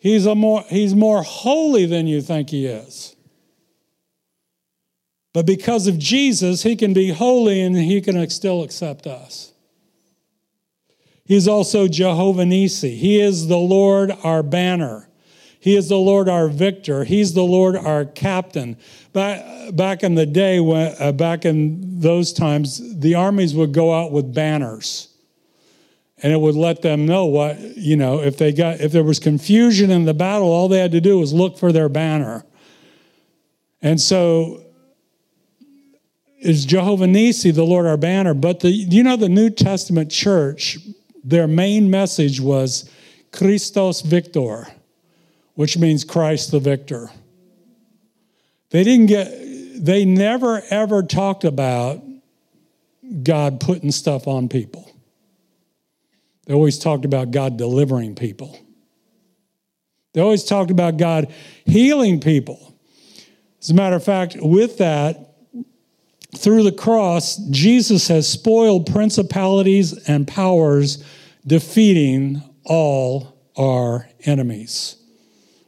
He's, 0.00 0.24
a 0.24 0.34
more, 0.34 0.64
he's 0.68 0.94
more 0.94 1.22
holy 1.22 1.84
than 1.84 2.06
you 2.06 2.22
think 2.22 2.50
he 2.50 2.66
is. 2.66 3.14
But 5.32 5.46
because 5.46 5.86
of 5.86 5.98
Jesus, 5.98 6.62
he 6.62 6.74
can 6.74 6.92
be 6.92 7.10
holy 7.10 7.60
and 7.60 7.76
he 7.76 8.00
can 8.00 8.28
still 8.30 8.62
accept 8.62 9.06
us. 9.06 9.52
He's 11.24 11.46
also 11.46 11.86
Jehovah 11.86 12.46
Nisi. 12.46 12.96
He 12.96 13.20
is 13.20 13.46
the 13.46 13.58
Lord 13.58 14.10
our 14.24 14.42
banner. 14.42 15.08
He 15.60 15.76
is 15.76 15.90
the 15.90 15.98
Lord 15.98 16.28
our 16.28 16.48
victor. 16.48 17.04
He's 17.04 17.34
the 17.34 17.44
Lord 17.44 17.76
our 17.76 18.06
captain. 18.06 18.78
Back, 19.12 19.76
back 19.76 20.02
in 20.02 20.14
the 20.14 20.24
day, 20.24 20.58
when, 20.58 20.94
uh, 20.98 21.12
back 21.12 21.44
in 21.44 22.00
those 22.00 22.32
times, 22.32 22.98
the 22.98 23.14
armies 23.14 23.54
would 23.54 23.72
go 23.72 23.92
out 23.92 24.10
with 24.10 24.34
banners. 24.34 25.09
And 26.22 26.32
it 26.32 26.40
would 26.40 26.54
let 26.54 26.82
them 26.82 27.06
know 27.06 27.24
what, 27.26 27.58
you 27.76 27.96
know, 27.96 28.20
if 28.20 28.36
they 28.36 28.52
got 28.52 28.80
if 28.80 28.92
there 28.92 29.04
was 29.04 29.18
confusion 29.18 29.90
in 29.90 30.04
the 30.04 30.14
battle, 30.14 30.48
all 30.48 30.68
they 30.68 30.78
had 30.78 30.92
to 30.92 31.00
do 31.00 31.18
was 31.18 31.32
look 31.32 31.56
for 31.56 31.72
their 31.72 31.88
banner. 31.88 32.44
And 33.80 34.00
so 34.00 34.62
is 36.40 36.64
Jehovah 36.64 37.06
Nisi, 37.06 37.50
the 37.50 37.64
Lord 37.64 37.86
our 37.86 37.96
banner. 37.96 38.34
But 38.34 38.60
the, 38.60 38.70
you 38.70 39.02
know, 39.02 39.16
the 39.16 39.28
New 39.28 39.50
Testament 39.50 40.10
church, 40.10 40.78
their 41.22 41.46
main 41.46 41.90
message 41.90 42.40
was 42.40 42.90
Christus 43.32 44.00
Victor, 44.00 44.66
which 45.54 45.78
means 45.78 46.04
Christ 46.04 46.50
the 46.50 46.60
victor. 46.60 47.10
They 48.70 48.84
didn't 48.84 49.06
get, 49.06 49.28
they 49.84 50.04
never 50.04 50.62
ever 50.70 51.02
talked 51.02 51.44
about 51.44 52.02
God 53.22 53.60
putting 53.60 53.90
stuff 53.90 54.26
on 54.26 54.48
people. 54.48 54.89
They 56.50 56.56
always 56.56 56.80
talked 56.80 57.04
about 57.04 57.30
God 57.30 57.56
delivering 57.56 58.16
people. 58.16 58.58
They 60.14 60.20
always 60.20 60.42
talked 60.42 60.72
about 60.72 60.96
God 60.96 61.32
healing 61.64 62.18
people. 62.18 62.74
As 63.62 63.70
a 63.70 63.74
matter 63.74 63.94
of 63.94 64.02
fact, 64.02 64.36
with 64.36 64.78
that, 64.78 65.36
through 66.36 66.64
the 66.64 66.72
cross, 66.72 67.36
Jesus 67.50 68.08
has 68.08 68.28
spoiled 68.28 68.90
principalities 68.90 69.92
and 70.08 70.26
powers, 70.26 71.04
defeating 71.46 72.42
all 72.64 73.38
our 73.56 74.08
enemies. 74.24 74.96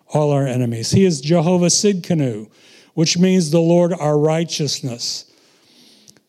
All 0.08 0.32
our 0.32 0.48
enemies. 0.48 0.90
He 0.90 1.04
is 1.04 1.20
Jehovah 1.20 1.66
Sidkenu, 1.66 2.50
which 2.94 3.16
means 3.16 3.52
the 3.52 3.60
Lord 3.60 3.92
our 3.92 4.18
righteousness. 4.18 5.31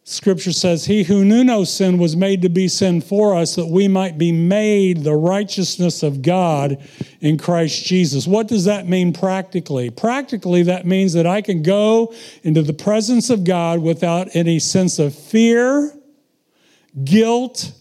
Scripture 0.06 0.52
says, 0.52 0.86
He 0.86 1.04
who 1.04 1.24
knew 1.24 1.46
no 1.46 1.64
sin 1.64 1.98
was 1.98 2.16
made 2.18 2.42
to 2.42 2.50
be 2.50 2.68
sin 2.68 3.00
for 3.00 3.36
us, 3.36 3.56
that 3.56 3.68
we 3.68 3.88
might 3.88 4.18
be 4.18 4.34
made 4.34 5.04
the 5.04 5.16
righteousness 5.16 6.04
of 6.04 6.22
God 6.22 6.78
in 7.22 7.38
Christ 7.38 7.86
Jesus. 7.86 8.28
What 8.28 8.50
does 8.50 8.66
that 8.66 8.88
mean 8.88 9.14
practically? 9.14 9.90
Practically, 9.90 10.64
that 10.64 10.86
means 10.86 11.14
that 11.14 11.26
I 11.26 11.42
can 11.42 11.64
go 11.64 12.14
into 12.44 12.62
the 12.62 12.74
presence 12.74 13.30
of 13.30 13.46
God 13.46 13.80
without 13.80 14.36
any 14.36 14.60
sense 14.60 15.00
of 15.00 15.16
fear, 15.16 15.94
guilt, 17.06 17.72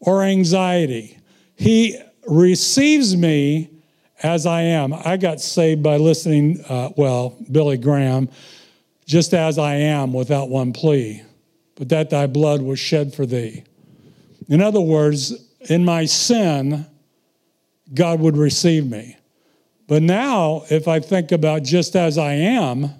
or 0.00 0.22
anxiety. 0.22 1.18
He 1.56 2.00
receives 2.26 3.14
me 3.14 3.70
as 4.22 4.46
I 4.46 4.62
am. 4.62 4.94
I 4.94 5.18
got 5.18 5.42
saved 5.42 5.82
by 5.82 5.98
listening, 5.98 6.64
uh, 6.70 6.90
well, 6.96 7.36
Billy 7.52 7.76
Graham, 7.76 8.30
just 9.04 9.34
as 9.34 9.58
I 9.58 9.74
am 9.74 10.14
without 10.14 10.48
one 10.48 10.72
plea 10.72 11.25
but 11.76 11.88
that 11.90 12.10
thy 12.10 12.26
blood 12.26 12.62
was 12.62 12.78
shed 12.78 13.14
for 13.14 13.24
thee. 13.24 13.62
In 14.48 14.60
other 14.60 14.80
words, 14.80 15.32
in 15.68 15.84
my 15.84 16.04
sin, 16.06 16.86
God 17.94 18.20
would 18.20 18.36
receive 18.36 18.86
me. 18.86 19.16
But 19.86 20.02
now, 20.02 20.64
if 20.68 20.88
I 20.88 21.00
think 21.00 21.30
about 21.30 21.62
just 21.62 21.94
as 21.94 22.18
I 22.18 22.32
am, 22.32 22.90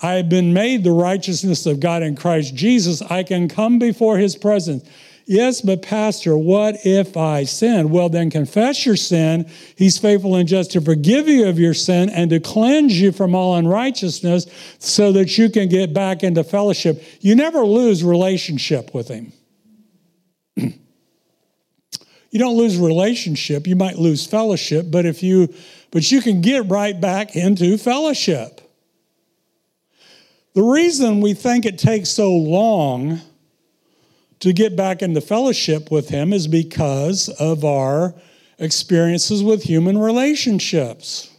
I 0.00 0.14
have 0.14 0.28
been 0.28 0.52
made 0.52 0.84
the 0.84 0.92
righteousness 0.92 1.66
of 1.66 1.80
God 1.80 2.02
in 2.02 2.16
Christ 2.16 2.54
Jesus. 2.54 3.02
I 3.02 3.24
can 3.24 3.48
come 3.48 3.78
before 3.78 4.16
his 4.16 4.36
presence. 4.36 4.88
Yes, 5.30 5.60
but 5.60 5.82
Pastor, 5.82 6.38
what 6.38 6.86
if 6.86 7.14
I 7.14 7.44
sin? 7.44 7.90
Well, 7.90 8.08
then 8.08 8.30
confess 8.30 8.86
your 8.86 8.96
sin. 8.96 9.44
He's 9.76 9.98
faithful 9.98 10.36
and 10.36 10.48
just 10.48 10.70
to 10.70 10.80
forgive 10.80 11.28
you 11.28 11.48
of 11.48 11.58
your 11.58 11.74
sin 11.74 12.08
and 12.08 12.30
to 12.30 12.40
cleanse 12.40 12.98
you 12.98 13.12
from 13.12 13.34
all 13.34 13.54
unrighteousness 13.56 14.46
so 14.78 15.12
that 15.12 15.36
you 15.36 15.50
can 15.50 15.68
get 15.68 15.92
back 15.92 16.22
into 16.22 16.42
fellowship. 16.42 17.04
You 17.20 17.34
never 17.34 17.60
lose 17.60 18.02
relationship 18.02 18.94
with 18.94 19.08
Him. 19.08 19.34
you 20.56 20.72
don't 22.38 22.56
lose 22.56 22.78
relationship, 22.78 23.66
you 23.66 23.76
might 23.76 23.98
lose 23.98 24.26
fellowship, 24.26 24.86
but 24.90 25.04
if 25.04 25.22
you 25.22 25.52
but 25.90 26.10
you 26.10 26.22
can 26.22 26.40
get 26.40 26.70
right 26.70 26.98
back 26.98 27.36
into 27.36 27.76
fellowship. 27.76 28.62
The 30.54 30.62
reason 30.62 31.20
we 31.20 31.34
think 31.34 31.66
it 31.66 31.78
takes 31.78 32.08
so 32.08 32.32
long 32.32 33.20
to 34.40 34.52
get 34.52 34.76
back 34.76 35.02
into 35.02 35.20
fellowship 35.20 35.90
with 35.90 36.08
Him 36.08 36.32
is 36.32 36.46
because 36.46 37.28
of 37.28 37.64
our 37.64 38.14
experiences 38.58 39.42
with 39.42 39.62
human 39.62 39.98
relationships. 39.98 41.30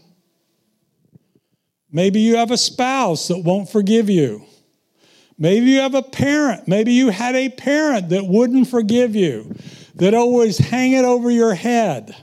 Maybe 1.91 2.19
you 2.19 2.37
have 2.37 2.51
a 2.51 2.57
spouse 2.57 3.27
that 3.29 3.39
won't 3.39 3.69
forgive 3.69 4.09
you. 4.09 4.45
Maybe 5.37 5.67
you 5.67 5.79
have 5.79 5.95
a 5.95 6.03
parent. 6.03 6.67
Maybe 6.67 6.93
you 6.93 7.09
had 7.09 7.35
a 7.35 7.49
parent 7.49 8.09
that 8.09 8.25
wouldn't 8.25 8.67
forgive 8.67 9.15
you, 9.15 9.55
that 9.95 10.13
always 10.13 10.57
hang 10.57 10.91
it 10.91 11.05
over 11.05 11.31
your 11.31 11.55
head. 11.55 12.15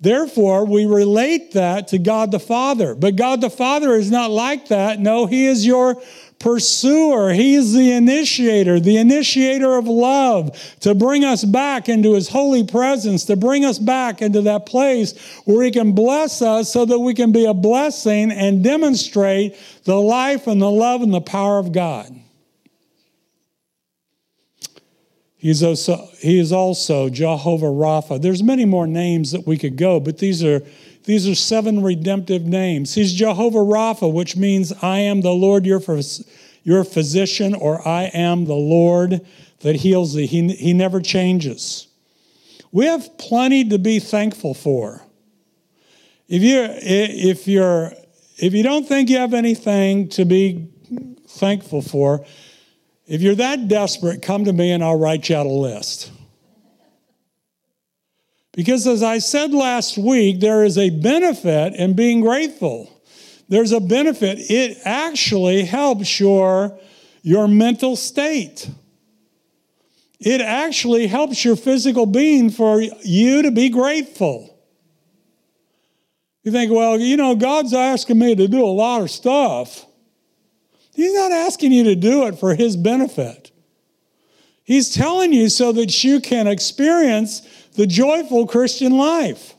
Therefore, 0.00 0.64
we 0.64 0.86
relate 0.86 1.52
that 1.52 1.88
to 1.88 1.98
God 1.98 2.30
the 2.30 2.38
Father. 2.38 2.94
But 2.94 3.16
God 3.16 3.40
the 3.40 3.50
Father 3.50 3.94
is 3.94 4.10
not 4.10 4.30
like 4.30 4.68
that. 4.68 5.00
No, 5.00 5.26
He 5.26 5.46
is 5.46 5.66
your 5.66 6.00
pursuer. 6.38 7.32
He's 7.32 7.72
the 7.72 7.92
initiator, 7.92 8.80
the 8.80 8.96
initiator 8.96 9.76
of 9.76 9.86
love 9.86 10.56
to 10.80 10.94
bring 10.94 11.24
us 11.24 11.44
back 11.44 11.88
into 11.88 12.14
His 12.14 12.28
holy 12.28 12.64
presence, 12.64 13.24
to 13.26 13.36
bring 13.36 13.64
us 13.64 13.78
back 13.78 14.22
into 14.22 14.42
that 14.42 14.66
place 14.66 15.18
where 15.44 15.64
He 15.64 15.70
can 15.70 15.92
bless 15.92 16.42
us 16.42 16.72
so 16.72 16.84
that 16.84 16.98
we 16.98 17.14
can 17.14 17.32
be 17.32 17.44
a 17.44 17.54
blessing 17.54 18.30
and 18.30 18.62
demonstrate 18.62 19.56
the 19.84 20.00
life 20.00 20.46
and 20.46 20.60
the 20.60 20.70
love 20.70 21.02
and 21.02 21.12
the 21.12 21.20
power 21.20 21.58
of 21.58 21.72
God. 21.72 22.14
He's 25.38 25.62
also, 25.62 26.08
he 26.18 26.40
is 26.40 26.52
also 26.52 27.08
Jehovah 27.08 27.66
Rapha. 27.66 28.20
There's 28.20 28.42
many 28.42 28.64
more 28.64 28.88
names 28.88 29.30
that 29.30 29.46
we 29.46 29.56
could 29.56 29.76
go, 29.76 30.00
but 30.00 30.18
these 30.18 30.42
are 30.42 30.62
these 31.08 31.26
are 31.26 31.34
seven 31.34 31.82
redemptive 31.82 32.44
names. 32.44 32.94
He's 32.94 33.14
Jehovah 33.14 33.60
Rapha, 33.60 34.12
which 34.12 34.36
means 34.36 34.74
I 34.82 34.98
am 34.98 35.22
the 35.22 35.32
Lord 35.32 35.64
your, 35.64 35.80
your 36.64 36.84
physician, 36.84 37.54
or 37.54 37.88
I 37.88 38.10
am 38.12 38.44
the 38.44 38.52
Lord 38.52 39.26
that 39.60 39.76
heals 39.76 40.12
thee. 40.12 40.26
He, 40.26 40.48
he 40.48 40.74
never 40.74 41.00
changes. 41.00 41.88
We 42.72 42.84
have 42.84 43.16
plenty 43.16 43.66
to 43.70 43.78
be 43.78 44.00
thankful 44.00 44.52
for. 44.52 45.00
If 46.28 46.42
you 46.42 46.66
if 46.68 47.48
you're 47.48 47.90
if 48.36 48.52
you 48.52 48.62
don't 48.62 48.86
think 48.86 49.08
you 49.08 49.16
have 49.16 49.32
anything 49.32 50.10
to 50.10 50.26
be 50.26 50.68
thankful 51.26 51.80
for, 51.80 52.26
if 53.06 53.22
you're 53.22 53.34
that 53.36 53.66
desperate, 53.66 54.20
come 54.20 54.44
to 54.44 54.52
me 54.52 54.72
and 54.72 54.84
I'll 54.84 54.98
write 54.98 55.30
you 55.30 55.36
out 55.36 55.46
a 55.46 55.48
list. 55.48 56.12
Because 58.58 58.88
as 58.88 59.04
I 59.04 59.18
said 59.18 59.54
last 59.54 59.96
week, 59.96 60.40
there 60.40 60.64
is 60.64 60.76
a 60.76 60.90
benefit 60.90 61.76
in 61.76 61.94
being 61.94 62.20
grateful. 62.20 62.90
There's 63.48 63.70
a 63.70 63.78
benefit. 63.78 64.38
It 64.50 64.78
actually 64.84 65.62
helps 65.64 66.18
your, 66.18 66.76
your 67.22 67.46
mental 67.46 67.94
state. 67.94 68.68
It 70.18 70.40
actually 70.40 71.06
helps 71.06 71.44
your 71.44 71.54
physical 71.54 72.04
being 72.04 72.50
for 72.50 72.82
you 73.04 73.42
to 73.42 73.52
be 73.52 73.68
grateful. 73.68 74.58
You 76.42 76.50
think, 76.50 76.72
well, 76.72 76.98
you 76.98 77.16
know, 77.16 77.36
God's 77.36 77.72
asking 77.72 78.18
me 78.18 78.34
to 78.34 78.48
do 78.48 78.64
a 78.64 78.66
lot 78.66 79.02
of 79.02 79.10
stuff. 79.12 79.86
He's 80.96 81.14
not 81.14 81.30
asking 81.30 81.70
you 81.70 81.84
to 81.84 81.94
do 81.94 82.26
it 82.26 82.40
for 82.40 82.56
His 82.56 82.76
benefit. 82.76 83.52
He's 84.64 84.92
telling 84.92 85.32
you 85.32 85.48
so 85.48 85.70
that 85.72 86.02
you 86.02 86.20
can 86.20 86.46
experience 86.46 87.40
the 87.78 87.86
joyful 87.86 88.44
Christian 88.44 88.96
life. 88.96 89.54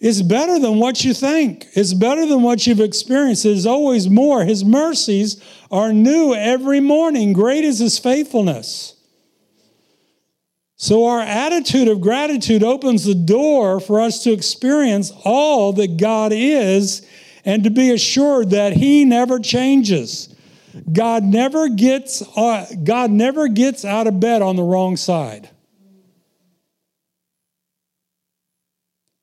It's 0.00 0.20
better 0.20 0.58
than 0.58 0.80
what 0.80 1.04
you 1.04 1.14
think. 1.14 1.68
It's 1.74 1.94
better 1.94 2.26
than 2.26 2.42
what 2.42 2.66
you've 2.66 2.80
experienced. 2.80 3.44
There's 3.44 3.66
always 3.66 4.10
more. 4.10 4.42
His 4.42 4.64
mercies 4.64 5.40
are 5.70 5.92
new 5.92 6.34
every 6.34 6.80
morning. 6.80 7.32
Great 7.32 7.62
is 7.62 7.78
His 7.78 8.00
faithfulness. 8.00 8.96
So, 10.74 11.06
our 11.06 11.20
attitude 11.20 11.86
of 11.86 12.00
gratitude 12.00 12.64
opens 12.64 13.04
the 13.04 13.14
door 13.14 13.78
for 13.78 14.00
us 14.00 14.24
to 14.24 14.32
experience 14.32 15.12
all 15.24 15.72
that 15.74 15.98
God 15.98 16.32
is 16.34 17.06
and 17.44 17.62
to 17.62 17.70
be 17.70 17.92
assured 17.92 18.50
that 18.50 18.72
He 18.72 19.04
never 19.04 19.38
changes. 19.38 20.34
God 20.92 21.22
never 21.22 21.68
gets, 21.68 22.22
uh, 22.36 22.66
God 22.82 23.12
never 23.12 23.46
gets 23.46 23.84
out 23.84 24.08
of 24.08 24.18
bed 24.18 24.42
on 24.42 24.56
the 24.56 24.64
wrong 24.64 24.96
side. 24.96 25.48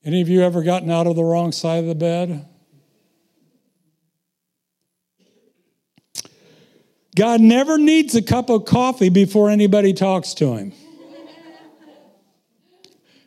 Any 0.10 0.22
of 0.22 0.30
you 0.30 0.42
ever 0.42 0.64
gotten 0.64 0.90
out 0.90 1.06
of 1.06 1.16
the 1.16 1.24
wrong 1.24 1.52
side 1.52 1.84
of 1.84 1.86
the 1.86 1.94
bed? 1.94 2.44
God 7.16 7.42
never 7.42 7.78
needs 7.78 8.16
a 8.16 8.24
cup 8.24 8.50
of 8.50 8.66
coffee 8.66 9.10
before 9.10 9.52
anybody 9.52 9.94
talks 9.94 10.34
to 10.34 10.56
him. 10.56 10.74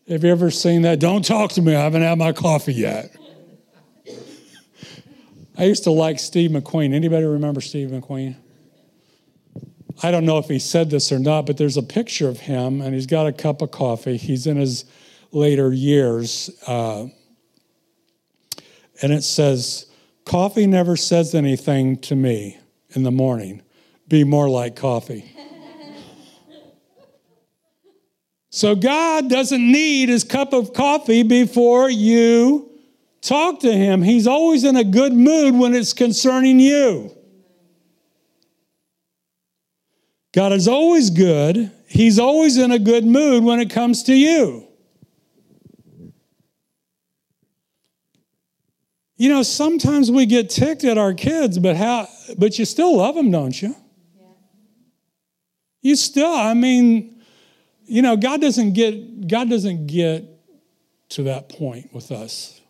Have 0.09 0.25
you 0.25 0.31
ever 0.33 0.51
seen 0.51 0.83
that? 0.83 0.99
Don't 0.99 1.25
talk 1.25 1.53
to 1.53 1.63
me. 1.63 1.73
I 1.73 1.83
haven't 1.83 2.03
had 2.03 2.19
my 2.19 2.33
coffee 2.33 2.75
yet. 2.75 3.15
I 5.57 5.67
used 5.67 5.85
to 5.85 5.93
like 5.93 6.19
Steve 6.19 6.51
McQueen. 6.51 6.93
Anybody 6.93 7.27
remember 7.27 7.61
Steve 7.61 7.91
McQueen? 7.91 8.35
I 10.03 10.11
don't 10.11 10.25
know 10.25 10.39
if 10.39 10.49
he 10.49 10.59
said 10.59 10.91
this 10.91 11.13
or 11.13 11.21
not, 11.21 11.47
but 11.47 11.59
there's 11.59 11.77
a 11.77 11.83
picture 11.85 12.29
of 12.29 12.41
him 12.41 12.81
and 12.81 12.93
he's 12.93 13.07
got 13.07 13.29
a 13.29 13.33
cup 13.33 13.63
of 13.63 13.71
coffee. 13.71 14.17
He's 14.17 14.49
in 14.49 14.57
his 14.57 14.85
later 15.33 15.73
years. 15.73 16.51
Uh, 16.67 17.07
and 19.01 19.13
it 19.13 19.25
says, 19.25 19.87
Coffee 20.25 20.67
never 20.67 20.97
says 20.97 21.35
anything 21.35 21.99
to 22.03 22.15
me 22.15 22.59
in 22.91 23.03
the 23.03 23.11
morning. 23.11 23.63
Be 24.07 24.25
more 24.25 24.49
like 24.49 24.77
coffee. 24.77 25.35
so 28.51 28.77
God 28.77 29.29
doesn't 29.29 29.73
need 29.73 30.09
his 30.09 30.23
cup 30.23 30.53
of 30.53 30.73
coffee 30.73 31.23
before 31.23 31.91
you 31.91 32.71
talk 33.21 33.61
to 33.61 33.73
him. 33.73 34.03
He's 34.03 34.27
always 34.27 34.65
in 34.65 34.77
a 34.77 34.85
good 34.85 35.13
mood 35.13 35.55
when 35.55 35.75
it's 35.75 35.93
concerning 35.93 36.61
you. 36.61 37.17
God 40.33 40.53
is 40.53 40.69
always 40.69 41.11
good. 41.11 41.71
He's 41.89 42.19
always 42.19 42.57
in 42.57 42.73
a 42.73 42.79
good 42.79 43.05
mood 43.05 43.45
when 43.45 43.61
it 43.61 43.71
comes 43.71 44.05
to 44.05 44.15
you. 44.15 44.67
You 49.23 49.29
know, 49.29 49.45
sometimes 49.45 50.11
we 50.11 50.27
get 50.27 50.51
ticked 50.51 50.83
at 50.83 50.99
our 50.99 51.15
kids, 51.15 51.57
but 51.57 51.77
how 51.77 52.09
but 52.37 52.59
you 52.59 52.65
still 52.65 52.97
love 52.97 53.15
them, 53.15 53.31
don't 53.31 53.63
you? 53.63 53.77
Yeah. 54.19 54.27
You 55.81 55.95
still, 55.95 56.35
I 56.35 56.55
mean, 56.55 57.23
you 57.85 58.03
know, 58.03 58.17
God 58.17 58.41
doesn't 58.41 58.73
get 58.73 59.29
God 59.29 59.49
doesn't 59.49 59.87
get 59.87 60.25
to 61.11 61.23
that 61.23 61.49
point 61.49 61.95
with 61.95 62.11
us. 62.11 62.61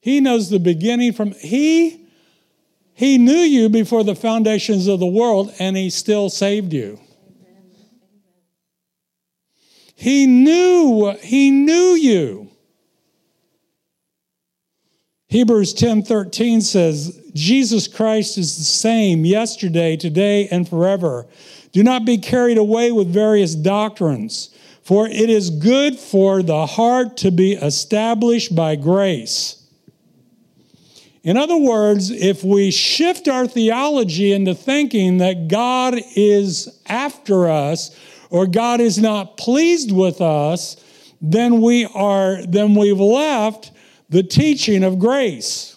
He 0.00 0.20
knows 0.20 0.50
the 0.50 0.58
beginning 0.58 1.14
from 1.14 1.32
he 1.32 2.06
he 2.92 3.16
knew 3.16 3.32
you 3.32 3.70
before 3.70 4.04
the 4.04 4.14
foundations 4.14 4.88
of 4.88 5.00
the 5.00 5.06
world 5.06 5.54
and 5.58 5.74
he 5.74 5.88
still 5.88 6.28
saved 6.28 6.74
you. 6.74 7.00
He 9.94 10.26
knew 10.26 11.16
he 11.22 11.50
knew 11.50 11.94
you. 11.94 12.50
Hebrews 15.30 15.74
10:13 15.74 16.62
says, 16.62 17.20
Jesus 17.34 17.86
Christ 17.86 18.38
is 18.38 18.56
the 18.56 18.64
same 18.64 19.26
yesterday, 19.26 19.94
today 19.94 20.48
and 20.48 20.66
forever. 20.66 21.26
Do 21.72 21.82
not 21.82 22.06
be 22.06 22.16
carried 22.16 22.56
away 22.56 22.92
with 22.92 23.12
various 23.12 23.54
doctrines, 23.54 24.48
for 24.82 25.06
it 25.06 25.28
is 25.28 25.50
good 25.50 25.98
for 25.98 26.42
the 26.42 26.64
heart 26.64 27.18
to 27.18 27.30
be 27.30 27.52
established 27.52 28.56
by 28.56 28.74
grace. 28.74 29.64
In 31.22 31.36
other 31.36 31.58
words, 31.58 32.10
if 32.10 32.42
we 32.42 32.70
shift 32.70 33.28
our 33.28 33.46
theology 33.46 34.32
into 34.32 34.54
thinking 34.54 35.18
that 35.18 35.48
God 35.48 36.00
is 36.16 36.80
after 36.86 37.50
us 37.50 37.94
or 38.30 38.46
God 38.46 38.80
is 38.80 38.98
not 38.98 39.36
pleased 39.36 39.92
with 39.92 40.22
us, 40.22 40.82
then 41.20 41.60
we 41.60 41.84
are 41.84 42.40
then 42.46 42.74
we've 42.74 42.98
left 42.98 43.72
the 44.08 44.22
teaching 44.22 44.84
of 44.84 44.98
grace. 44.98 45.76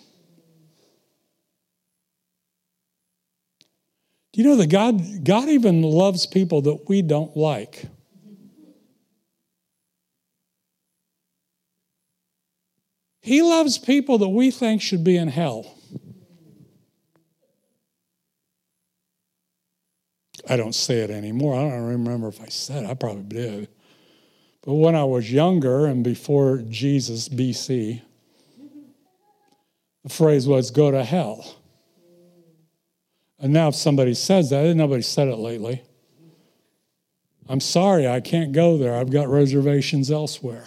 Do 4.34 4.42
you 4.42 4.48
know 4.48 4.56
that 4.56 4.68
God, 4.68 5.26
God 5.26 5.50
even 5.50 5.82
loves 5.82 6.26
people 6.26 6.62
that 6.62 6.88
we 6.88 7.02
don't 7.02 7.36
like? 7.36 7.84
He 13.22 13.42
loves 13.42 13.78
people 13.78 14.18
that 14.20 14.30
we 14.30 14.50
think 14.50 14.82
should 14.82 15.04
be 15.04 15.18
in 15.18 15.28
hell. 15.28 15.78
I 20.50 20.58
don't 20.58 20.74
say 20.74 21.00
it 21.00 21.12
anymore. 21.12 21.56
I 21.56 21.70
don't 21.70 21.84
remember 21.84 22.28
if 22.30 22.42
I 22.42 22.48
said 22.48 22.84
it. 22.84 22.90
I 22.90 22.94
probably 22.94 23.24
did. 23.24 23.68
But 24.64 24.74
when 24.74 24.96
I 24.96 25.04
was 25.04 25.32
younger 25.32 25.86
and 25.86 26.04
before 26.04 26.64
Jesus, 26.70 27.30
BC, 27.30 28.02
the 30.04 30.10
phrase 30.10 30.47
was 30.47 30.72
go 30.72 30.91
to 30.91 31.04
hell. 31.04 31.58
And 33.39 33.54
now 33.54 33.70
if 33.70 33.76
somebody 33.76 34.14
says 34.14 34.49
that, 34.52 34.76
nobody 34.76 35.02
said 35.02 35.28
it 35.28 35.38
lately. 35.38 35.84
I'm 37.49 37.60
sorry, 37.60 38.08
I 38.08 38.22
can't 38.22 38.52
go 38.52 38.78
there. 38.78 38.95
I've 38.95 39.12
got 39.12 39.28
reservations 39.28 40.12
elsewhere. 40.12 40.66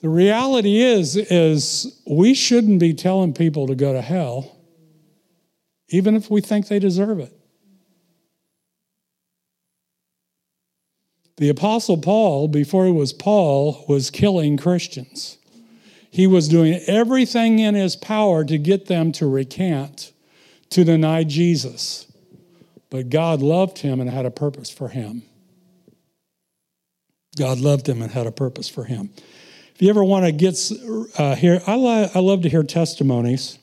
The 0.00 0.08
reality 0.08 0.80
is 0.80 1.16
is 1.16 2.02
we 2.06 2.34
shouldn't 2.34 2.78
be 2.78 2.92
telling 2.92 3.32
people 3.32 3.66
to 3.68 3.74
go 3.74 3.92
to 3.92 4.02
hell 4.02 4.54
even 5.88 6.16
if 6.16 6.30
we 6.30 6.40
think 6.40 6.68
they 6.68 6.78
deserve 6.78 7.20
it. 7.20 7.32
The 11.36 11.48
apostle 11.48 11.98
Paul 11.98 12.48
before 12.48 12.86
he 12.86 12.92
was 12.92 13.12
Paul 13.12 13.84
was 13.88 14.10
killing 14.10 14.56
Christians. 14.56 15.38
He 16.14 16.28
was 16.28 16.46
doing 16.46 16.74
everything 16.86 17.58
in 17.58 17.74
his 17.74 17.96
power 17.96 18.44
to 18.44 18.56
get 18.56 18.86
them 18.86 19.10
to 19.14 19.26
recant, 19.26 20.12
to 20.70 20.84
deny 20.84 21.24
Jesus. 21.24 22.06
But 22.88 23.10
God 23.10 23.42
loved 23.42 23.78
him 23.78 24.00
and 24.00 24.08
had 24.08 24.24
a 24.24 24.30
purpose 24.30 24.70
for 24.70 24.90
him. 24.90 25.24
God 27.36 27.58
loved 27.58 27.88
him 27.88 28.00
and 28.00 28.12
had 28.12 28.28
a 28.28 28.30
purpose 28.30 28.68
for 28.68 28.84
him. 28.84 29.10
If 29.74 29.82
you 29.82 29.90
ever 29.90 30.04
want 30.04 30.24
to 30.24 30.30
get 30.30 30.56
uh, 31.18 31.34
here, 31.34 31.60
I, 31.66 31.74
li- 31.74 32.10
I 32.14 32.20
love 32.20 32.42
to 32.42 32.48
hear 32.48 32.62
testimonies. 32.62 33.58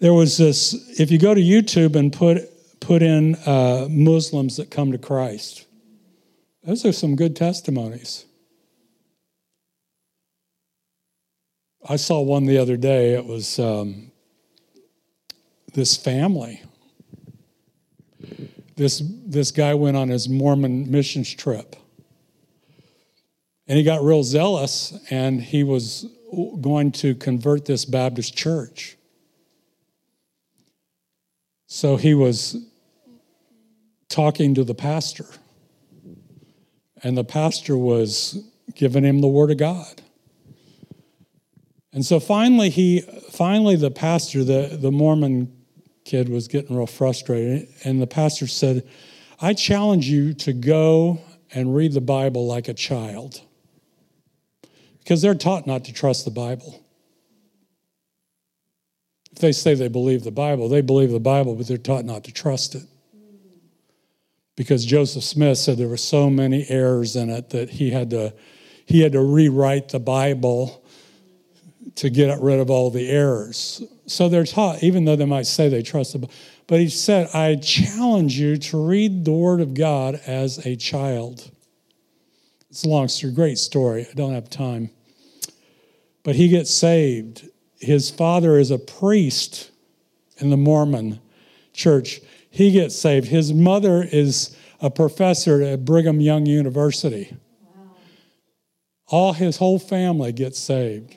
There 0.00 0.14
was 0.14 0.36
this, 0.36 0.74
if 0.98 1.12
you 1.12 1.20
go 1.20 1.32
to 1.32 1.40
YouTube 1.40 1.94
and 1.94 2.12
put, 2.12 2.40
put 2.80 3.02
in 3.02 3.36
uh, 3.46 3.86
Muslims 3.88 4.56
that 4.56 4.68
come 4.68 4.90
to 4.90 4.98
Christ, 4.98 5.64
those 6.64 6.84
are 6.84 6.90
some 6.90 7.14
good 7.14 7.36
testimonies. 7.36 8.24
I 11.88 11.96
saw 11.96 12.20
one 12.20 12.46
the 12.46 12.58
other 12.58 12.76
day. 12.76 13.14
It 13.14 13.24
was 13.24 13.58
um, 13.58 14.10
this 15.72 15.96
family. 15.96 16.62
This, 18.76 19.02
this 19.26 19.50
guy 19.50 19.74
went 19.74 19.96
on 19.96 20.08
his 20.08 20.28
Mormon 20.28 20.90
missions 20.90 21.32
trip 21.32 21.76
and 23.70 23.78
he 23.78 23.84
got 23.84 24.02
real 24.02 24.24
zealous 24.24 24.98
and 25.10 25.40
he 25.40 25.62
was 25.62 26.04
going 26.60 26.90
to 26.90 27.14
convert 27.14 27.66
this 27.66 27.84
Baptist 27.84 28.36
church. 28.36 28.96
So 31.68 31.96
he 31.96 32.14
was 32.14 32.56
talking 34.08 34.56
to 34.56 34.64
the 34.64 34.74
pastor. 34.74 35.26
And 37.04 37.16
the 37.16 37.22
pastor 37.22 37.76
was 37.76 38.42
giving 38.74 39.04
him 39.04 39.20
the 39.20 39.28
word 39.28 39.52
of 39.52 39.58
God. 39.58 40.02
And 41.92 42.04
so 42.04 42.20
finally 42.20 42.70
he 42.70 43.00
finally 43.32 43.76
the 43.76 43.90
pastor, 43.90 44.44
the, 44.44 44.78
the 44.80 44.92
Mormon 44.92 45.52
kid 46.04 46.28
was 46.28 46.48
getting 46.48 46.76
real 46.76 46.86
frustrated. 46.86 47.68
And 47.84 48.00
the 48.00 48.06
pastor 48.06 48.46
said, 48.46 48.88
I 49.40 49.54
challenge 49.54 50.06
you 50.06 50.34
to 50.34 50.52
go 50.52 51.20
and 51.52 51.74
read 51.74 51.92
the 51.92 52.00
Bible 52.00 52.46
like 52.46 52.68
a 52.68 52.74
child 52.74 53.40
because 54.98 55.22
they're 55.22 55.34
taught 55.34 55.66
not 55.66 55.84
to 55.86 55.92
trust 55.92 56.24
the 56.24 56.30
Bible. 56.30 56.84
If 59.32 59.38
they 59.38 59.52
say 59.52 59.74
they 59.74 59.88
believe 59.88 60.24
the 60.24 60.30
Bible, 60.30 60.68
they 60.68 60.80
believe 60.80 61.10
the 61.10 61.20
Bible, 61.20 61.54
but 61.54 61.66
they're 61.66 61.78
taught 61.78 62.04
not 62.04 62.24
to 62.24 62.32
trust 62.32 62.74
it. 62.74 62.82
Because 64.56 64.84
Joseph 64.84 65.24
Smith 65.24 65.56
said 65.58 65.78
there 65.78 65.88
were 65.88 65.96
so 65.96 66.28
many 66.28 66.68
errors 66.68 67.16
in 67.16 67.30
it 67.30 67.50
that 67.50 67.70
he 67.70 67.90
had 67.90 68.10
to, 68.10 68.34
he 68.84 69.00
had 69.00 69.12
to 69.12 69.22
rewrite 69.22 69.88
the 69.88 70.00
Bible 70.00 70.79
to 71.96 72.10
get 72.10 72.40
rid 72.40 72.60
of 72.60 72.70
all 72.70 72.90
the 72.90 73.08
errors. 73.08 73.82
So 74.06 74.28
they're 74.28 74.44
taught, 74.44 74.82
even 74.82 75.04
though 75.04 75.16
they 75.16 75.24
might 75.24 75.46
say 75.46 75.68
they 75.68 75.82
trust 75.82 76.12
the 76.12 76.20
Bible. 76.20 76.34
But 76.66 76.80
he 76.80 76.88
said, 76.88 77.28
I 77.34 77.56
challenge 77.56 78.38
you 78.38 78.56
to 78.56 78.86
read 78.86 79.24
the 79.24 79.32
Word 79.32 79.60
of 79.60 79.74
God 79.74 80.20
as 80.26 80.64
a 80.64 80.76
child. 80.76 81.50
It's 82.70 82.84
a 82.84 82.88
long 82.88 83.08
story, 83.08 83.32
great 83.32 83.58
story. 83.58 84.06
I 84.08 84.14
don't 84.14 84.34
have 84.34 84.48
time 84.48 84.90
but 86.22 86.36
he 86.36 86.48
gets 86.48 86.70
saved. 86.70 87.48
His 87.78 88.10
father 88.10 88.58
is 88.58 88.70
a 88.70 88.78
priest 88.78 89.70
in 90.38 90.50
the 90.50 90.56
Mormon 90.56 91.20
church. 91.72 92.20
He 92.50 92.72
gets 92.72 92.96
saved. 92.96 93.28
His 93.28 93.52
mother 93.52 94.02
is 94.02 94.56
a 94.80 94.90
professor 94.90 95.62
at 95.62 95.84
Brigham 95.84 96.20
Young 96.20 96.46
University. 96.46 97.36
Wow. 97.62 97.82
All 99.08 99.32
his 99.32 99.56
whole 99.56 99.78
family 99.78 100.32
gets 100.32 100.58
saved. 100.58 101.16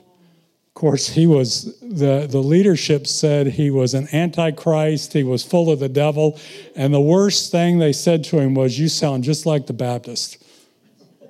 Of 0.75 0.79
course, 0.81 1.09
he 1.09 1.27
was 1.27 1.77
the, 1.81 2.25
the 2.27 2.39
leadership 2.39 3.05
said 3.05 3.45
he 3.45 3.69
was 3.69 3.93
an 3.93 4.07
antichrist, 4.11 5.13
he 5.13 5.23
was 5.23 5.43
full 5.43 5.69
of 5.69 5.79
the 5.79 5.87
devil, 5.87 6.39
and 6.75 6.91
the 6.91 6.99
worst 6.99 7.51
thing 7.51 7.77
they 7.77 7.93
said 7.93 8.23
to 8.25 8.39
him 8.39 8.55
was, 8.55 8.79
You 8.79 8.89
sound 8.89 9.23
just 9.23 9.45
like 9.45 9.67
the 9.67 9.73
Baptist. 9.73 10.43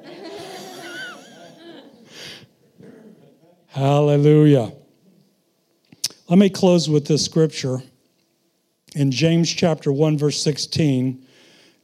Hallelujah. 3.67 4.71
Let 6.29 6.39
me 6.39 6.49
close 6.49 6.89
with 6.89 7.05
this 7.05 7.25
scripture 7.25 7.83
in 8.95 9.11
James 9.11 9.51
chapter 9.51 9.91
1 9.91 10.17
verse 10.17 10.41
16 10.41 11.21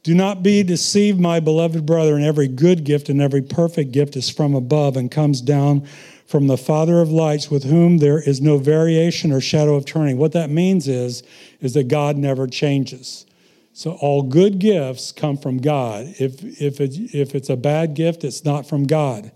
do 0.02 0.14
not 0.14 0.42
be 0.42 0.62
deceived, 0.62 1.20
my 1.20 1.40
beloved 1.40 1.84
brother, 1.84 2.16
and 2.16 2.24
every 2.24 2.48
good 2.48 2.84
gift 2.84 3.08
and 3.08 3.20
every 3.20 3.42
perfect 3.42 3.92
gift 3.92 4.16
is 4.16 4.30
from 4.30 4.54
above 4.54 4.96
and 4.96 5.10
comes 5.10 5.40
down 5.40 5.86
from 6.26 6.46
the 6.46 6.56
Father 6.56 7.00
of 7.00 7.10
lights, 7.10 7.50
with 7.50 7.64
whom 7.64 7.98
there 7.98 8.20
is 8.20 8.40
no 8.40 8.56
variation 8.56 9.32
or 9.32 9.40
shadow 9.40 9.74
of 9.74 9.84
turning. 9.84 10.16
What 10.16 10.32
that 10.32 10.48
means 10.48 10.88
is, 10.88 11.22
is 11.60 11.74
that 11.74 11.88
God 11.88 12.16
never 12.16 12.46
changes. 12.46 13.26
So 13.72 13.92
all 14.00 14.22
good 14.22 14.58
gifts 14.58 15.12
come 15.12 15.36
from 15.36 15.58
God. 15.58 16.14
If, 16.18 16.42
if, 16.60 16.80
it, 16.80 17.14
if 17.14 17.34
it's 17.34 17.50
a 17.50 17.56
bad 17.56 17.94
gift, 17.94 18.24
it's 18.24 18.44
not 18.44 18.66
from 18.66 18.84
God 18.84 19.32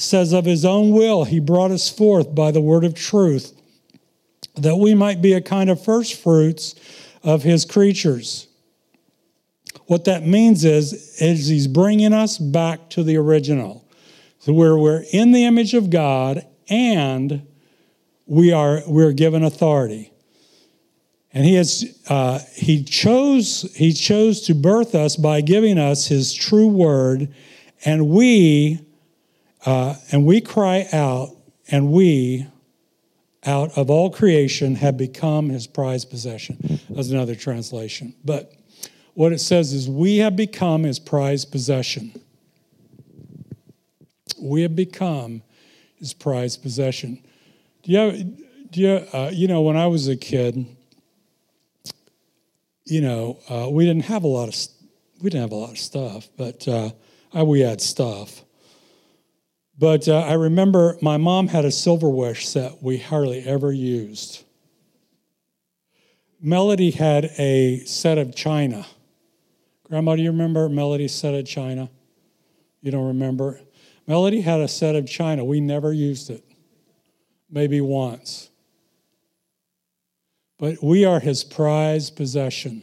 says, 0.00 0.32
Of 0.32 0.44
his 0.44 0.64
own 0.64 0.92
will, 0.92 1.24
he 1.24 1.40
brought 1.40 1.70
us 1.70 1.88
forth 1.88 2.34
by 2.34 2.50
the 2.50 2.60
word 2.60 2.84
of 2.84 2.94
truth, 2.94 3.52
that 4.56 4.76
we 4.76 4.94
might 4.94 5.20
be 5.22 5.32
a 5.32 5.40
kind 5.40 5.70
of 5.70 5.82
first 5.82 6.20
fruits 6.20 6.74
of 7.22 7.42
his 7.42 7.64
creatures. 7.64 8.47
What 9.88 10.04
that 10.04 10.26
means 10.26 10.64
is, 10.64 11.18
is 11.18 11.48
he's 11.48 11.66
bringing 11.66 12.12
us 12.12 12.36
back 12.36 12.90
to 12.90 13.02
the 13.02 13.16
original. 13.16 13.88
So 14.38 14.52
where 14.52 14.76
we're 14.76 15.04
in 15.12 15.32
the 15.32 15.44
image 15.44 15.72
of 15.72 15.88
God 15.88 16.46
and 16.68 17.46
we 18.26 18.52
are 18.52 18.82
we're 18.86 19.12
given 19.12 19.42
authority. 19.42 20.12
And 21.32 21.44
he 21.46 21.54
has 21.54 21.98
uh, 22.08 22.40
he 22.54 22.84
chose 22.84 23.62
he 23.74 23.94
chose 23.94 24.42
to 24.42 24.54
birth 24.54 24.94
us 24.94 25.16
by 25.16 25.40
giving 25.40 25.78
us 25.78 26.06
his 26.06 26.34
true 26.34 26.68
word, 26.68 27.34
and 27.84 28.08
we 28.08 28.80
uh, 29.64 29.94
and 30.12 30.26
we 30.26 30.42
cry 30.42 30.86
out, 30.92 31.30
and 31.70 31.90
we, 31.90 32.46
out 33.44 33.76
of 33.76 33.88
all 33.88 34.10
creation, 34.10 34.74
have 34.76 34.96
become 34.96 35.48
his 35.48 35.66
prized 35.66 36.10
possession. 36.10 36.80
That's 36.90 37.10
another 37.10 37.34
translation. 37.34 38.14
But 38.24 38.52
what 39.18 39.32
it 39.32 39.40
says 39.40 39.72
is, 39.72 39.90
we 39.90 40.18
have 40.18 40.36
become 40.36 40.84
his 40.84 41.00
prized 41.00 41.50
possession. 41.50 42.12
We 44.40 44.62
have 44.62 44.76
become 44.76 45.42
his 45.96 46.14
prized 46.14 46.62
possession. 46.62 47.24
Do 47.82 47.90
you, 47.90 47.98
have, 47.98 48.70
do 48.70 48.80
you, 48.80 48.90
uh, 49.12 49.30
you 49.34 49.48
know, 49.48 49.62
when 49.62 49.76
I 49.76 49.88
was 49.88 50.06
a 50.06 50.14
kid, 50.14 50.64
you 52.84 53.00
know, 53.00 53.40
uh, 53.48 53.68
we 53.68 53.84
didn't 53.84 54.04
have 54.04 54.22
a 54.22 54.28
lot 54.28 54.50
of 54.50 54.54
we 55.20 55.30
didn't 55.30 55.42
have 55.42 55.50
a 55.50 55.56
lot 55.56 55.70
of 55.70 55.78
stuff, 55.78 56.28
but 56.36 56.68
uh, 56.68 56.92
we 57.44 57.58
had 57.58 57.80
stuff. 57.80 58.44
But 59.76 60.06
uh, 60.06 60.20
I 60.20 60.34
remember 60.34 60.96
my 61.02 61.16
mom 61.16 61.48
had 61.48 61.64
a 61.64 61.72
silverware 61.72 62.36
set 62.36 62.80
we 62.80 62.98
hardly 62.98 63.42
ever 63.42 63.72
used. 63.72 64.44
Melody 66.40 66.92
had 66.92 67.32
a 67.36 67.80
set 67.80 68.16
of 68.16 68.36
china. 68.36 68.86
Grandma, 69.88 70.16
do 70.16 70.22
you 70.22 70.30
remember 70.30 70.68
Melody's 70.68 71.14
set 71.14 71.34
of 71.34 71.46
china? 71.46 71.88
You 72.82 72.90
don't 72.90 73.06
remember? 73.06 73.60
Melody 74.06 74.40
had 74.40 74.60
a 74.60 74.68
set 74.68 74.96
of 74.96 75.06
china. 75.06 75.44
We 75.44 75.60
never 75.60 75.92
used 75.92 76.30
it, 76.30 76.44
maybe 77.50 77.80
once. 77.80 78.50
But 80.58 80.82
we 80.82 81.04
are 81.04 81.20
his 81.20 81.44
prized 81.44 82.16
possession. 82.16 82.82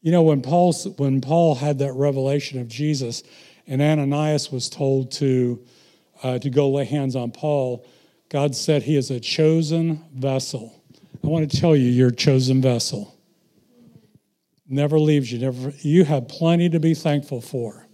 You 0.00 0.12
know, 0.12 0.22
when, 0.22 0.42
Paul's, 0.42 0.86
when 0.98 1.20
Paul 1.20 1.54
had 1.54 1.78
that 1.78 1.92
revelation 1.94 2.60
of 2.60 2.68
Jesus, 2.68 3.22
and 3.66 3.80
Ananias 3.80 4.50
was 4.50 4.68
told 4.68 5.12
to, 5.12 5.64
uh, 6.22 6.38
to 6.38 6.50
go 6.50 6.70
lay 6.70 6.84
hands 6.84 7.14
on 7.14 7.30
Paul, 7.30 7.86
God 8.28 8.54
said 8.56 8.82
he 8.82 8.96
is 8.96 9.10
a 9.10 9.20
chosen 9.20 10.04
vessel. 10.14 10.82
I 11.22 11.28
want 11.28 11.50
to 11.50 11.60
tell 11.60 11.76
you, 11.76 11.88
you're 11.88 12.08
a 12.08 12.14
chosen 12.14 12.60
vessel. 12.60 13.11
Never 14.72 14.98
leaves 14.98 15.30
you. 15.30 15.38
Never, 15.38 15.74
you 15.82 16.04
have 16.04 16.28
plenty 16.28 16.70
to 16.70 16.80
be 16.80 16.94
thankful 16.94 17.42
for. 17.42 17.86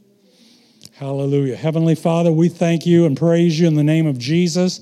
Hallelujah. 0.92 1.56
Heavenly 1.56 1.96
Father, 1.96 2.30
we 2.30 2.48
thank 2.48 2.86
you 2.86 3.04
and 3.04 3.16
praise 3.16 3.58
you 3.58 3.66
in 3.66 3.74
the 3.74 3.82
name 3.82 4.06
of 4.06 4.16
Jesus 4.16 4.80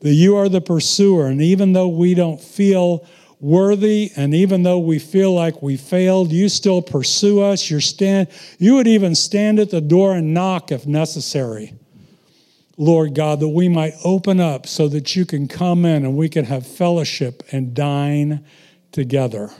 that 0.00 0.12
you 0.12 0.36
are 0.36 0.48
the 0.48 0.60
pursuer. 0.60 1.26
And 1.26 1.40
even 1.40 1.72
though 1.72 1.86
we 1.86 2.14
don't 2.14 2.40
feel 2.40 3.06
worthy 3.38 4.10
and 4.16 4.34
even 4.34 4.64
though 4.64 4.80
we 4.80 4.98
feel 4.98 5.32
like 5.32 5.62
we 5.62 5.76
failed 5.76 6.32
you 6.32 6.48
still 6.48 6.80
pursue 6.80 7.42
us 7.42 7.68
you 7.68 7.78
stand 7.80 8.26
you 8.58 8.74
would 8.74 8.86
even 8.86 9.14
stand 9.14 9.58
at 9.58 9.68
the 9.68 9.80
door 9.80 10.14
and 10.14 10.32
knock 10.32 10.72
if 10.72 10.86
necessary 10.86 11.74
lord 12.78 13.14
god 13.14 13.38
that 13.38 13.48
we 13.50 13.68
might 13.68 13.92
open 14.04 14.40
up 14.40 14.66
so 14.66 14.88
that 14.88 15.14
you 15.14 15.26
can 15.26 15.46
come 15.46 15.84
in 15.84 16.02
and 16.02 16.16
we 16.16 16.30
can 16.30 16.46
have 16.46 16.66
fellowship 16.66 17.42
and 17.52 17.74
dine 17.74 18.42
together 18.90 19.50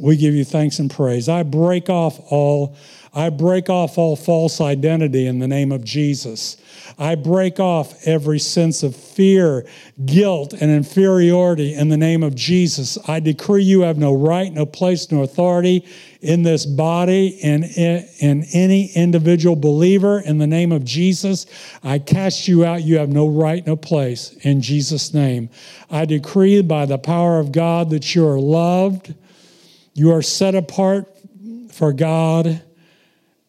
we 0.00 0.16
give 0.16 0.34
you 0.34 0.44
thanks 0.44 0.78
and 0.78 0.90
praise 0.90 1.28
i 1.28 1.42
break 1.42 1.88
off 1.88 2.20
all 2.30 2.76
i 3.14 3.28
break 3.28 3.68
off 3.68 3.98
all 3.98 4.16
false 4.16 4.60
identity 4.60 5.26
in 5.26 5.38
the 5.38 5.48
name 5.48 5.70
of 5.72 5.84
jesus 5.84 6.56
I 7.00 7.14
break 7.14 7.58
off 7.58 8.06
every 8.06 8.38
sense 8.38 8.82
of 8.82 8.94
fear, 8.94 9.66
guilt, 10.04 10.52
and 10.52 10.70
inferiority 10.70 11.74
in 11.74 11.88
the 11.88 11.96
name 11.96 12.22
of 12.22 12.34
Jesus. 12.34 12.98
I 13.08 13.20
decree 13.20 13.62
you 13.62 13.80
have 13.82 13.96
no 13.96 14.14
right, 14.14 14.52
no 14.52 14.66
place, 14.66 15.10
no 15.10 15.22
authority 15.22 15.86
in 16.20 16.42
this 16.42 16.66
body 16.66 17.40
and 17.42 17.64
in, 17.64 18.06
in 18.18 18.44
any 18.52 18.90
individual 18.94 19.56
believer 19.56 20.20
in 20.20 20.36
the 20.36 20.46
name 20.46 20.72
of 20.72 20.84
Jesus. 20.84 21.46
I 21.82 21.98
cast 21.98 22.46
you 22.46 22.66
out. 22.66 22.82
You 22.82 22.98
have 22.98 23.08
no 23.08 23.28
right, 23.28 23.66
no 23.66 23.76
place 23.76 24.32
in 24.42 24.60
Jesus' 24.60 25.14
name. 25.14 25.48
I 25.90 26.04
decree 26.04 26.60
by 26.60 26.84
the 26.84 26.98
power 26.98 27.38
of 27.38 27.52
God 27.52 27.88
that 27.90 28.14
you 28.14 28.28
are 28.28 28.38
loved, 28.38 29.14
you 29.94 30.12
are 30.12 30.22
set 30.22 30.54
apart 30.54 31.06
for 31.70 31.92
God 31.92 32.62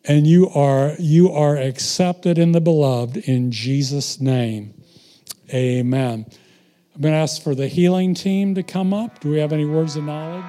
and 0.05 0.25
you 0.25 0.49
are 0.49 0.93
you 0.99 1.31
are 1.31 1.57
accepted 1.57 2.37
in 2.37 2.51
the 2.51 2.61
beloved 2.61 3.17
in 3.17 3.51
Jesus 3.51 4.19
name. 4.19 4.73
Amen. 5.53 6.25
I'm 6.95 7.01
going 7.01 7.13
to 7.13 7.19
ask 7.19 7.41
for 7.41 7.55
the 7.55 7.67
healing 7.67 8.13
team 8.13 8.55
to 8.55 8.63
come 8.63 8.93
up. 8.93 9.19
Do 9.19 9.29
we 9.29 9.39
have 9.39 9.53
any 9.53 9.65
words 9.65 9.95
of 9.95 10.03
knowledge? 10.03 10.45